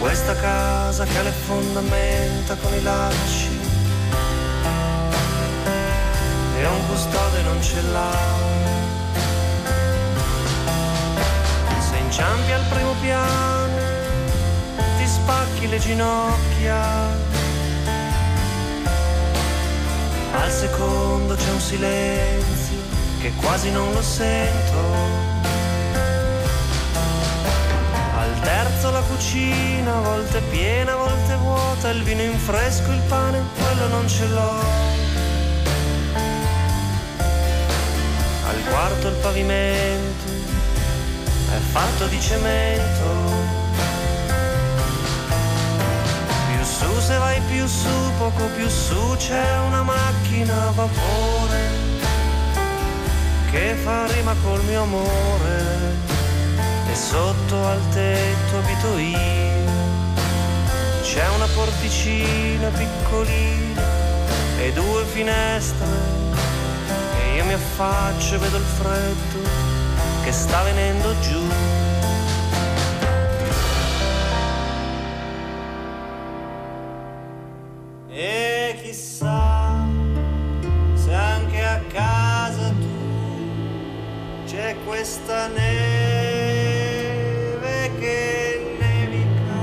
Questa 0.00 0.34
casa 0.34 1.04
che 1.04 1.18
ha 1.18 1.22
le 1.22 1.30
fondamenta 1.30 2.56
con 2.56 2.74
i 2.74 2.82
lacci 2.82 3.60
e 6.58 6.66
un 6.66 6.86
custode 6.88 7.42
non 7.42 7.62
ce 7.62 7.80
l'ha. 7.92 8.40
Se 11.78 11.96
inciampi 11.96 12.52
al 12.52 12.64
primo 12.68 12.94
piano, 13.00 13.80
ti 14.98 15.06
spacchi 15.06 15.68
le 15.68 15.78
ginocchia 15.78 17.31
al 20.32 20.50
secondo 20.50 21.34
c'è 21.34 21.50
un 21.50 21.60
silenzio 21.60 22.76
che 23.20 23.32
quasi 23.36 23.70
non 23.70 23.92
lo 23.92 24.02
sento. 24.02 25.20
Al 28.16 28.40
terzo 28.40 28.90
la 28.90 29.00
cucina, 29.00 29.96
a 29.96 30.00
volte 30.00 30.40
piena, 30.50 30.92
a 30.92 30.96
volte 30.96 31.34
vuota, 31.36 31.90
il 31.90 32.02
vino 32.02 32.22
in 32.22 32.38
fresco, 32.38 32.90
il 32.90 33.02
pane, 33.08 33.42
quello 33.56 33.88
non 33.88 34.08
ce 34.08 34.26
l'ho. 34.26 34.60
Al 38.48 38.62
quarto 38.68 39.08
il 39.08 39.16
pavimento 39.16 40.30
è 41.54 41.58
fatto 41.72 42.06
di 42.06 42.20
cemento 42.20 43.31
se 47.02 47.18
vai 47.18 47.40
più 47.48 47.66
su, 47.66 47.88
poco 48.16 48.44
più 48.54 48.68
su 48.68 49.16
c'è 49.16 49.58
una 49.66 49.82
macchina 49.82 50.68
a 50.68 50.70
vapore 50.70 51.60
che 53.50 53.74
fa 53.82 54.06
rima 54.06 54.34
col 54.44 54.62
mio 54.64 54.82
amore 54.82 55.96
e 56.90 56.94
sotto 56.94 57.66
al 57.66 57.80
tetto 57.90 58.56
abito 58.56 58.98
io. 58.98 59.70
C'è 61.02 61.28
una 61.34 61.46
porticina 61.46 62.68
piccolina 62.68 63.82
e 64.58 64.72
due 64.72 65.04
finestre 65.04 65.86
e 67.18 67.36
io 67.36 67.44
mi 67.44 67.54
affaccio 67.54 68.36
e 68.36 68.38
vedo 68.38 68.56
il 68.58 68.64
freddo 68.78 69.48
che 70.22 70.30
sta 70.30 70.62
venendo 70.62 71.18
giù. 71.18 71.81
Questa 85.12 85.46
neve 85.48 86.80
che 88.00 88.76
nevica. 88.80 89.60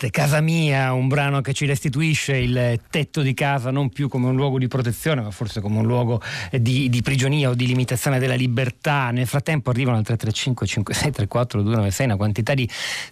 Dente, 0.00 0.10
Casa 0.10 0.40
mia, 0.40 0.92
un 0.92 1.08
brano 1.08 1.42
che 1.42 1.52
ci 1.52 1.66
restituisce 1.66 2.36
il 2.36 2.80
tetto 2.88 3.20
di 3.20 3.34
casa 3.34 3.70
non 3.70 3.90
più 3.90 4.08
come 4.08 4.28
un 4.28 4.34
luogo 4.34 4.58
di 4.58 4.66
protezione, 4.66 5.20
ma 5.20 5.30
forse 5.30 5.60
come 5.60 5.78
un 5.78 5.86
luogo 5.86 6.22
di, 6.50 6.88
di 6.88 7.02
prigionia 7.02 7.50
o 7.50 7.54
di 7.54 7.66
limitazione 7.66 8.18
della 8.18 8.34
libertà. 8.34 9.10
Nel 9.10 9.26
frattempo 9.26 9.70
arrivano 9.70 9.98
al 9.98 10.04
335 10.04 10.66
5634 10.66 11.60
296 11.60 12.06
una 12.06 12.16
quantità 12.16 12.54
di 12.54 12.68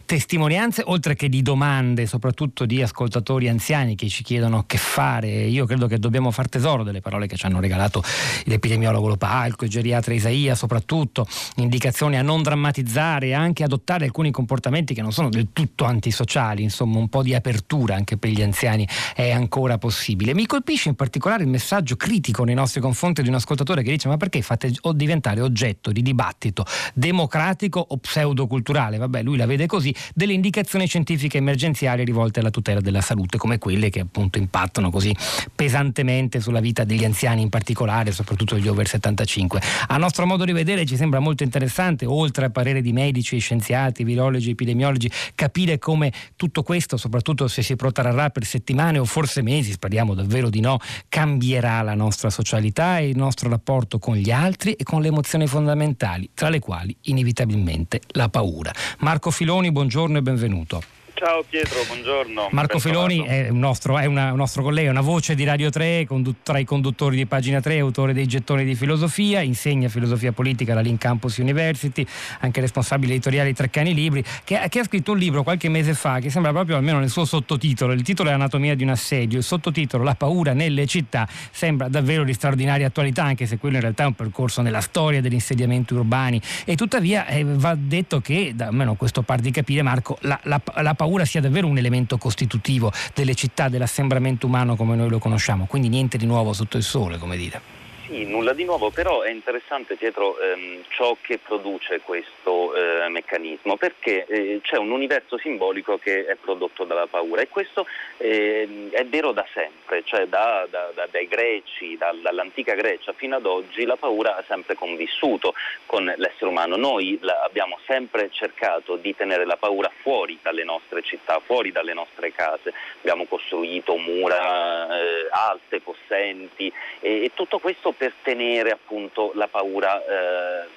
testimonianze, 0.06 0.82
oltre 0.86 1.14
che 1.14 1.28
di 1.28 1.42
domande, 1.42 2.06
soprattutto 2.06 2.64
di 2.64 2.80
ascoltatori 2.82 3.48
anziani 3.48 3.94
che 3.94 4.08
ci 4.08 4.22
chiedono 4.22 4.64
che 4.66 4.78
fare. 4.78 5.28
Io 5.28 5.66
credo 5.66 5.86
che 5.86 5.98
dobbiamo 5.98 6.30
far 6.30 6.48
tesoro 6.48 6.84
delle 6.84 7.00
parole 7.00 7.26
che 7.26 7.36
ci 7.36 7.44
hanno 7.44 7.60
regalato 7.60 8.02
l'epidemiologo 8.44 9.08
Lopalco, 9.08 9.64
il 9.64 9.70
geriatra 9.70 10.14
Isaia, 10.14 10.54
soprattutto 10.54 11.26
indicazioni 11.56 12.16
a 12.16 12.22
non 12.22 12.42
drammatizzare 12.42 13.28
e 13.28 13.32
anche 13.34 13.62
adottare 13.62 14.06
alcuni 14.06 14.30
comportamenti 14.30 14.94
che 14.94 15.02
non 15.02 15.12
sono 15.12 15.28
del 15.28 15.48
tutto 15.52 15.84
antisociali 15.84 16.16
sociali, 16.28 16.62
insomma 16.78 16.98
un 16.98 17.08
po' 17.08 17.22
di 17.22 17.34
apertura 17.34 17.96
anche 17.96 18.16
per 18.16 18.30
gli 18.30 18.42
anziani 18.42 18.86
è 19.14 19.30
ancora 19.30 19.78
possibile. 19.78 20.34
Mi 20.34 20.46
colpisce 20.46 20.88
in 20.88 20.94
particolare 20.94 21.42
il 21.42 21.48
messaggio 21.48 21.96
critico 21.96 22.44
nei 22.44 22.54
nostri 22.54 22.80
confronti 22.80 23.22
di 23.22 23.28
un 23.28 23.34
ascoltatore 23.34 23.82
che 23.82 23.90
dice 23.90 24.06
ma 24.08 24.16
perché 24.16 24.42
fate 24.42 24.72
diventare 24.94 25.40
oggetto 25.40 25.90
di 25.90 26.02
dibattito 26.02 26.64
democratico 26.94 27.84
o 27.88 27.96
pseudoculturale? 27.96 28.96
Vabbè, 28.98 29.22
lui 29.22 29.36
la 29.36 29.46
vede 29.46 29.66
così, 29.66 29.94
delle 30.14 30.32
indicazioni 30.32 30.86
scientifiche 30.86 31.38
emergenziali 31.38 32.04
rivolte 32.04 32.40
alla 32.40 32.50
tutela 32.50 32.80
della 32.80 33.00
salute, 33.00 33.38
come 33.38 33.58
quelle 33.58 33.90
che 33.90 34.00
appunto 34.00 34.38
impattano 34.38 34.90
così 34.90 35.14
pesantemente 35.54 36.40
sulla 36.40 36.60
vita 36.60 36.84
degli 36.84 37.04
anziani 37.04 37.42
in 37.42 37.48
particolare, 37.48 38.12
soprattutto 38.12 38.54
degli 38.54 38.68
over 38.68 38.86
75. 38.86 39.60
A 39.88 39.96
nostro 39.96 40.26
modo 40.26 40.44
di 40.44 40.52
vedere 40.52 40.86
ci 40.86 40.96
sembra 40.96 41.18
molto 41.18 41.42
interessante, 41.42 42.06
oltre 42.06 42.44
al 42.44 42.52
parere 42.52 42.80
di 42.80 42.92
medici, 42.92 43.38
scienziati, 43.38 44.04
virologi, 44.04 44.50
epidemiologi, 44.50 45.10
capire 45.34 45.78
come 45.78 46.12
tutto 46.36 46.62
questo, 46.68 46.98
soprattutto 46.98 47.48
se 47.48 47.62
si 47.62 47.76
protrarrà 47.76 48.28
per 48.28 48.44
settimane 48.44 48.98
o 48.98 49.06
forse 49.06 49.40
mesi, 49.40 49.72
speriamo 49.72 50.12
davvero 50.12 50.50
di 50.50 50.60
no, 50.60 50.78
cambierà 51.08 51.80
la 51.80 51.94
nostra 51.94 52.28
socialità 52.28 52.98
e 52.98 53.08
il 53.08 53.16
nostro 53.16 53.48
rapporto 53.48 53.98
con 53.98 54.16
gli 54.16 54.30
altri 54.30 54.74
e 54.74 54.84
con 54.84 55.00
le 55.00 55.08
emozioni 55.08 55.46
fondamentali, 55.46 56.28
tra 56.34 56.50
le 56.50 56.58
quali 56.58 56.94
inevitabilmente 57.04 58.02
la 58.08 58.28
paura. 58.28 58.70
Marco 58.98 59.30
Filoni, 59.30 59.72
buongiorno 59.72 60.18
e 60.18 60.20
benvenuto. 60.20 60.97
Ciao 61.18 61.42
Pietro, 61.42 61.82
buongiorno. 61.84 62.50
Marco 62.52 62.78
Filoni 62.78 63.24
è 63.24 63.48
un, 63.48 63.58
nostro, 63.58 63.98
è 63.98 64.04
una, 64.04 64.30
un 64.30 64.36
nostro, 64.36 64.62
collega, 64.62 64.88
una 64.88 65.00
voce 65.00 65.34
di 65.34 65.42
Radio 65.42 65.68
3, 65.68 66.06
condut- 66.06 66.44
tra 66.44 66.58
i 66.58 66.64
conduttori 66.64 67.16
di 67.16 67.26
Pagina 67.26 67.60
3, 67.60 67.80
autore 67.80 68.12
dei 68.12 68.28
gettoni 68.28 68.64
di 68.64 68.76
filosofia, 68.76 69.40
insegna 69.40 69.88
filosofia 69.88 70.30
politica 70.30 70.72
alla 70.72 70.80
Link 70.80 71.00
Campus 71.00 71.38
University, 71.38 72.06
anche 72.38 72.60
responsabile 72.60 73.14
editoriale 73.14 73.48
di 73.48 73.54
Treccani 73.56 73.94
Libri, 73.94 74.22
che, 74.44 74.64
che, 74.68 74.78
ha 74.78 74.84
scritto 74.84 75.10
un 75.10 75.18
libro 75.18 75.42
qualche 75.42 75.68
mese 75.68 75.92
fa 75.94 76.20
che 76.20 76.30
sembra 76.30 76.52
proprio 76.52 76.76
almeno 76.76 77.00
nel 77.00 77.10
suo 77.10 77.24
sottotitolo, 77.24 77.92
il 77.94 78.02
titolo 78.02 78.30
è 78.30 78.32
Anatomia 78.32 78.76
di 78.76 78.84
un 78.84 78.90
assedio, 78.90 79.38
il 79.38 79.44
sottotitolo 79.44 80.04
La 80.04 80.14
paura 80.14 80.52
nelle 80.52 80.86
città 80.86 81.26
sembra 81.50 81.88
davvero 81.88 82.22
di 82.22 82.32
straordinaria 82.32 82.86
attualità, 82.86 83.24
anche 83.24 83.46
se 83.46 83.58
quello 83.58 83.74
in 83.74 83.80
realtà 83.80 84.04
è 84.04 84.06
un 84.06 84.14
percorso 84.14 84.62
nella 84.62 84.80
storia 84.80 85.20
degli 85.20 85.34
insediamenti 85.34 85.94
urbani 85.94 86.40
e 86.64 86.76
tuttavia 86.76 87.26
eh, 87.26 87.42
va 87.44 87.74
detto 87.76 88.20
che, 88.20 88.52
da, 88.54 88.68
almeno 88.68 88.94
questo 88.94 89.22
par 89.22 89.40
di 89.40 89.50
capire 89.50 89.82
Marco, 89.82 90.16
la, 90.20 90.38
la, 90.44 90.60
la 90.76 90.94
paura 90.94 91.06
paura 91.08 91.24
sia 91.24 91.40
davvero 91.40 91.66
un 91.66 91.78
elemento 91.78 92.18
costitutivo 92.18 92.92
delle 93.14 93.34
città, 93.34 93.70
dell'assembramento 93.70 94.46
umano 94.46 94.76
come 94.76 94.94
noi 94.94 95.08
lo 95.08 95.18
conosciamo, 95.18 95.64
quindi 95.64 95.88
niente 95.88 96.18
di 96.18 96.26
nuovo 96.26 96.52
sotto 96.52 96.76
il 96.76 96.82
sole, 96.82 97.16
come 97.16 97.38
dire. 97.38 97.77
Sì, 98.08 98.24
nulla 98.24 98.54
di 98.54 98.64
nuovo, 98.64 98.88
però 98.88 99.20
è 99.20 99.30
interessante 99.30 99.96
Pietro 99.96 100.38
ehm, 100.38 100.82
ciò 100.88 101.14
che 101.20 101.36
produce 101.36 102.00
questo 102.00 102.74
eh, 102.74 103.06
meccanismo, 103.10 103.76
perché 103.76 104.24
eh, 104.24 104.60
c'è 104.62 104.78
un 104.78 104.90
universo 104.92 105.36
simbolico 105.36 105.98
che 105.98 106.24
è 106.24 106.34
prodotto 106.36 106.84
dalla 106.84 107.06
paura 107.06 107.42
e 107.42 107.48
questo 107.48 107.86
eh, 108.16 108.88
è 108.92 109.04
vero 109.04 109.32
da 109.32 109.46
sempre, 109.52 110.04
cioè 110.04 110.26
da, 110.26 110.66
da, 110.70 110.90
da, 110.94 111.06
dai 111.10 111.28
greci, 111.28 111.98
da, 111.98 112.14
dall'antica 112.18 112.72
Grecia 112.72 113.12
fino 113.12 113.36
ad 113.36 113.44
oggi 113.44 113.84
la 113.84 113.96
paura 113.96 114.38
ha 114.38 114.44
sempre 114.48 114.74
convissuto 114.74 115.52
con 115.84 116.10
l'essere 116.16 116.46
umano. 116.46 116.76
Noi 116.76 117.18
la, 117.20 117.42
abbiamo 117.42 117.78
sempre 117.84 118.30
cercato 118.30 118.96
di 118.96 119.14
tenere 119.14 119.44
la 119.44 119.58
paura 119.58 119.92
fuori 120.00 120.38
dalle 120.40 120.64
nostre 120.64 121.02
città, 121.02 121.42
fuori 121.44 121.72
dalle 121.72 121.92
nostre 121.92 122.32
case, 122.32 122.72
abbiamo 123.00 123.26
costruito 123.26 123.98
mura 123.98 124.98
eh, 124.98 125.28
alte, 125.30 125.82
possenti 125.82 126.72
e, 127.00 127.24
e 127.24 127.32
tutto 127.34 127.58
questo 127.58 127.96
per 127.98 128.14
tenere 128.22 128.70
appunto 128.70 129.32
la 129.34 129.48
paura 129.48 130.02
eh, 130.02 130.68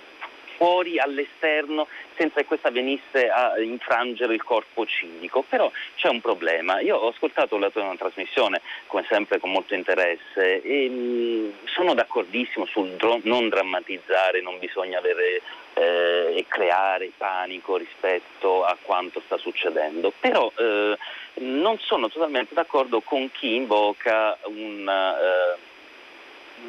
fuori 0.62 1.00
all'esterno 1.00 1.88
senza 2.16 2.36
che 2.36 2.46
questa 2.46 2.70
venisse 2.70 3.30
a 3.30 3.60
infrangere 3.60 4.36
il 4.36 4.44
corpo 4.44 4.86
civico. 4.86 5.44
Però 5.50 5.72
c'è 5.96 6.08
un 6.08 6.22
problema. 6.22 6.80
Io 6.82 6.98
ho 6.98 7.08
ascoltato 7.08 7.58
la 7.58 7.72
tua 7.72 7.92
trasmissione, 7.98 8.62
come 8.86 9.04
sempre, 9.10 9.40
con 9.40 9.50
molto 9.50 9.74
interesse 9.74 10.62
e 10.62 10.88
mh, 10.88 10.94
mm, 10.94 11.50
sono 11.66 11.96
d'accordissimo 11.96 12.68
sul 12.68 12.90
dro- 12.90 13.22
non 13.24 13.50
drammatizzare, 13.50 14.42
non 14.42 14.60
bisogna 14.60 15.00
avere 15.00 15.42
eh, 15.74 16.34
e 16.38 16.46
creare 16.48 17.12
panico 17.18 17.78
rispetto 17.78 18.64
a 18.64 18.78
quanto 18.80 19.20
sta 19.26 19.38
succedendo. 19.38 20.14
Però 20.20 20.52
eh, 20.56 20.96
non 21.40 21.80
sono 21.80 22.08
totalmente 22.08 22.54
d'accordo 22.54 23.02
con 23.02 23.32
chi 23.32 23.56
invoca 23.56 24.38
un 24.46 24.88
eh, 24.88 25.70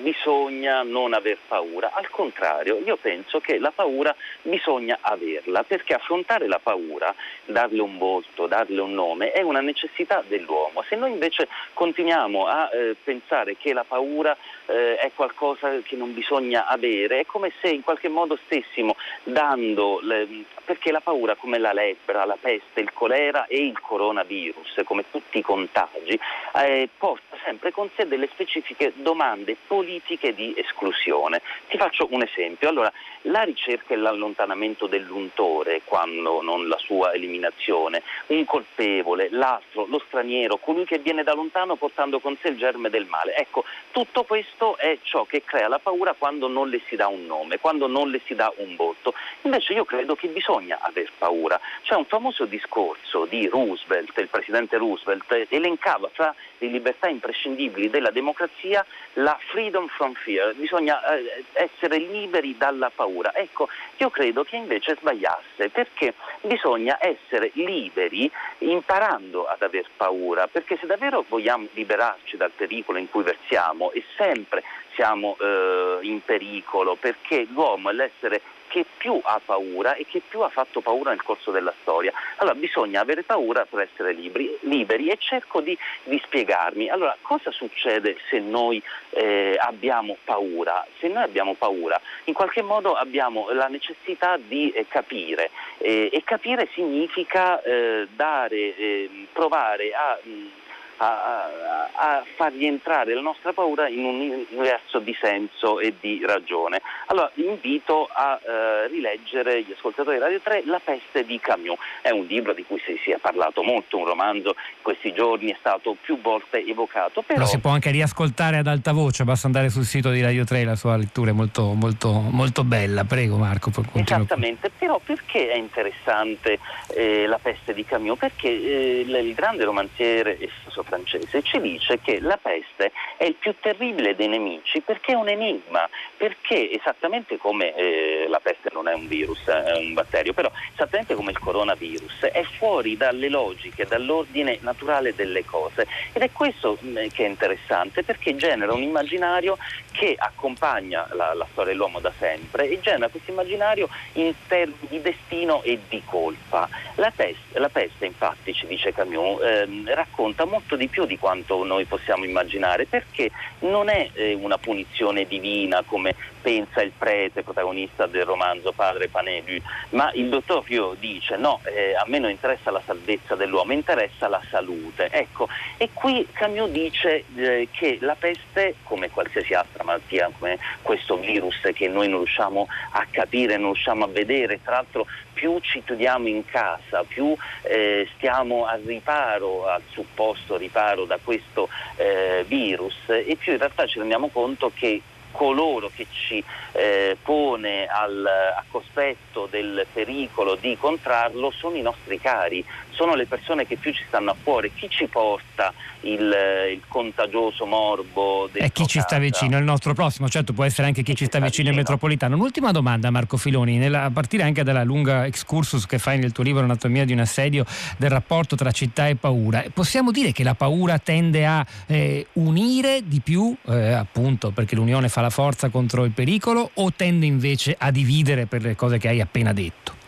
bisogna 0.01 0.83
non 0.83 1.13
aver 1.13 1.39
paura, 1.47 1.93
al 1.93 2.09
contrario 2.11 2.79
io 2.85 2.97
penso 2.97 3.41
che 3.41 3.59
la 3.59 3.71
paura 3.71 4.15
bisogna 4.43 4.99
averla 5.01 5.63
perché 5.63 5.95
affrontare 5.95 6.47
la 6.47 6.61
paura, 6.63 7.15
darle 7.45 7.81
un 7.81 7.99
volto, 7.99 8.47
darle 8.47 8.81
un 8.81 8.95
nome 8.95 9.33
è 9.33 9.43
una 9.43 9.61
necessità 9.61 10.23
dell'uomo. 10.27 10.83
Se 10.89 10.97
noi 10.97 11.13
invece 11.13 11.49
continuiamo 11.75 12.47
a 12.47 12.71
eh, 12.73 12.97
pensare 13.03 13.57
che 13.57 13.73
la 13.73 13.85
paura 13.85 14.37
eh, 14.67 14.97
è 14.97 15.11
qualcosa 15.15 15.71
che 15.83 15.97
non 15.97 16.15
bisogna 16.15 16.67
avere, 16.67 17.21
è 17.21 17.27
come 17.27 17.53
se 17.61 17.69
in 17.69 17.83
qualche 17.83 18.09
modo 18.09 18.39
stessimo 18.45 18.97
dando, 19.23 20.01
le, 20.03 20.45
perché 20.65 20.91
la 20.91 21.01
paura 21.01 21.35
come 21.37 21.59
la 21.59 21.73
lebbra, 21.73 22.25
la 22.25 22.39
peste, 22.41 22.81
il 22.81 22.93
colera 22.93 23.47
e 23.47 23.65
il 23.65 23.81
coronavirus, 23.81 24.83
come 24.85 25.05
tutti 25.11 25.39
i 25.39 25.43
contagi, 25.43 26.19
eh, 26.55 26.89
porta 26.97 27.37
sempre 27.45 27.73
con 27.73 27.91
sé 27.97 28.07
delle 28.07 28.29
specifiche 28.33 28.93
domande 28.97 29.57
politiche 29.83 30.33
di 30.33 30.55
esclusione. 30.57 31.43
Ti 31.69 31.77
faccio 31.77 32.07
un 32.11 32.23
esempio. 32.23 32.69
Allora, 32.69 32.93
la 33.23 33.43
ricerca 33.43 33.95
e 33.95 33.97
l'allontanamento 33.97 34.87
dell'untore, 34.87 35.83
quando 35.85 36.41
non 36.41 36.69
la 36.69 36.79
sua 36.79 37.13
eliminazione, 37.13 38.03
un 38.29 38.45
colpevole, 38.45 39.29
l'altro, 39.31 39.87
lo 39.87 40.01
straniero, 40.07 40.59
colui 40.59 40.85
che 40.85 40.99
viene 40.99 41.25
da 41.25 41.35
lontano 41.35 41.75
portando 41.75 42.21
con 42.21 42.37
sé 42.41 42.49
il 42.49 42.59
germe 42.59 42.91
del 42.91 43.07
male. 43.07 43.35
Ecco, 43.35 43.65
tutto 43.91 44.23
questo 44.23 44.77
è 44.77 44.99
ciò 45.03 45.25
che 45.25 45.43
crea 45.45 45.67
la 45.67 45.81
paura 45.81 46.15
quando 46.17 46.47
non 46.47 46.69
le 46.69 46.81
si 46.87 46.95
dà 46.95 47.09
un 47.09 47.27
nome, 47.27 47.59
quando 47.59 47.89
non 47.89 48.09
le 48.09 48.21
si 48.25 48.37
dà 48.37 48.53
un 48.59 48.77
volto. 48.77 49.15
Invece 49.43 49.73
io 49.73 49.85
credo 49.85 50.15
che 50.15 50.29
bisogna 50.29 50.79
aver 50.81 51.11
paura. 51.19 51.61
C'è 51.83 51.95
un 51.95 52.05
famoso 52.05 52.45
discorso 52.45 53.25
di 53.25 53.49
Roosevelt, 53.49 54.17
il 54.19 54.29
presidente 54.29 54.77
Roosevelt, 54.77 55.47
elencava 55.49 56.09
fra 56.13 56.33
le 56.59 56.69
libertà 56.69 57.09
imprescindibili 57.09 57.91
della 57.91 58.11
democrazia 58.11 58.87
la 59.15 59.37
freedom 59.51 59.72
from 59.89 60.15
fear, 60.15 60.55
bisogna 60.55 61.03
eh, 61.15 61.45
essere 61.53 61.99
liberi 61.99 62.57
dalla 62.57 62.91
paura. 62.95 63.35
Ecco, 63.35 63.69
io 63.97 64.11
credo 64.11 64.45
che 64.45 64.57
invece 64.57 64.97
sbagliasse, 64.99 65.69
perché 65.71 66.15
bisogna 66.43 66.99
essere 67.01 67.51
liberi 67.55 68.31
imparando 68.59 69.47
ad 69.47 69.63
aver 69.63 69.87
paura, 69.97 70.47
perché 70.47 70.77
se 70.79 70.87
davvero 70.87 71.25
vogliamo 71.29 71.69
liberarci 71.73 72.37
dal 72.37 72.51
pericolo 72.51 72.99
in 72.99 73.09
cui 73.11 73.23
versiamo 73.23 73.91
e 73.93 74.05
sempre 74.17 74.63
siamo 74.95 75.37
eh, 75.41 75.99
in 76.03 76.23
pericolo, 76.23 76.97
perché 76.97 77.47
l'uomo 77.51 77.91
è 77.91 77.93
l'essere 77.93 78.41
che 78.73 78.87
più 78.97 79.21
ha 79.23 79.39
paura 79.45 79.95
e 79.97 80.07
che 80.07 80.23
più 80.27 80.41
ha 80.41 80.49
fatto 80.49 80.81
paura 80.81 81.11
nel 81.11 81.23
corso 81.23 81.51
della 81.51 81.75
storia. 81.83 82.11
Allora 82.37 82.55
bisogna 82.55 83.03
avere 83.03 83.23
paura 83.23 83.67
per 83.67 83.81
essere 83.81 84.15
liberi, 84.15 84.57
liberi 84.63 85.09
e 85.09 85.19
cerco 85.19 85.61
di, 85.61 85.77
di, 86.05 86.19
spiegarmi. 86.25 86.89
Allora 86.89 87.15
cosa 87.21 87.51
succede 87.51 88.17
se 88.31 88.39
noi 88.39 88.83
eh, 89.11 89.59
abbiamo 89.61 90.17
paura? 90.25 90.87
Se 90.99 91.09
noi 91.09 91.23
abbiamo 91.23 91.53
paura, 91.53 92.01
in 92.25 92.33
qualche 92.33 92.63
modo 92.63 92.95
abbiamo 92.95 93.51
la 93.51 93.67
necessità 93.67 94.39
di 94.39 94.71
eh, 94.71 94.87
capire 94.89 95.51
eh, 95.77 96.09
e 96.11 96.23
capire 96.25 96.71
significa 96.73 97.61
eh, 97.63 98.09
dare, 98.11 98.75
ehm, 98.75 99.27
provare 99.35 99.93
a... 99.93 100.19
Mh, 100.23 100.61
a, 100.97 101.89
a, 101.95 102.25
far 102.37 102.53
rientrare 102.53 103.15
la 103.15 103.21
nostra 103.21 103.53
paura 103.53 103.89
in 103.89 104.05
un 104.05 104.45
universo 104.51 104.99
di 104.99 105.17
senso 105.21 105.81
e 105.81 105.95
di 106.01 106.23
ragione. 106.25 106.81
Allora 107.07 107.31
invito 107.35 108.09
a 108.13 108.39
eh, 108.43 108.89
rileggere 108.89 109.63
gli 109.63 109.73
ascoltatori 109.73 110.17
di 110.17 110.23
Radio 110.23 110.41
3 110.41 110.63
La 110.67 110.81
peste 110.83 111.25
di 111.25 111.39
Camus. 111.41 111.79
È 112.01 112.11
un 112.11 112.25
libro 112.27 112.53
di 112.53 112.65
cui 112.65 112.81
si, 112.85 112.99
si, 113.03 113.11
è 113.11 113.19
parlato 113.19 113.63
molto, 113.63 113.99
un 113.99 114.07
romanzo 114.07 114.49
in 114.49 114.83
questi 114.83 115.13
giorni 115.13 115.51
è 115.51 115.57
stato 115.59 115.97
più 116.01 116.21
volte 116.21 116.65
evocato. 116.65 117.23
Però... 117.23 117.41
Lo 117.41 117.47
si 117.47 117.59
può 117.59 117.71
anche 117.71 117.91
riascoltare 117.91 118.59
ad 118.59 118.67
alta 118.67 118.93
voce, 118.93 119.25
basta 119.25 119.47
andare 119.47 119.69
sul 119.69 119.85
sito 119.85 120.11
di 120.11 120.23
Radio 120.23 120.45
3, 120.45 120.65
la 120.65 120.77
sua 120.77 120.97
lettura 120.97 121.31
è 121.31 121.35
molto, 121.35 121.73
molto, 121.75 122.11
molto 122.11 122.65
bella. 122.65 123.05
Prego 123.05 123.37
Marco. 123.37 123.71
Esattamente, 123.95 124.71
però 124.71 125.01
perché 125.05 125.51
è 125.51 125.57
interessante 125.57 126.59
eh, 126.95 127.27
La 127.27 127.39
peste 127.39 127.75
di 127.75 127.85
Camus? 127.85 128.19
Perché 128.19 128.49
eh, 128.49 129.01
il 129.07 129.35
grande 129.35 129.65
romanziere 129.65 130.39
e 130.39 130.49
francese 130.83 131.43
ci 131.43 131.61
dice 131.61 131.99
che 132.01 132.21
la 132.21 132.39
peste 132.41 132.93
è 133.17 133.25
il 133.25 133.35
più 133.35 133.55
terribile 133.61 134.15
dei 134.15 134.29
nemici 134.29 134.81
perché 134.81 135.13
è 135.13 135.17
un 135.17 135.29
enigma, 135.29 135.89
perché 136.17 136.71
esattamente 136.71 137.37
come 137.39 137.75
eh, 137.75 138.27
la 138.29 138.41
peste 138.41 138.71
non 138.73 138.89
è 138.89 138.95
un 138.95 139.07
virus, 139.07 139.47
è 139.47 139.77
un 139.77 139.95
batterio, 139.95 140.33
però 140.33 140.51
esattamente 140.73 141.15
come 141.15 141.31
il 141.33 141.39
coronavirus 141.39 142.25
è 142.33 142.43
fuori 142.59 142.97
dalle 142.97 143.29
logiche, 143.29 143.87
dall'ordine 143.87 144.59
naturale 144.61 145.15
delle 145.15 145.45
cose 145.45 145.87
ed 146.13 146.23
è 146.23 146.31
questo 146.33 146.79
mm, 146.83 147.09
che 147.13 147.25
è 147.25 147.29
interessante 147.29 148.03
perché 148.03 148.35
genera 148.37 148.73
un 148.73 148.83
immaginario 148.83 149.57
che 149.93 150.15
accompagna 150.19 151.07
la, 151.13 151.35
la 151.35 151.47
storia 151.51 151.73
dell'uomo 151.73 152.01
da 152.01 152.13
sempre 152.19 152.69
e 152.69 152.81
genera 152.81 153.09
questo 153.09 153.31
immaginario 153.31 153.89
in 154.15 154.33
termini 154.47 154.79
di 154.89 155.01
destino 155.01 155.63
e 155.63 155.79
di 155.89 156.03
colpa. 156.05 156.69
La 156.97 157.13
peste, 157.15 157.59
la 157.59 157.69
peste 157.69 158.07
infatti, 158.07 158.53
ci 158.53 158.67
dice 158.67 158.93
Camus, 158.93 159.41
ehm, 159.43 159.95
racconta 159.95 160.45
molto 160.45 160.72
di 160.77 160.89
più 160.89 161.07
di 161.07 161.19
quanto 161.19 161.65
noi 161.65 161.85
possiamo 161.85 162.25
immaginare, 162.25 162.87
perché 162.87 163.31
non 163.61 163.89
è 163.89 164.11
eh, 164.13 164.35
una 164.35 164.59
punizione 164.59 165.27
divina 165.27 165.83
come 165.87 166.15
pensa 166.43 166.83
il 166.83 166.93
prete, 166.97 167.43
protagonista 167.43 168.07
del 168.07 168.25
romanzo 168.25 168.73
Padre 168.73 169.09
Panelu, 169.09 169.63
ma 169.91 170.11
il 170.13 170.29
dottor 170.29 170.63
Pio 170.65 170.95
dice 170.99 171.37
no, 171.37 171.61
eh, 171.65 171.95
a 171.95 172.05
me 172.07 172.19
non 172.19 172.31
interessa 172.31 172.71
la 172.71 172.83
salvezza 172.85 173.37
dell'uomo, 173.37 173.73
interessa 173.73 174.29
la 174.29 174.43
salute. 174.51 175.09
Ecco, 175.11 175.49
e 175.77 175.91
qui 175.93 176.27
Camus 176.33 176.71
dice 176.71 177.25
eh, 177.37 177.69
che 177.71 177.99
la 178.01 178.17
peste, 178.19 178.75
come 178.83 179.09
qualsiasi 179.11 179.55
altra 179.55 179.85
malattia, 179.85 180.31
come 180.37 180.59
questo 180.83 181.17
virus 181.17 181.61
che 181.73 181.89
noi 181.89 182.09
non 182.09 182.19
riusciamo 182.19 182.67
a 182.91 183.07
capire, 183.09 183.57
non 183.57 183.73
riusciamo 183.73 184.05
a 184.05 184.09
vedere, 184.09 184.61
tra 184.63 184.75
l'altro 184.75 185.07
più 185.33 185.59
ci 185.61 185.83
chiudiamo 185.83 186.29
in 186.29 186.45
casa, 186.45 187.05
più 187.05 187.35
eh, 187.63 188.09
stiamo 188.17 188.67
al 188.67 188.83
riparo, 188.83 189.67
al 189.67 189.83
supposto 189.91 190.57
riparo 190.57 191.05
da 191.05 191.19
questo 191.23 191.69
eh, 191.97 192.45
virus 192.47 192.97
e 193.07 193.37
più 193.39 193.53
in 193.53 193.59
realtà 193.59 193.87
ci 193.87 193.99
rendiamo 193.99 194.29
conto 194.29 194.71
che 194.75 195.01
coloro 195.33 195.91
che 195.95 196.07
ci 196.11 196.43
eh, 196.73 197.17
pone 197.23 197.87
al, 197.87 198.25
a 198.25 198.65
cospetto 198.71 199.49
del 199.51 199.87
pericolo 199.93 200.55
di 200.55 200.77
contrarlo 200.79 201.51
sono 201.51 201.77
i 201.77 201.83
nostri 201.83 202.21
cari, 202.21 202.65
sono 202.93 203.15
le 203.15 203.27
persone 203.27 203.67
che 203.67 203.77
più 203.77 203.93
ci 203.93 204.05
stanno 204.07 204.31
a 204.31 204.37
cuore, 204.43 204.71
chi 204.75 204.89
ci 204.89 205.07
porta 205.07 205.73
il, 206.03 206.33
il 206.73 206.83
contagioso 206.89 207.67
morbo 207.67 208.49
del 208.53 208.63
E 208.63 208.73
chi 208.73 208.87
ci 208.87 209.01
sta 209.01 209.19
vicino, 209.19 209.59
il 209.59 209.65
nostro 209.65 209.95
prossimo, 209.95 210.29
certo 210.29 210.53
può 210.53 210.65
essere 210.65 210.87
anche 210.87 211.03
chi, 211.03 211.13
chi 211.13 211.19
ci 211.19 211.25
sta, 211.25 211.39
sta 211.39 211.47
vicino, 211.47 211.71
il 211.71 211.77
metropolitano. 211.77 212.35
Un'ultima 212.35 212.71
domanda 212.71 213.11
Marco 213.11 213.37
Filoni, 213.37 213.79
nella, 213.79 214.05
a 214.05 214.11
partire 214.11 214.43
anche 214.43 214.63
dalla 214.63 214.85
lunga 214.85 215.27
excursus 215.27 215.87
che 215.87 215.99
fai 215.99 216.19
nel 216.19 216.33
tuo 216.33 216.45
libro 216.45 216.63
Anatomia 216.63 217.05
di 217.05 217.13
un 217.13 217.21
assedio 217.21 217.65
del 217.97 218.11
rapporto 218.11 218.57
tra 218.57 218.71
città 218.71 219.09
e 219.09 219.17
paura, 219.17 219.65
possiamo 219.73 220.11
dire 220.11 220.33
che 220.33 220.43
la 220.43 220.55
paura 220.55 220.99
tende 220.99 221.47
a 221.47 221.65
eh, 221.87 222.27
unire 222.35 223.01
di 223.05 223.21
più, 223.21 223.55
eh, 223.69 223.93
appunto 223.93 224.51
perché 224.51 224.75
l'unione 224.75 225.09
fa 225.09 225.21
la 225.21 225.31
forza 225.31 225.69
contro 225.69 226.05
il 226.05 226.13
pericolo 226.13 226.71
o 226.75 226.93
tende 226.93 227.27
invece 227.27 227.75
a 227.79 227.91
dividere 227.91 228.47
per 228.47 228.63
le 228.63 228.77
cose 228.77 228.99
che 228.99 229.09
hai 229.09 229.21
appena 229.21 229.53
detto? 229.53 230.02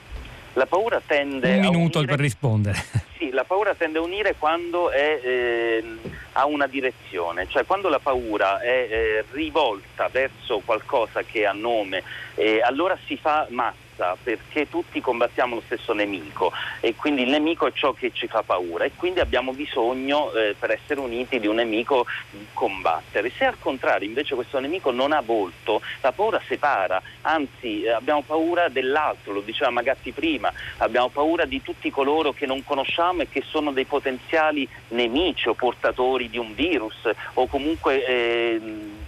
La 0.54 0.66
paura 0.66 1.00
tende 1.04 1.54
Un 1.54 1.60
minuto 1.60 1.98
unire... 1.98 2.12
per 2.12 2.22
rispondere. 2.22 2.84
Sì, 3.16 3.30
la 3.30 3.44
paura 3.44 3.74
tende 3.74 3.98
a 3.98 4.02
unire 4.02 4.34
quando 4.36 4.90
è, 4.90 5.20
eh, 5.22 5.84
ha 6.32 6.46
una 6.46 6.66
direzione, 6.66 7.46
cioè 7.48 7.64
quando 7.64 7.88
la 7.88 8.00
paura 8.00 8.60
è 8.60 8.88
eh, 8.90 9.24
rivolta 9.30 10.08
verso 10.08 10.60
qualcosa 10.64 11.22
che 11.22 11.46
ha 11.46 11.52
nome, 11.52 12.02
eh, 12.34 12.60
allora 12.60 12.98
si 13.06 13.16
fa 13.16 13.46
massa 13.50 13.83
forza 13.94 14.16
perché 14.22 14.68
tutti 14.68 15.00
combattiamo 15.00 15.54
lo 15.54 15.62
stesso 15.64 15.92
nemico 15.92 16.52
e 16.80 16.94
quindi 16.94 17.22
il 17.22 17.30
nemico 17.30 17.66
è 17.66 17.72
ciò 17.72 17.92
che 17.92 18.10
ci 18.12 18.26
fa 18.26 18.42
paura 18.42 18.84
e 18.84 18.92
quindi 18.94 19.20
abbiamo 19.20 19.52
bisogno 19.52 20.32
eh, 20.32 20.54
per 20.58 20.72
essere 20.72 21.00
uniti 21.00 21.38
di 21.38 21.46
un 21.46 21.56
nemico 21.56 22.06
combattere. 22.52 23.30
Se 23.30 23.44
al 23.44 23.58
contrario 23.58 24.06
invece 24.06 24.34
questo 24.34 24.58
nemico 24.58 24.90
non 24.90 25.12
ha 25.12 25.20
volto, 25.20 25.80
la 26.00 26.12
paura 26.12 26.40
separa, 26.46 27.00
anzi 27.22 27.82
eh, 27.82 27.90
abbiamo 27.90 28.22
paura 28.22 28.68
dell'altro, 28.68 29.32
lo 29.32 29.40
diceva 29.40 29.70
Magatti 29.70 30.12
prima, 30.12 30.52
abbiamo 30.78 31.08
paura 31.08 31.44
di 31.44 31.62
tutti 31.62 31.90
coloro 31.90 32.32
che 32.32 32.46
non 32.46 32.64
conosciamo 32.64 33.22
e 33.22 33.28
che 33.28 33.42
sono 33.46 33.72
dei 33.72 33.84
potenziali 33.84 34.68
nemici 34.88 35.48
o 35.48 35.54
portatori 35.54 36.28
di 36.28 36.38
un 36.38 36.54
virus 36.54 37.08
o 37.34 37.46
comunque 37.46 38.04
eh, 38.04 38.60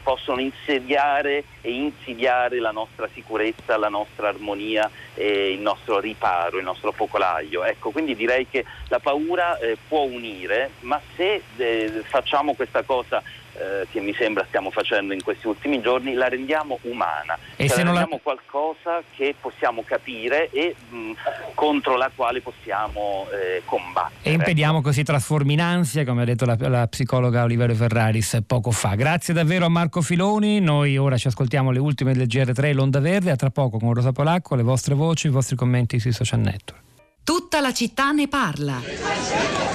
possono 0.06 0.40
insediare 0.40 1.42
e 1.62 1.72
insidiare 1.72 2.60
la 2.60 2.70
nostra 2.70 3.08
sicurezza, 3.12 3.76
la 3.76 3.88
nostra 3.88 4.28
armonia, 4.28 4.88
eh, 5.14 5.50
il 5.50 5.58
nostro 5.58 5.98
riparo, 5.98 6.58
il 6.58 6.62
nostro 6.62 6.92
focolaio. 6.92 7.64
Ecco, 7.64 7.90
quindi 7.90 8.14
direi 8.14 8.46
che 8.48 8.64
la 8.86 9.00
paura 9.00 9.58
eh, 9.58 9.76
può 9.88 10.02
unire, 10.02 10.70
ma 10.82 11.00
se 11.16 11.42
eh, 11.56 12.02
facciamo 12.04 12.54
questa 12.54 12.84
cosa 12.84 13.20
eh, 13.56 13.86
che 13.90 14.00
mi 14.00 14.14
sembra 14.14 14.44
stiamo 14.48 14.70
facendo 14.70 15.12
in 15.12 15.22
questi 15.22 15.46
ultimi 15.46 15.80
giorni, 15.80 16.14
la 16.14 16.28
rendiamo 16.28 16.78
umana, 16.82 17.38
e 17.56 17.66
cioè 17.66 17.76
se 17.76 17.76
la 17.78 17.84
non 17.84 17.94
la- 17.94 18.00
rendiamo 18.00 18.20
qualcosa 18.22 19.02
che 19.14 19.34
possiamo 19.40 19.82
capire 19.84 20.50
e 20.50 20.74
mh, 20.88 21.12
contro 21.54 21.96
la 21.96 22.10
quale 22.14 22.40
possiamo 22.40 23.26
eh, 23.32 23.62
combattere. 23.64 24.20
E 24.22 24.32
impediamo 24.32 24.80
che 24.82 24.92
si 24.92 25.02
trasformi 25.02 25.54
in 25.54 25.60
ansia, 25.60 26.04
come 26.04 26.22
ha 26.22 26.24
detto 26.24 26.44
la, 26.44 26.56
la 26.58 26.86
psicologa 26.86 27.42
Olivero 27.42 27.74
Ferraris 27.74 28.40
poco 28.46 28.70
fa. 28.70 28.94
Grazie 28.94 29.34
davvero 29.34 29.66
a 29.66 29.68
Marco 29.68 30.02
Filoni. 30.02 30.60
Noi 30.60 30.96
ora 30.96 31.16
ci 31.16 31.26
ascoltiamo 31.28 31.70
le 31.70 31.78
ultime 31.78 32.12
del 32.12 32.26
GR3 32.26 32.74
L'Onda 32.74 33.00
Verde. 33.00 33.30
A 33.30 33.36
tra 33.36 33.50
poco 33.50 33.78
con 33.78 33.92
Rosa 33.94 34.12
Polacco, 34.12 34.54
le 34.54 34.62
vostre 34.62 34.94
voci, 34.94 35.26
i 35.26 35.30
vostri 35.30 35.56
commenti 35.56 35.98
sui 35.98 36.12
social 36.12 36.40
network. 36.40 36.82
Tutta 37.24 37.60
la 37.60 37.72
città 37.72 38.12
ne 38.12 38.28
parla. 38.28 39.65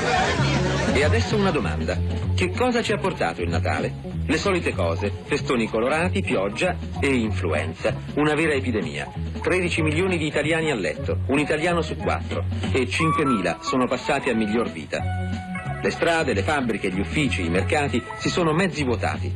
E 0.93 1.03
adesso 1.03 1.35
una 1.35 1.51
domanda. 1.51 1.97
Che 2.35 2.51
cosa 2.51 2.81
ci 2.81 2.91
ha 2.91 2.97
portato 2.97 3.41
il 3.41 3.49
Natale? 3.49 3.93
Le 4.25 4.37
solite 4.37 4.73
cose, 4.73 5.11
festoni 5.23 5.67
colorati, 5.67 6.21
pioggia 6.21 6.75
e 6.99 7.07
influenza. 7.07 7.95
Una 8.15 8.35
vera 8.35 8.53
epidemia. 8.53 9.09
13 9.41 9.81
milioni 9.81 10.17
di 10.17 10.27
italiani 10.27 10.69
a 10.69 10.75
letto, 10.75 11.21
un 11.27 11.39
italiano 11.39 11.81
su 11.81 11.95
quattro, 11.95 12.45
e 12.71 12.83
5.000 12.83 13.61
sono 13.61 13.87
passati 13.87 14.29
a 14.29 14.35
miglior 14.35 14.69
vita. 14.69 15.01
Le 15.81 15.89
strade, 15.89 16.33
le 16.33 16.43
fabbriche, 16.43 16.91
gli 16.91 16.99
uffici, 16.99 17.45
i 17.45 17.49
mercati 17.49 18.03
si 18.17 18.29
sono 18.29 18.53
mezzi 18.53 18.83
vuotati. 18.83 19.33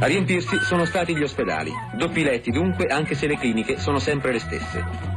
A 0.00 0.06
riempirsi 0.06 0.56
sono 0.60 0.84
stati 0.84 1.16
gli 1.16 1.22
ospedali, 1.22 1.72
doppi 1.96 2.22
letti 2.22 2.50
dunque 2.50 2.86
anche 2.86 3.14
se 3.14 3.26
le 3.26 3.36
cliniche 3.36 3.78
sono 3.78 3.98
sempre 3.98 4.32
le 4.32 4.38
stesse. 4.38 5.07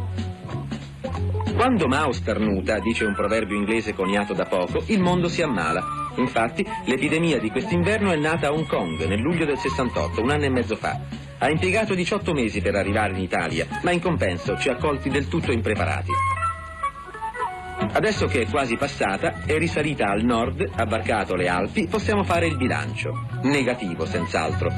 Quando 1.55 1.87
Mao 1.87 2.11
starnuta, 2.11 2.79
dice 2.79 3.05
un 3.05 3.13
proverbio 3.13 3.55
inglese 3.55 3.93
coniato 3.93 4.33
da 4.33 4.45
poco, 4.45 4.83
il 4.87 4.99
mondo 4.99 5.27
si 5.27 5.41
ammala. 5.41 5.83
Infatti, 6.15 6.65
l'epidemia 6.85 7.39
di 7.39 7.49
quest'inverno 7.49 8.11
è 8.11 8.15
nata 8.15 8.47
a 8.47 8.51
Hong 8.51 8.65
Kong 8.65 9.05
nel 9.05 9.19
luglio 9.19 9.45
del 9.45 9.57
68, 9.57 10.21
un 10.21 10.31
anno 10.31 10.45
e 10.45 10.49
mezzo 10.49 10.75
fa. 10.75 10.99
Ha 11.37 11.49
impiegato 11.49 11.93
18 11.93 12.33
mesi 12.33 12.61
per 12.61 12.75
arrivare 12.75 13.13
in 13.13 13.21
Italia, 13.21 13.67
ma 13.83 13.91
in 13.91 14.01
compenso 14.01 14.57
ci 14.57 14.69
ha 14.69 14.75
colti 14.75 15.09
del 15.09 15.27
tutto 15.27 15.51
impreparati. 15.51 16.11
Adesso 17.93 18.27
che 18.27 18.41
è 18.41 18.49
quasi 18.49 18.77
passata, 18.77 19.43
è 19.45 19.57
risalita 19.57 20.07
al 20.07 20.23
nord, 20.23 20.69
ha 20.75 20.85
varcato 20.85 21.35
le 21.35 21.47
Alpi, 21.47 21.87
possiamo 21.87 22.23
fare 22.23 22.47
il 22.47 22.57
bilancio. 22.57 23.27
Negativo, 23.43 24.05
senz'altro. 24.05 24.71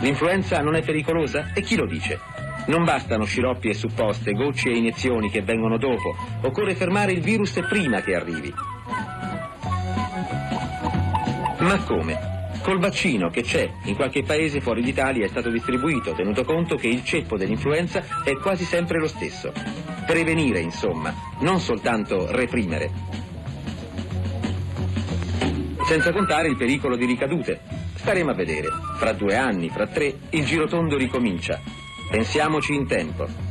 L'influenza 0.00 0.60
non 0.60 0.76
è 0.76 0.82
pericolosa? 0.82 1.52
E 1.54 1.60
chi 1.60 1.76
lo 1.76 1.86
dice? 1.86 2.35
Non 2.66 2.84
bastano 2.84 3.24
sciroppi 3.24 3.68
e 3.68 3.74
supposte, 3.74 4.32
gocce 4.32 4.70
e 4.70 4.76
iniezioni 4.76 5.30
che 5.30 5.42
vengono 5.42 5.78
dopo. 5.78 6.16
Occorre 6.42 6.74
fermare 6.74 7.12
il 7.12 7.20
virus 7.20 7.60
prima 7.68 8.00
che 8.00 8.14
arrivi. 8.14 8.52
Ma 11.60 11.78
come? 11.84 12.34
Col 12.62 12.80
vaccino 12.80 13.30
che 13.30 13.42
c'è, 13.42 13.70
in 13.84 13.94
qualche 13.94 14.24
paese 14.24 14.60
fuori 14.60 14.82
d'Italia 14.82 15.24
è 15.24 15.28
stato 15.28 15.50
distribuito, 15.50 16.12
tenuto 16.14 16.44
conto 16.44 16.74
che 16.74 16.88
il 16.88 17.04
ceppo 17.04 17.36
dell'influenza 17.36 18.02
è 18.24 18.36
quasi 18.38 18.64
sempre 18.64 18.98
lo 18.98 19.06
stesso. 19.06 19.52
Prevenire, 20.04 20.58
insomma, 20.58 21.14
non 21.40 21.60
soltanto 21.60 22.26
reprimere. 22.32 22.90
Senza 25.84 26.12
contare 26.12 26.48
il 26.48 26.56
pericolo 26.56 26.96
di 26.96 27.04
ricadute. 27.04 27.60
Staremo 27.94 28.32
a 28.32 28.34
vedere. 28.34 28.66
Fra 28.96 29.12
due 29.12 29.36
anni, 29.36 29.68
fra 29.68 29.86
tre, 29.86 30.12
il 30.30 30.44
girotondo 30.44 30.96
ricomincia. 30.96 31.60
Pensiamoci 32.16 32.72
in 32.72 32.86
tempo. 32.86 33.45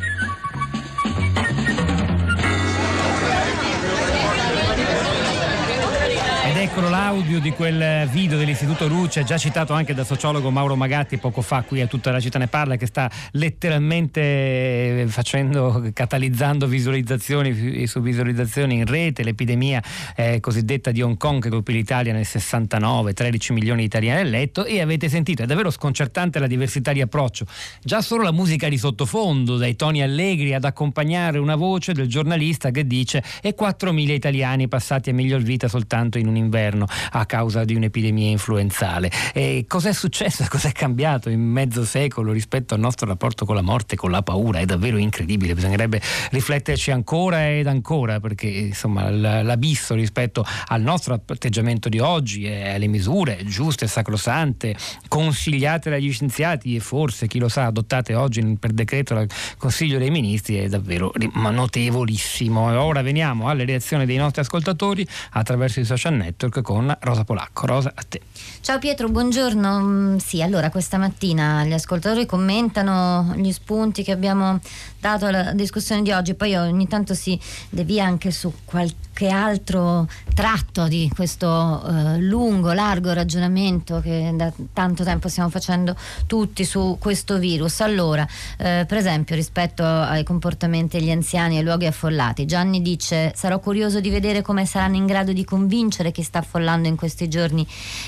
Eccolo 6.76 6.90
l'audio 6.90 7.40
di 7.40 7.52
quel 7.52 8.06
video 8.10 8.38
dell'Istituto 8.38 8.90
Luce, 8.90 9.24
già 9.24 9.38
citato 9.38 9.72
anche 9.72 9.94
dal 9.94 10.06
sociologo 10.06 10.52
Mauro 10.52 10.76
Magatti 10.76 11.18
poco 11.18 11.42
fa 11.42 11.62
qui 11.62 11.80
a 11.80 11.88
tutta 11.88 12.12
la 12.12 12.20
città 12.20 12.38
ne 12.38 12.48
parla, 12.48 12.76
che 12.76 12.86
sta 12.86 13.10
letteralmente 13.32 15.06
facendo, 15.08 15.90
catalizzando 15.94 16.68
visualizzazioni 16.68 17.88
su 17.88 18.02
visualizzazioni 18.02 18.76
in 18.76 18.86
rete, 18.86 19.24
l'epidemia 19.24 19.82
eh, 20.18 20.42
cosiddetta 20.42 20.92
di 20.92 21.02
Hong 21.02 21.16
Kong 21.16 21.42
che 21.42 21.48
colpì 21.48 21.72
l'Italia 21.72 22.12
nel 22.12 22.26
69, 22.26 23.14
13 23.14 23.54
milioni 23.54 23.80
di 23.80 23.86
italiani 23.86 24.20
a 24.20 24.24
letto 24.24 24.66
e 24.66 24.82
avete 24.82 25.08
sentito, 25.08 25.44
è 25.44 25.46
davvero 25.46 25.70
sconcertante 25.70 26.40
la 26.40 26.48
diversità 26.48 26.92
di 26.92 27.00
approccio. 27.00 27.46
Già 27.82 28.02
solo 28.02 28.24
la 28.24 28.34
musica 28.34 28.68
di 28.68 28.78
sottofondo, 28.78 29.56
dai 29.56 29.78
toni 29.78 30.02
allegri 30.02 30.54
ad 30.54 30.66
accompagnare 30.66 31.38
una 31.38 31.56
voce 31.56 31.94
del 31.94 32.08
giornalista 32.08 32.72
che 32.72 32.86
dice 32.86 33.24
e 33.42 33.56
4.000 33.58 34.10
italiani 34.10 34.68
passati 34.68 35.12
a 35.12 35.14
miglior 35.14 35.42
vita 35.42 35.70
soltanto 35.70 36.18
in 36.18 36.28
un 36.28 36.36
inverno 36.36 36.64
a 36.74 37.26
causa 37.26 37.63
di 37.63 37.76
un'epidemia 37.76 38.30
influenzale. 38.30 39.11
E 39.34 39.66
cos'è 39.68 39.93
successo? 39.93 40.45
Cos'è 40.49 40.72
cambiato 40.72 41.30
in 41.30 41.41
mezzo 41.41 41.86
secolo 41.86 42.32
rispetto 42.32 42.74
al 42.74 42.80
nostro 42.80 43.07
rapporto 43.07 43.45
con 43.45 43.55
la 43.55 43.61
morte, 43.61 43.95
con 43.95 44.11
la 44.11 44.22
paura? 44.22 44.59
È 44.59 44.66
davvero 44.66 44.97
incredibile, 44.97 45.53
bisognerebbe 45.53 46.01
rifletterci 46.32 46.91
ancora 46.91 47.49
ed 47.51 47.68
ancora 47.68 48.20
perché 48.20 48.47
insomma 48.47 49.09
l'abisso 49.09 49.93
rispetto 49.93 50.45
al 50.68 50.82
nostro 50.82 51.13
atteggiamento 51.13 51.89
di 51.89 51.99
oggi 51.99 52.45
e 52.45 52.70
alle 52.70 52.88
misure 52.88 53.43
giuste, 53.45 53.88
sacrosante, 53.88 54.76
consigliate 55.07 55.89
dagli 55.89 56.11
scienziati 56.11 56.76
e 56.76 56.80
forse, 56.80 57.28
chi 57.28 57.39
lo 57.39 57.49
sa, 57.49 57.66
adottate 57.66 58.13
oggi 58.16 58.41
per 58.59 58.72
decreto 58.72 59.13
dal 59.13 59.28
Consiglio 59.57 59.97
dei 59.97 60.09
Ministri 60.09 60.55
è 60.55 60.68
davvero 60.68 61.11
notevolissimo. 61.34 62.61
Ora 62.82 63.01
veniamo 63.01 63.49
alle 63.49 63.66
reazioni 63.66 64.05
dei 64.05 64.18
nostri 64.18 64.41
ascoltatori 64.41 65.05
attraverso 65.32 65.80
i 65.80 65.86
social 65.86 66.13
network 66.13 66.55
con 66.62 66.95
Rosa 67.01 67.24
Polacco. 67.24 67.66
Rosa, 67.66 67.91
a 67.95 68.03
te. 68.08 68.22
Ciao 68.62 68.80
Pietro, 68.80 69.10
buongiorno. 69.10 69.80
Mm, 69.80 70.16
Sì, 70.18 70.41
allora 70.41 70.70
questa 70.70 70.97
mattina 70.97 71.64
gli 71.66 71.74
ascoltatori 71.74 72.26
commentano 72.26 73.34
gli 73.36 73.51
spunti 73.51 74.03
che 74.03 74.12
abbiamo 74.12 74.60
dato 75.06 75.28
alla 75.28 75.53
discussione 75.53 76.01
di 76.01 76.12
oggi, 76.12 76.34
poi 76.34 76.56
ogni 76.56 76.88
tanto 76.88 77.14
si 77.14 77.39
devia 77.70 78.06
anche 78.06 78.32
su 78.32 78.51
qualche 78.66 79.30
altro 79.30 80.08
tratto 80.34 80.88
di 80.88 81.12
questo 81.14 81.47
eh, 81.88 82.18
lungo, 82.18 82.74
largo 82.74 83.14
ragionamento 83.14 84.01
che 84.01 84.34
da 84.36 84.51
tanto 84.74 85.03
tempo 85.03 85.30
stiamo 85.30 85.49
facendo 85.49 85.95
tutti 86.26 86.66
su 86.66 86.97
questo 86.99 87.38
virus. 87.38 87.82
Allora, 87.82 88.28
eh, 88.58 88.86
per 88.88 88.97
esempio, 88.97 89.36
rispetto 89.36 89.84
ai 89.84 90.24
comportamenti 90.24 90.97
degli 90.97 91.12
anziani 91.12 91.56
e 91.56 91.58
ai 91.60 91.64
luoghi 91.64 91.86
affollati, 91.86 92.47
Gianni 92.47 92.82
dice: 92.82 93.32
Sarò 93.36 93.60
curioso 93.60 93.99
di 93.99 94.10
vedere 94.10 94.41
come 94.41 94.66
saranno 94.66 94.95
in 94.95 95.06
grado 95.06 95.34
di 95.34 95.45
convincere 95.45 96.12
chi 96.12 96.24
sta 96.24 96.39
affollando 96.39 96.88
in 96.88 96.95
questi 96.95 97.28
giorni 97.28 97.66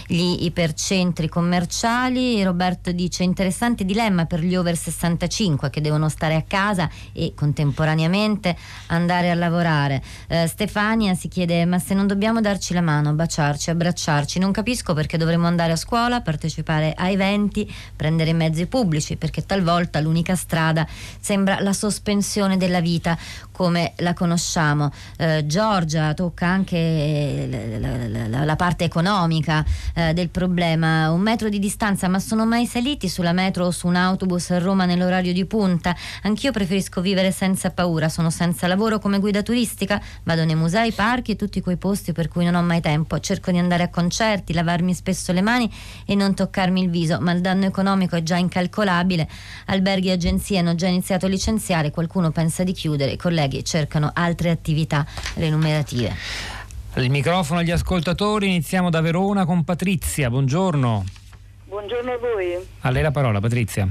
gli 0.08 0.46
ipercentri 0.46 1.30
commerciali. 1.30 2.44
Roberto 2.44 2.92
dice: 2.92 3.22
Interessante 3.22 3.86
dilemma 3.86 4.26
per 4.26 4.40
gli 4.40 4.56
over 4.56 4.76
65 4.76 5.70
che 5.70 5.80
devono 5.80 6.10
stare 6.10 6.34
a 6.34 6.42
casa 6.42 6.86
e 7.14 7.34
contemporaneamente 7.36 8.56
andare 8.88 9.32
a 9.32 9.36
lavorare. 9.36 10.02
Eh, 10.28 10.48
Stefania 10.48 11.14
si 11.16 11.28
chiede: 11.28 11.66
Ma 11.66 11.80
se 11.80 11.94
non 11.94 12.08
dobbiamo 12.08 12.42
darci 12.42 12.74
la 12.74 12.82
mano, 12.82 13.14
baciarci, 13.14 13.70
abbracciarci, 13.70 14.40
non 14.40 14.52
capisco 14.52 14.94
perché 14.94 15.18
dovremmo 15.18 15.48
andare 15.48 15.72
a 15.72 15.76
scuola, 15.76 16.22
partecipare 16.22 16.94
a 16.96 17.10
eventi, 17.10 17.72
prendere 17.96 18.34
mezzi 18.34 18.66
pubblici, 18.66 19.16
perché 19.16 19.46
talvolta 19.46 20.00
l'unica 20.00 20.36
strada 20.36 20.88
sembra 21.20 21.60
la 21.60 21.74
sospensione 21.74 22.58
della 22.58 22.82
vita 22.82 23.18
come 23.58 23.94
la 23.98 24.14
conosciamo. 24.14 24.92
Eh, 25.18 25.48
Giorgia 25.48 26.14
tocca 26.14 26.46
anche 26.46 27.48
la, 27.80 27.98
la- 28.08 28.28
la- 28.28 28.46
la 28.46 28.56
parte 28.56 28.84
economica 28.84 29.66
eh, 29.96 30.14
del 30.14 30.30
problema. 30.30 31.10
Un 31.10 31.22
metro 31.22 31.50
di 31.50 31.58
distanza, 31.58 32.08
ma 32.08 32.20
sono 32.20 32.46
mai 32.46 32.68
saliti 32.68 33.10
sulla 33.10 33.32
metro 33.32 33.66
o 33.66 33.72
su 33.72 33.88
un 33.88 33.96
autobus 33.96 34.52
a 34.52 34.60
Roma 34.60 34.86
nell'orario 34.86 35.34
di 35.34 35.44
punta? 35.46 35.96
Anch'io 36.22 36.52
preferisco 36.52 37.02
vivere 37.02 37.32
senza 37.32 37.72
paura, 37.72 38.10
sono 38.10 38.30
senza 38.30 38.68
lavoro 38.68 39.00
come 39.00 39.18
guida 39.18 39.42
turistica, 39.42 40.00
vado 40.22 40.46
nei 40.46 40.54
musei, 40.54 40.92
parchi 40.92 41.32
e 41.32 41.36
tutti 41.36 41.60
quei 41.60 41.78
posti 41.78 42.12
per 42.12 42.28
cui 42.28 42.46
non 42.46 42.54
ho 42.54 42.62
mai 42.62 42.80
tempo. 42.80 43.20
Cerco 43.20 43.50
di 43.50 43.58
andare 43.58 43.82
a 43.82 43.90
concerti, 43.90 44.54
lavarmi 44.54 44.94
spesso 44.94 45.32
le 45.32 45.42
mani 45.42 45.68
e 46.06 46.14
non 46.14 46.36
toccarmi 46.36 46.84
il 46.84 46.92
viso, 46.92 47.18
ma 47.22 47.32
il 47.32 47.42
danno 47.42 47.66
economico 47.66 48.16
è 48.16 48.22
già 48.22 48.36
incalcolabile. 48.36 49.28
Alberghi 49.66 50.10
e 50.10 50.12
agenzie 50.12 50.60
hanno 50.60 50.76
già 50.76 50.86
iniziato 50.86 51.26
a 51.26 51.30
licenziare, 51.30 51.90
qualcuno 51.90 52.30
pensa 52.30 52.64
di 52.64 52.72
chiudere, 52.74 53.14
i 53.14 53.18
colleghi 53.48 53.64
cercano 53.64 54.12
altre 54.14 54.50
attività 54.50 55.06
remunerative. 55.36 56.14
Il 56.96 57.10
microfono 57.10 57.60
agli 57.60 57.72
ascoltatori, 57.72 58.48
iniziamo 58.48 58.90
da 58.90 59.02
Verona 59.02 59.46
con 59.46 59.64
Patrizia. 59.64 60.30
Buongiorno. 60.30 61.06
Buongiorno 61.66 62.12
a 62.12 62.18
voi. 62.18 62.56
A 62.82 62.90
lei 62.90 63.02
la 63.02 63.12
parola, 63.12 63.40
Patrizia. 63.40 63.88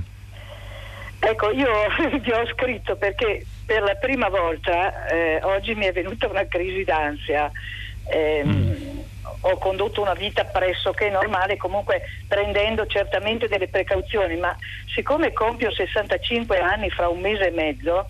Ecco, 1.18 1.50
io 1.50 1.68
vi 2.20 2.30
ho 2.30 2.46
scritto 2.52 2.96
perché 2.96 3.46
per 3.64 3.82
la 3.82 3.94
prima 3.94 4.28
volta 4.28 5.07
eh, 5.07 5.40
oggi 5.42 5.74
mi 5.74 5.86
è 5.86 5.92
venuta 5.92 6.28
una 6.28 6.46
crisi 6.46 6.84
d'ansia. 6.84 7.50
Ehm, 8.09 9.04
ho 9.40 9.59
condotto 9.59 10.02
una 10.02 10.14
vita 10.14 10.44
pressoché 10.44 11.09
normale, 11.11 11.57
comunque 11.57 12.02
prendendo 12.26 12.86
certamente 12.86 13.48
delle 13.48 13.68
precauzioni, 13.68 14.36
ma 14.36 14.57
siccome 14.92 15.32
compio 15.32 15.70
65 15.70 16.59
anni 16.59 16.90
fra 16.90 17.09
un 17.09 17.20
mese 17.20 17.48
e 17.48 17.50
mezzo, 17.50 18.07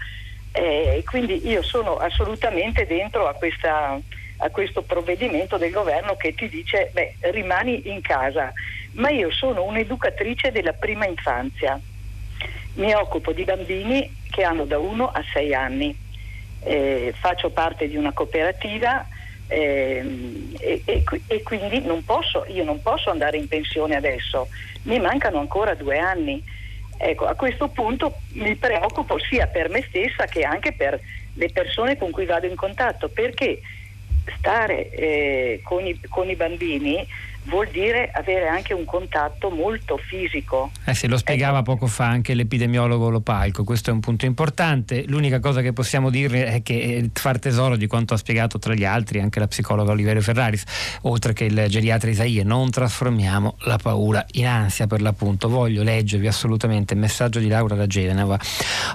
eh, 0.56 1.02
quindi 1.04 1.46
io 1.46 1.62
sono 1.62 1.98
assolutamente 1.98 2.86
dentro 2.86 3.28
a, 3.28 3.34
questa, 3.34 4.00
a 4.38 4.48
questo 4.48 4.80
provvedimento 4.80 5.58
del 5.58 5.70
governo 5.70 6.16
che 6.16 6.34
ti 6.34 6.48
dice 6.48 6.90
beh, 6.94 7.16
rimani 7.30 7.90
in 7.90 8.00
casa, 8.00 8.52
ma 8.92 9.10
io 9.10 9.30
sono 9.30 9.64
un'educatrice 9.64 10.52
della 10.52 10.72
prima 10.72 11.06
infanzia, 11.06 11.78
mi 12.76 12.94
occupo 12.94 13.32
di 13.32 13.44
bambini 13.44 14.10
che 14.30 14.44
hanno 14.44 14.64
da 14.64 14.78
1 14.78 15.10
a 15.10 15.22
6 15.30 15.54
anni, 15.54 15.94
eh, 16.62 17.12
faccio 17.18 17.50
parte 17.50 17.86
di 17.86 17.96
una 17.96 18.12
cooperativa 18.12 19.06
eh, 19.48 20.02
e, 20.58 20.82
e, 20.86 21.04
e, 21.26 21.42
quindi 21.42 21.80
non 21.80 22.02
posso, 22.02 22.46
io 22.48 22.64
non 22.64 22.80
posso 22.80 23.10
andare 23.10 23.36
in 23.36 23.46
pensione 23.46 23.94
adesso, 23.94 24.48
mi 24.84 24.98
mancano 25.00 25.38
ancora 25.38 25.74
due 25.74 25.98
anni. 25.98 26.42
Ecco, 26.98 27.26
a 27.26 27.34
questo 27.34 27.68
punto 27.68 28.18
mi 28.32 28.54
preoccupo 28.56 29.18
sia 29.18 29.46
per 29.46 29.68
me 29.68 29.84
stessa 29.88 30.24
che 30.26 30.42
anche 30.42 30.72
per 30.72 30.98
le 31.34 31.50
persone 31.50 31.98
con 31.98 32.10
cui 32.10 32.24
vado 32.24 32.46
in 32.46 32.56
contatto, 32.56 33.08
perché 33.08 33.60
stare 34.38 34.90
eh, 34.90 35.60
con, 35.62 35.86
i, 35.86 36.00
con, 36.08 36.28
i, 36.28 36.36
bambini 36.36 37.06
vuol 37.46 37.68
dire 37.68 38.10
avere 38.12 38.48
anche 38.48 38.74
un 38.74 38.84
contatto 38.84 39.50
molto 39.50 39.96
fisico. 39.96 40.70
Eh 40.84 40.94
sì, 40.94 41.06
lo 41.06 41.16
spiegava 41.16 41.58
ecco. 41.58 41.72
poco 41.72 41.86
fa 41.86 42.06
anche 42.06 42.34
l'epidemiologo 42.34 43.08
Lopalco, 43.08 43.64
questo 43.64 43.90
è 43.90 43.92
un 43.92 44.00
punto 44.00 44.26
importante. 44.26 45.04
L'unica 45.06 45.40
cosa 45.40 45.60
che 45.60 45.72
possiamo 45.72 46.10
dire 46.10 46.46
è 46.46 46.62
che 46.62 46.74
eh, 46.74 47.10
far 47.12 47.38
tesoro 47.38 47.76
di 47.76 47.86
quanto 47.86 48.14
ha 48.14 48.16
spiegato 48.16 48.58
tra 48.58 48.74
gli 48.74 48.84
altri 48.84 49.20
anche 49.20 49.38
la 49.38 49.46
psicologa 49.46 49.92
Olivero 49.92 50.20
Ferraris, 50.20 50.64
oltre 51.02 51.32
che 51.32 51.44
il 51.44 51.66
geriatra 51.68 52.10
Isaia, 52.10 52.44
non 52.44 52.70
trasformiamo 52.70 53.56
la 53.60 53.78
paura 53.78 54.24
in 54.32 54.46
ansia 54.46 54.86
per 54.86 55.00
l'appunto. 55.00 55.48
Voglio 55.48 55.82
leggervi 55.82 56.26
assolutamente 56.26 56.94
il 56.94 57.00
messaggio 57.00 57.38
di 57.38 57.48
Laura 57.48 57.74
da 57.74 57.86
Genova. 57.86 58.38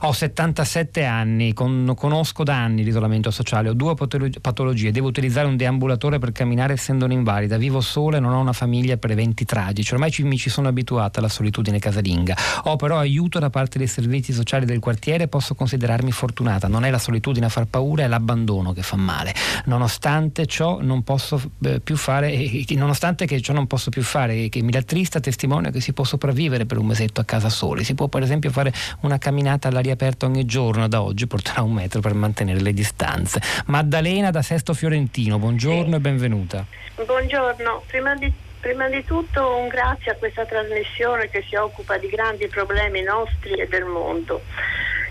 Ho 0.02 0.12
77 0.12 1.04
anni, 1.06 1.54
con, 1.54 1.94
conosco 1.96 2.44
da 2.44 2.56
anni 2.56 2.84
l'isolamento 2.84 3.32
sociale, 3.32 3.70
ho 3.70 3.74
due 3.74 3.96
patologie, 3.96 4.92
devo 4.92 5.08
utilizzare 5.08 5.48
un 5.48 5.56
deambulatore 5.56 6.20
per 6.20 6.32
camminare 6.32 6.74
essendo 6.74 7.06
un'invalida, 7.06 7.58
vivo 7.58 7.82
sola 7.82 8.18
e 8.18 8.20
non 8.20 8.34
ho 8.34 8.41
una 8.42 8.54
famiglia 8.54 8.98
per 8.98 9.12
eventi 9.12 9.46
tragici. 9.46 9.94
Ormai 9.94 10.12
ci, 10.12 10.24
mi 10.24 10.38
ci 10.38 10.50
sono 10.50 10.68
abituata 10.68 11.20
alla 11.20 11.30
solitudine 11.30 11.80
casalinga. 11.80 12.36
Ho 12.64 12.76
però 12.76 12.98
aiuto 12.98 13.40
da 13.40 13.50
parte 13.50 13.78
dei 13.78 13.88
servizi 13.88 14.34
sociali 14.34 14.66
del 14.66 14.80
quartiere 14.80 15.24
e 15.24 15.28
posso 15.28 15.56
considerarmi 15.56 16.12
fortunata. 16.12 16.68
Non 16.68 16.86
è 16.86 16.90
la 16.90 17.00
solitudine 17.00 17.46
a 17.46 17.50
far 17.50 17.66
paura, 17.66 18.04
è 18.04 18.08
l'abbandono 18.08 18.74
che 18.74 18.82
fa 18.82 18.96
male. 18.96 19.34
Nonostante 19.66 20.46
ciò 20.46 20.80
non 20.82 21.04
posso 21.04 21.42
eh, 21.64 21.80
più 21.80 21.96
fare, 21.96 22.32
eh, 22.32 22.66
nonostante 22.76 23.26
che 23.26 23.42
ciò 23.42 23.54
non 23.54 23.68
posso 23.68 23.90
più 23.90 24.04
fare, 24.04 24.50
che 24.50 24.62
mi 24.62 24.72
rattrista, 24.72 25.20
testimonia 25.20 25.72
che 25.72 25.82
si 25.82 25.94
può 25.94 26.04
sopravvivere 26.04 26.66
per 26.66 26.78
un 26.78 26.88
mesetto 26.88 27.22
a 27.22 27.24
casa 27.24 27.50
soli. 27.50 27.84
Si 27.84 27.96
può 27.96 28.08
per 28.08 28.24
esempio 28.24 28.52
fare 28.52 28.74
una 29.02 29.18
camminata 29.18 29.68
all'aria 29.68 29.94
aperta 29.94 30.26
ogni 30.26 30.46
giorno, 30.46 30.88
da 30.88 31.02
oggi 31.02 31.28
porterà 31.28 31.62
un 31.62 31.74
metro 31.74 32.02
per 32.02 32.14
mantenere 32.14 32.60
le 32.60 32.74
distanze. 32.74 33.42
Maddalena 33.68 34.32
da 34.32 34.42
Sesto 34.42 34.74
Fiorentino, 34.74 35.40
buongiorno 35.40 35.90
sì. 35.90 35.96
e 35.96 36.00
benvenuta. 36.00 36.66
Buongiorno, 37.06 37.84
prima 37.88 38.16
di, 38.16 38.31
prima 38.62 38.88
di, 38.88 39.04
tutto 39.04 39.58
un 39.58 39.68
grazie 39.68 40.12
a 40.12 40.16
questa 40.16 40.46
trasmissione 40.46 41.30
che 41.30 41.44
si 41.50 41.56
occupa 41.56 41.98
di 41.98 42.08
grandi 42.08 42.48
problemi 42.48 43.02
nostri 43.02 43.54
e 43.56 43.68
del 43.68 43.84
mondo. 43.84 44.42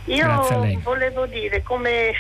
Io 0.07 0.79
volevo 0.83 1.27
dire 1.27 1.63
come 1.63 2.15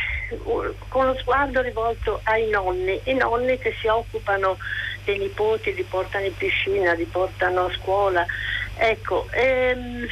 con 0.88 1.06
lo 1.06 1.14
sguardo 1.18 1.62
rivolto 1.62 2.20
ai 2.24 2.48
nonni, 2.48 3.00
i 3.04 3.14
nonni 3.14 3.58
che 3.58 3.74
si 3.80 3.86
occupano 3.86 4.58
dei 5.04 5.18
nipoti, 5.18 5.74
li 5.74 5.82
portano 5.84 6.26
in 6.26 6.36
piscina, 6.36 6.92
li 6.92 7.04
portano 7.04 7.64
a 7.66 7.72
scuola. 7.72 8.24
Ecco, 8.76 9.26
ehm, 9.30 10.06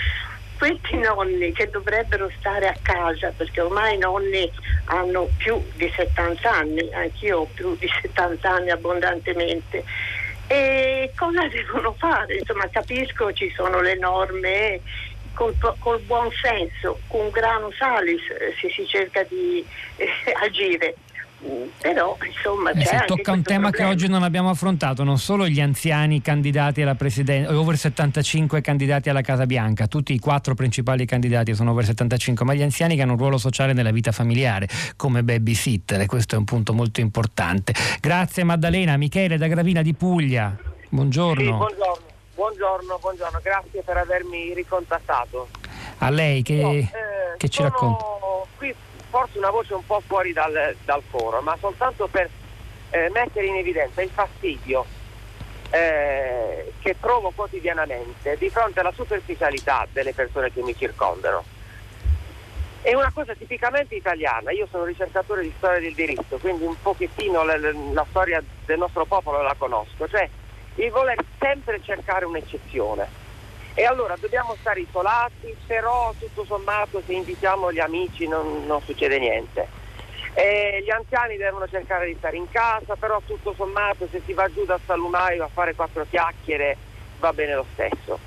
questi 0.58 0.96
nonni 0.96 1.52
che 1.52 1.70
dovrebbero 1.70 2.30
stare 2.38 2.68
a 2.68 2.76
casa, 2.82 3.32
perché 3.36 3.60
ormai 3.60 3.94
i 3.94 3.98
nonni 3.98 4.50
hanno 4.86 5.28
più 5.36 5.62
di 5.74 5.90
70 5.94 6.50
anni, 6.50 6.92
anch'io 6.92 7.40
ho 7.40 7.48
più 7.54 7.76
di 7.76 7.88
70 8.02 8.50
anni 8.50 8.70
abbondantemente, 8.70 9.84
e 10.48 11.12
cosa 11.14 11.46
devono 11.48 11.94
fare? 11.98 12.38
Insomma, 12.38 12.68
capisco 12.70 13.32
ci 13.32 13.52
sono 13.54 13.80
le 13.80 13.96
norme, 13.96 14.80
col, 15.34 15.54
col 15.78 16.00
buon 16.00 16.30
senso, 16.32 16.98
con 17.06 17.30
grano 17.30 17.70
salis 17.72 18.22
eh, 18.30 18.54
se 18.60 18.70
si 18.70 18.86
cerca 18.86 19.22
di 19.24 19.64
eh, 19.96 20.08
agire 20.40 20.96
però 21.80 22.16
insomma 22.26 22.72
eh, 22.72 22.84
si 22.84 22.96
tocca 23.06 23.30
un 23.30 23.42
tema 23.42 23.68
problema. 23.68 23.70
che 23.70 23.84
oggi 23.84 24.08
non 24.08 24.24
abbiamo 24.24 24.50
affrontato 24.50 25.04
non 25.04 25.18
solo 25.18 25.46
gli 25.46 25.60
anziani 25.60 26.20
candidati 26.20 26.82
alla 26.82 26.96
presidenza 26.96 27.56
over 27.56 27.76
75 27.76 28.60
candidati 28.60 29.08
alla 29.08 29.20
Casa 29.20 29.46
Bianca. 29.46 29.86
Tutti 29.86 30.12
i 30.12 30.18
quattro 30.18 30.54
principali 30.54 31.06
candidati 31.06 31.54
sono 31.54 31.70
over 31.70 31.84
75 31.84 32.44
ma 32.44 32.54
gli 32.54 32.62
anziani 32.62 32.96
che 32.96 33.02
hanno 33.02 33.12
un 33.12 33.18
ruolo 33.18 33.38
sociale 33.38 33.72
nella 33.72 33.92
vita 33.92 34.10
familiare 34.10 34.68
come 34.96 35.22
babysitter 35.22 36.00
e 36.00 36.06
questo 36.06 36.34
è 36.34 36.38
un 36.38 36.44
punto 36.44 36.72
molto 36.72 37.00
importante. 37.00 37.72
Grazie 38.00 38.42
Maddalena. 38.42 38.96
Michele 38.96 39.36
da 39.36 39.46
Gravina 39.46 39.82
di 39.82 39.94
Puglia. 39.94 40.56
Buongiorno. 40.88 41.42
Sì, 41.42 41.48
buongiorno. 41.48 42.06
buongiorno 42.34 42.98
buongiorno. 43.00 43.40
Grazie 43.42 43.82
per 43.82 43.96
avermi 43.96 44.54
ricontattato. 44.54 45.48
A 45.98 46.10
lei 46.10 46.42
che, 46.42 46.60
no, 46.60 46.72
eh, 46.72 46.88
che 47.36 47.48
ci 47.48 47.62
racconta? 47.62 48.04
qui 48.56 48.74
forse 49.08 49.38
una 49.38 49.50
voce 49.50 49.74
un 49.74 49.84
po' 49.84 50.02
fuori 50.06 50.32
dal, 50.32 50.76
dal 50.84 51.02
coro, 51.10 51.40
ma 51.40 51.56
soltanto 51.60 52.06
per 52.08 52.28
eh, 52.90 53.10
mettere 53.10 53.46
in 53.46 53.56
evidenza 53.56 54.02
il 54.02 54.10
fastidio 54.10 54.84
eh, 55.70 56.72
che 56.80 56.94
provo 56.98 57.30
quotidianamente 57.34 58.36
di 58.38 58.48
fronte 58.48 58.80
alla 58.80 58.92
superficialità 58.92 59.86
delle 59.92 60.12
persone 60.12 60.52
che 60.52 60.62
mi 60.62 60.76
circondano. 60.76 61.44
È 62.80 62.94
una 62.94 63.10
cosa 63.12 63.34
tipicamente 63.34 63.96
italiana, 63.96 64.50
io 64.52 64.66
sono 64.70 64.84
ricercatore 64.84 65.42
di 65.42 65.52
storia 65.56 65.80
del 65.80 65.94
diritto, 65.94 66.38
quindi 66.38 66.64
un 66.64 66.80
pochettino 66.80 67.42
la, 67.42 67.56
la 67.56 68.06
storia 68.08 68.42
del 68.64 68.78
nostro 68.78 69.04
popolo 69.04 69.42
la 69.42 69.54
conosco, 69.58 70.08
cioè 70.08 70.28
il 70.76 70.90
voler 70.90 71.18
sempre 71.38 71.80
cercare 71.82 72.24
un'eccezione 72.24 73.26
e 73.78 73.84
allora 73.84 74.16
dobbiamo 74.18 74.56
stare 74.58 74.80
isolati, 74.80 75.56
però 75.64 76.12
tutto 76.18 76.44
sommato 76.44 77.00
se 77.06 77.12
invitiamo 77.12 77.72
gli 77.72 77.78
amici 77.78 78.26
non, 78.26 78.66
non 78.66 78.82
succede 78.82 79.20
niente. 79.20 79.68
E 80.34 80.82
gli 80.84 80.90
anziani 80.90 81.36
devono 81.36 81.68
cercare 81.68 82.06
di 82.06 82.16
stare 82.18 82.36
in 82.36 82.50
casa, 82.50 82.96
però 82.96 83.22
tutto 83.24 83.54
sommato 83.54 84.08
se 84.10 84.20
si 84.24 84.32
va 84.32 84.48
giù 84.52 84.64
dal 84.64 84.80
salumaio 84.84 85.44
a 85.44 85.48
fare 85.48 85.76
quattro 85.76 86.04
chiacchiere 86.10 86.76
va 87.20 87.32
bene 87.32 87.54
lo 87.54 87.64
stesso. 87.72 88.18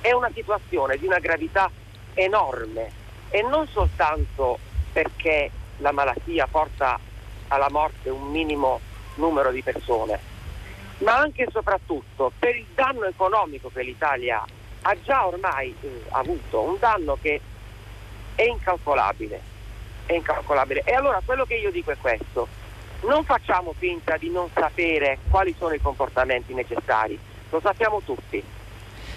È 0.00 0.10
una 0.12 0.30
situazione 0.32 0.96
di 0.96 1.04
una 1.04 1.18
gravità 1.18 1.70
enorme 2.14 2.90
e 3.28 3.42
non 3.42 3.68
soltanto 3.68 4.58
perché 4.90 5.50
la 5.76 5.92
malattia 5.92 6.46
porta 6.50 6.98
alla 7.48 7.68
morte 7.68 8.08
un 8.08 8.30
minimo 8.30 8.80
numero 9.16 9.50
di 9.50 9.62
persone, 9.62 10.18
ma 11.00 11.18
anche 11.18 11.42
e 11.42 11.48
soprattutto 11.52 12.32
per 12.38 12.56
il 12.56 12.68
danno 12.74 13.04
economico 13.04 13.68
che 13.68 13.82
l'Italia 13.82 14.42
ha 14.42 14.61
ha 14.82 14.96
già 15.02 15.26
ormai 15.26 15.74
eh, 15.80 16.04
avuto 16.10 16.60
un 16.62 16.76
danno 16.78 17.18
che 17.20 17.40
è 18.34 18.42
incalcolabile, 18.42 19.40
è 20.06 20.14
incalcolabile. 20.14 20.82
E 20.84 20.92
allora 20.92 21.20
quello 21.24 21.44
che 21.44 21.54
io 21.54 21.70
dico 21.70 21.90
è 21.90 21.96
questo, 21.96 22.48
non 23.02 23.24
facciamo 23.24 23.74
finta 23.76 24.16
di 24.16 24.30
non 24.30 24.48
sapere 24.52 25.18
quali 25.30 25.54
sono 25.58 25.74
i 25.74 25.80
comportamenti 25.80 26.54
necessari, 26.54 27.18
lo 27.50 27.60
sappiamo 27.60 28.00
tutti. 28.04 28.42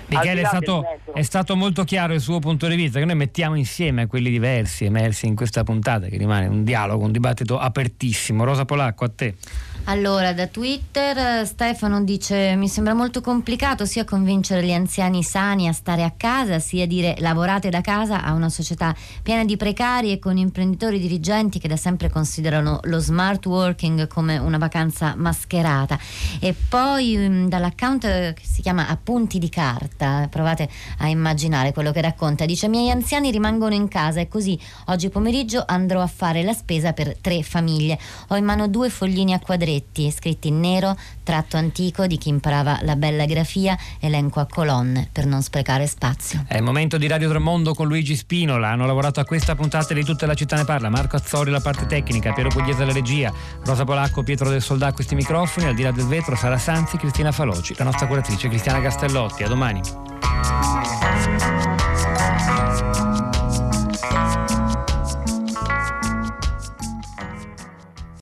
Michele, 0.07 0.41
è 0.41 0.45
stato, 0.45 0.83
è 1.13 1.21
stato, 1.23 1.55
molto 1.55 1.83
chiaro 1.83 2.13
il 2.13 2.19
suo 2.19 2.37
punto 2.37 2.67
di 2.67 2.75
vista, 2.75 2.99
che 2.99 3.05
noi 3.05 3.15
mettiamo 3.15 3.55
insieme 3.55 4.05
quelli 4.05 4.29
diversi 4.29 4.85
emersi 4.85 5.25
in 5.25 5.35
questa 5.35 5.63
puntata, 5.63 6.07
che 6.07 6.17
rimane 6.17 6.45
un 6.45 6.63
dialogo, 6.63 7.05
un 7.05 7.11
dibattito 7.11 7.57
apertissimo. 7.57 8.43
Rosa 8.43 8.65
Polacco, 8.65 9.03
a 9.03 9.09
te. 9.09 9.35
Allora, 9.87 10.33
da 10.33 10.47
Twitter 10.47 11.45
Stefano 11.45 12.03
dice 12.03 12.55
mi 12.55 12.67
sembra 12.67 12.95
molto 12.95 13.21
complicato 13.21 13.85
sia 13.85 14.03
convincere 14.03 14.63
gli 14.63 14.73
anziani 14.73 15.21
sani 15.21 15.67
a 15.67 15.73
stare 15.73 16.01
a 16.03 16.11
casa, 16.17 16.57
sia 16.57 16.87
dire 16.87 17.13
lavorate 17.19 17.69
da 17.69 17.81
casa 17.81 18.23
a 18.23 18.33
una 18.33 18.49
società 18.49 18.95
piena 19.21 19.45
di 19.45 19.55
precari 19.57 20.11
e 20.11 20.17
con 20.17 20.37
imprenditori 20.37 20.97
dirigenti 20.97 21.59
che 21.59 21.67
da 21.67 21.77
sempre 21.77 22.09
considerano 22.09 22.79
lo 22.85 22.97
smart 22.97 23.45
working 23.45 24.07
come 24.07 24.39
una 24.39 24.57
vacanza 24.57 25.13
mascherata. 25.15 25.99
E 26.39 26.55
poi 26.67 27.15
mm, 27.15 27.47
dall'account 27.47 28.33
che 28.33 28.41
si 28.41 28.63
chiama 28.63 28.87
Appunti 28.87 29.37
di 29.37 29.49
carta, 29.49 30.27
provate 30.31 30.67
a 30.97 31.09
immaginare 31.09 31.73
quello 31.73 31.91
che 31.91 32.01
racconta, 32.01 32.45
dice 32.45 32.67
miei 32.67 32.89
anziani 32.89 33.29
rimangono 33.29 33.75
in 33.75 33.87
casa 33.87 34.19
e 34.19 34.27
così 34.27 34.59
oggi 34.85 35.09
pomeriggio 35.09 35.63
andrò 35.63 36.01
a 36.01 36.07
fare 36.07 36.41
la 36.41 36.53
spesa 36.53 36.91
per 36.91 37.17
tre 37.21 37.43
famiglie. 37.43 37.99
Ho 38.29 38.35
in 38.35 38.45
mano 38.45 38.67
due 38.67 38.89
foglini 38.89 39.33
a 39.33 39.39
quadretti 39.39 39.73
paletti 39.75 40.11
scritti 40.11 40.47
in 40.47 40.59
nero, 40.59 40.97
tratto 41.23 41.57
antico 41.57 42.07
di 42.07 42.17
chi 42.17 42.29
imparava 42.29 42.79
la 42.81 42.95
bella 42.95 43.25
grafia, 43.25 43.77
elenco 43.99 44.39
a 44.39 44.47
colonne 44.49 45.09
per 45.11 45.25
non 45.25 45.41
sprecare 45.41 45.85
spazio. 45.87 46.45
È 46.47 46.55
il 46.55 46.63
momento 46.63 46.97
di 46.97 47.07
Radio 47.07 47.29
Tremondo 47.29 47.73
con 47.73 47.87
Luigi 47.87 48.15
Spinola. 48.15 48.69
Hanno 48.69 48.85
lavorato 48.85 49.19
a 49.19 49.25
questa 49.25 49.55
puntata 49.55 49.93
di 49.93 50.03
Tutta 50.03 50.25
la 50.25 50.33
città 50.33 50.55
ne 50.55 50.65
parla. 50.65 50.89
Marco 50.89 51.15
Azzori 51.17 51.51
la 51.51 51.59
parte 51.59 51.85
tecnica, 51.85 52.33
Piero 52.33 52.49
Pugliese 52.49 52.85
la 52.85 52.93
regia, 52.93 53.33
Rosa 53.63 53.83
Polacco, 53.83 54.23
Pietro 54.23 54.49
del 54.49 54.61
Soldà 54.61 54.93
questi 54.93 55.15
microfoni, 55.15 55.67
al 55.67 55.75
di 55.75 55.83
là 55.83 55.91
del 55.91 56.05
vetro 56.05 56.35
Sara 56.35 56.57
Sanzi, 56.57 56.97
Cristina 56.97 57.31
Faloci, 57.31 57.75
la 57.77 57.83
nostra 57.83 58.07
curatrice 58.07 58.47
Cristiana 58.47 58.81
Castellotti. 58.81 59.43
A 59.43 59.47
domani. 59.47 59.81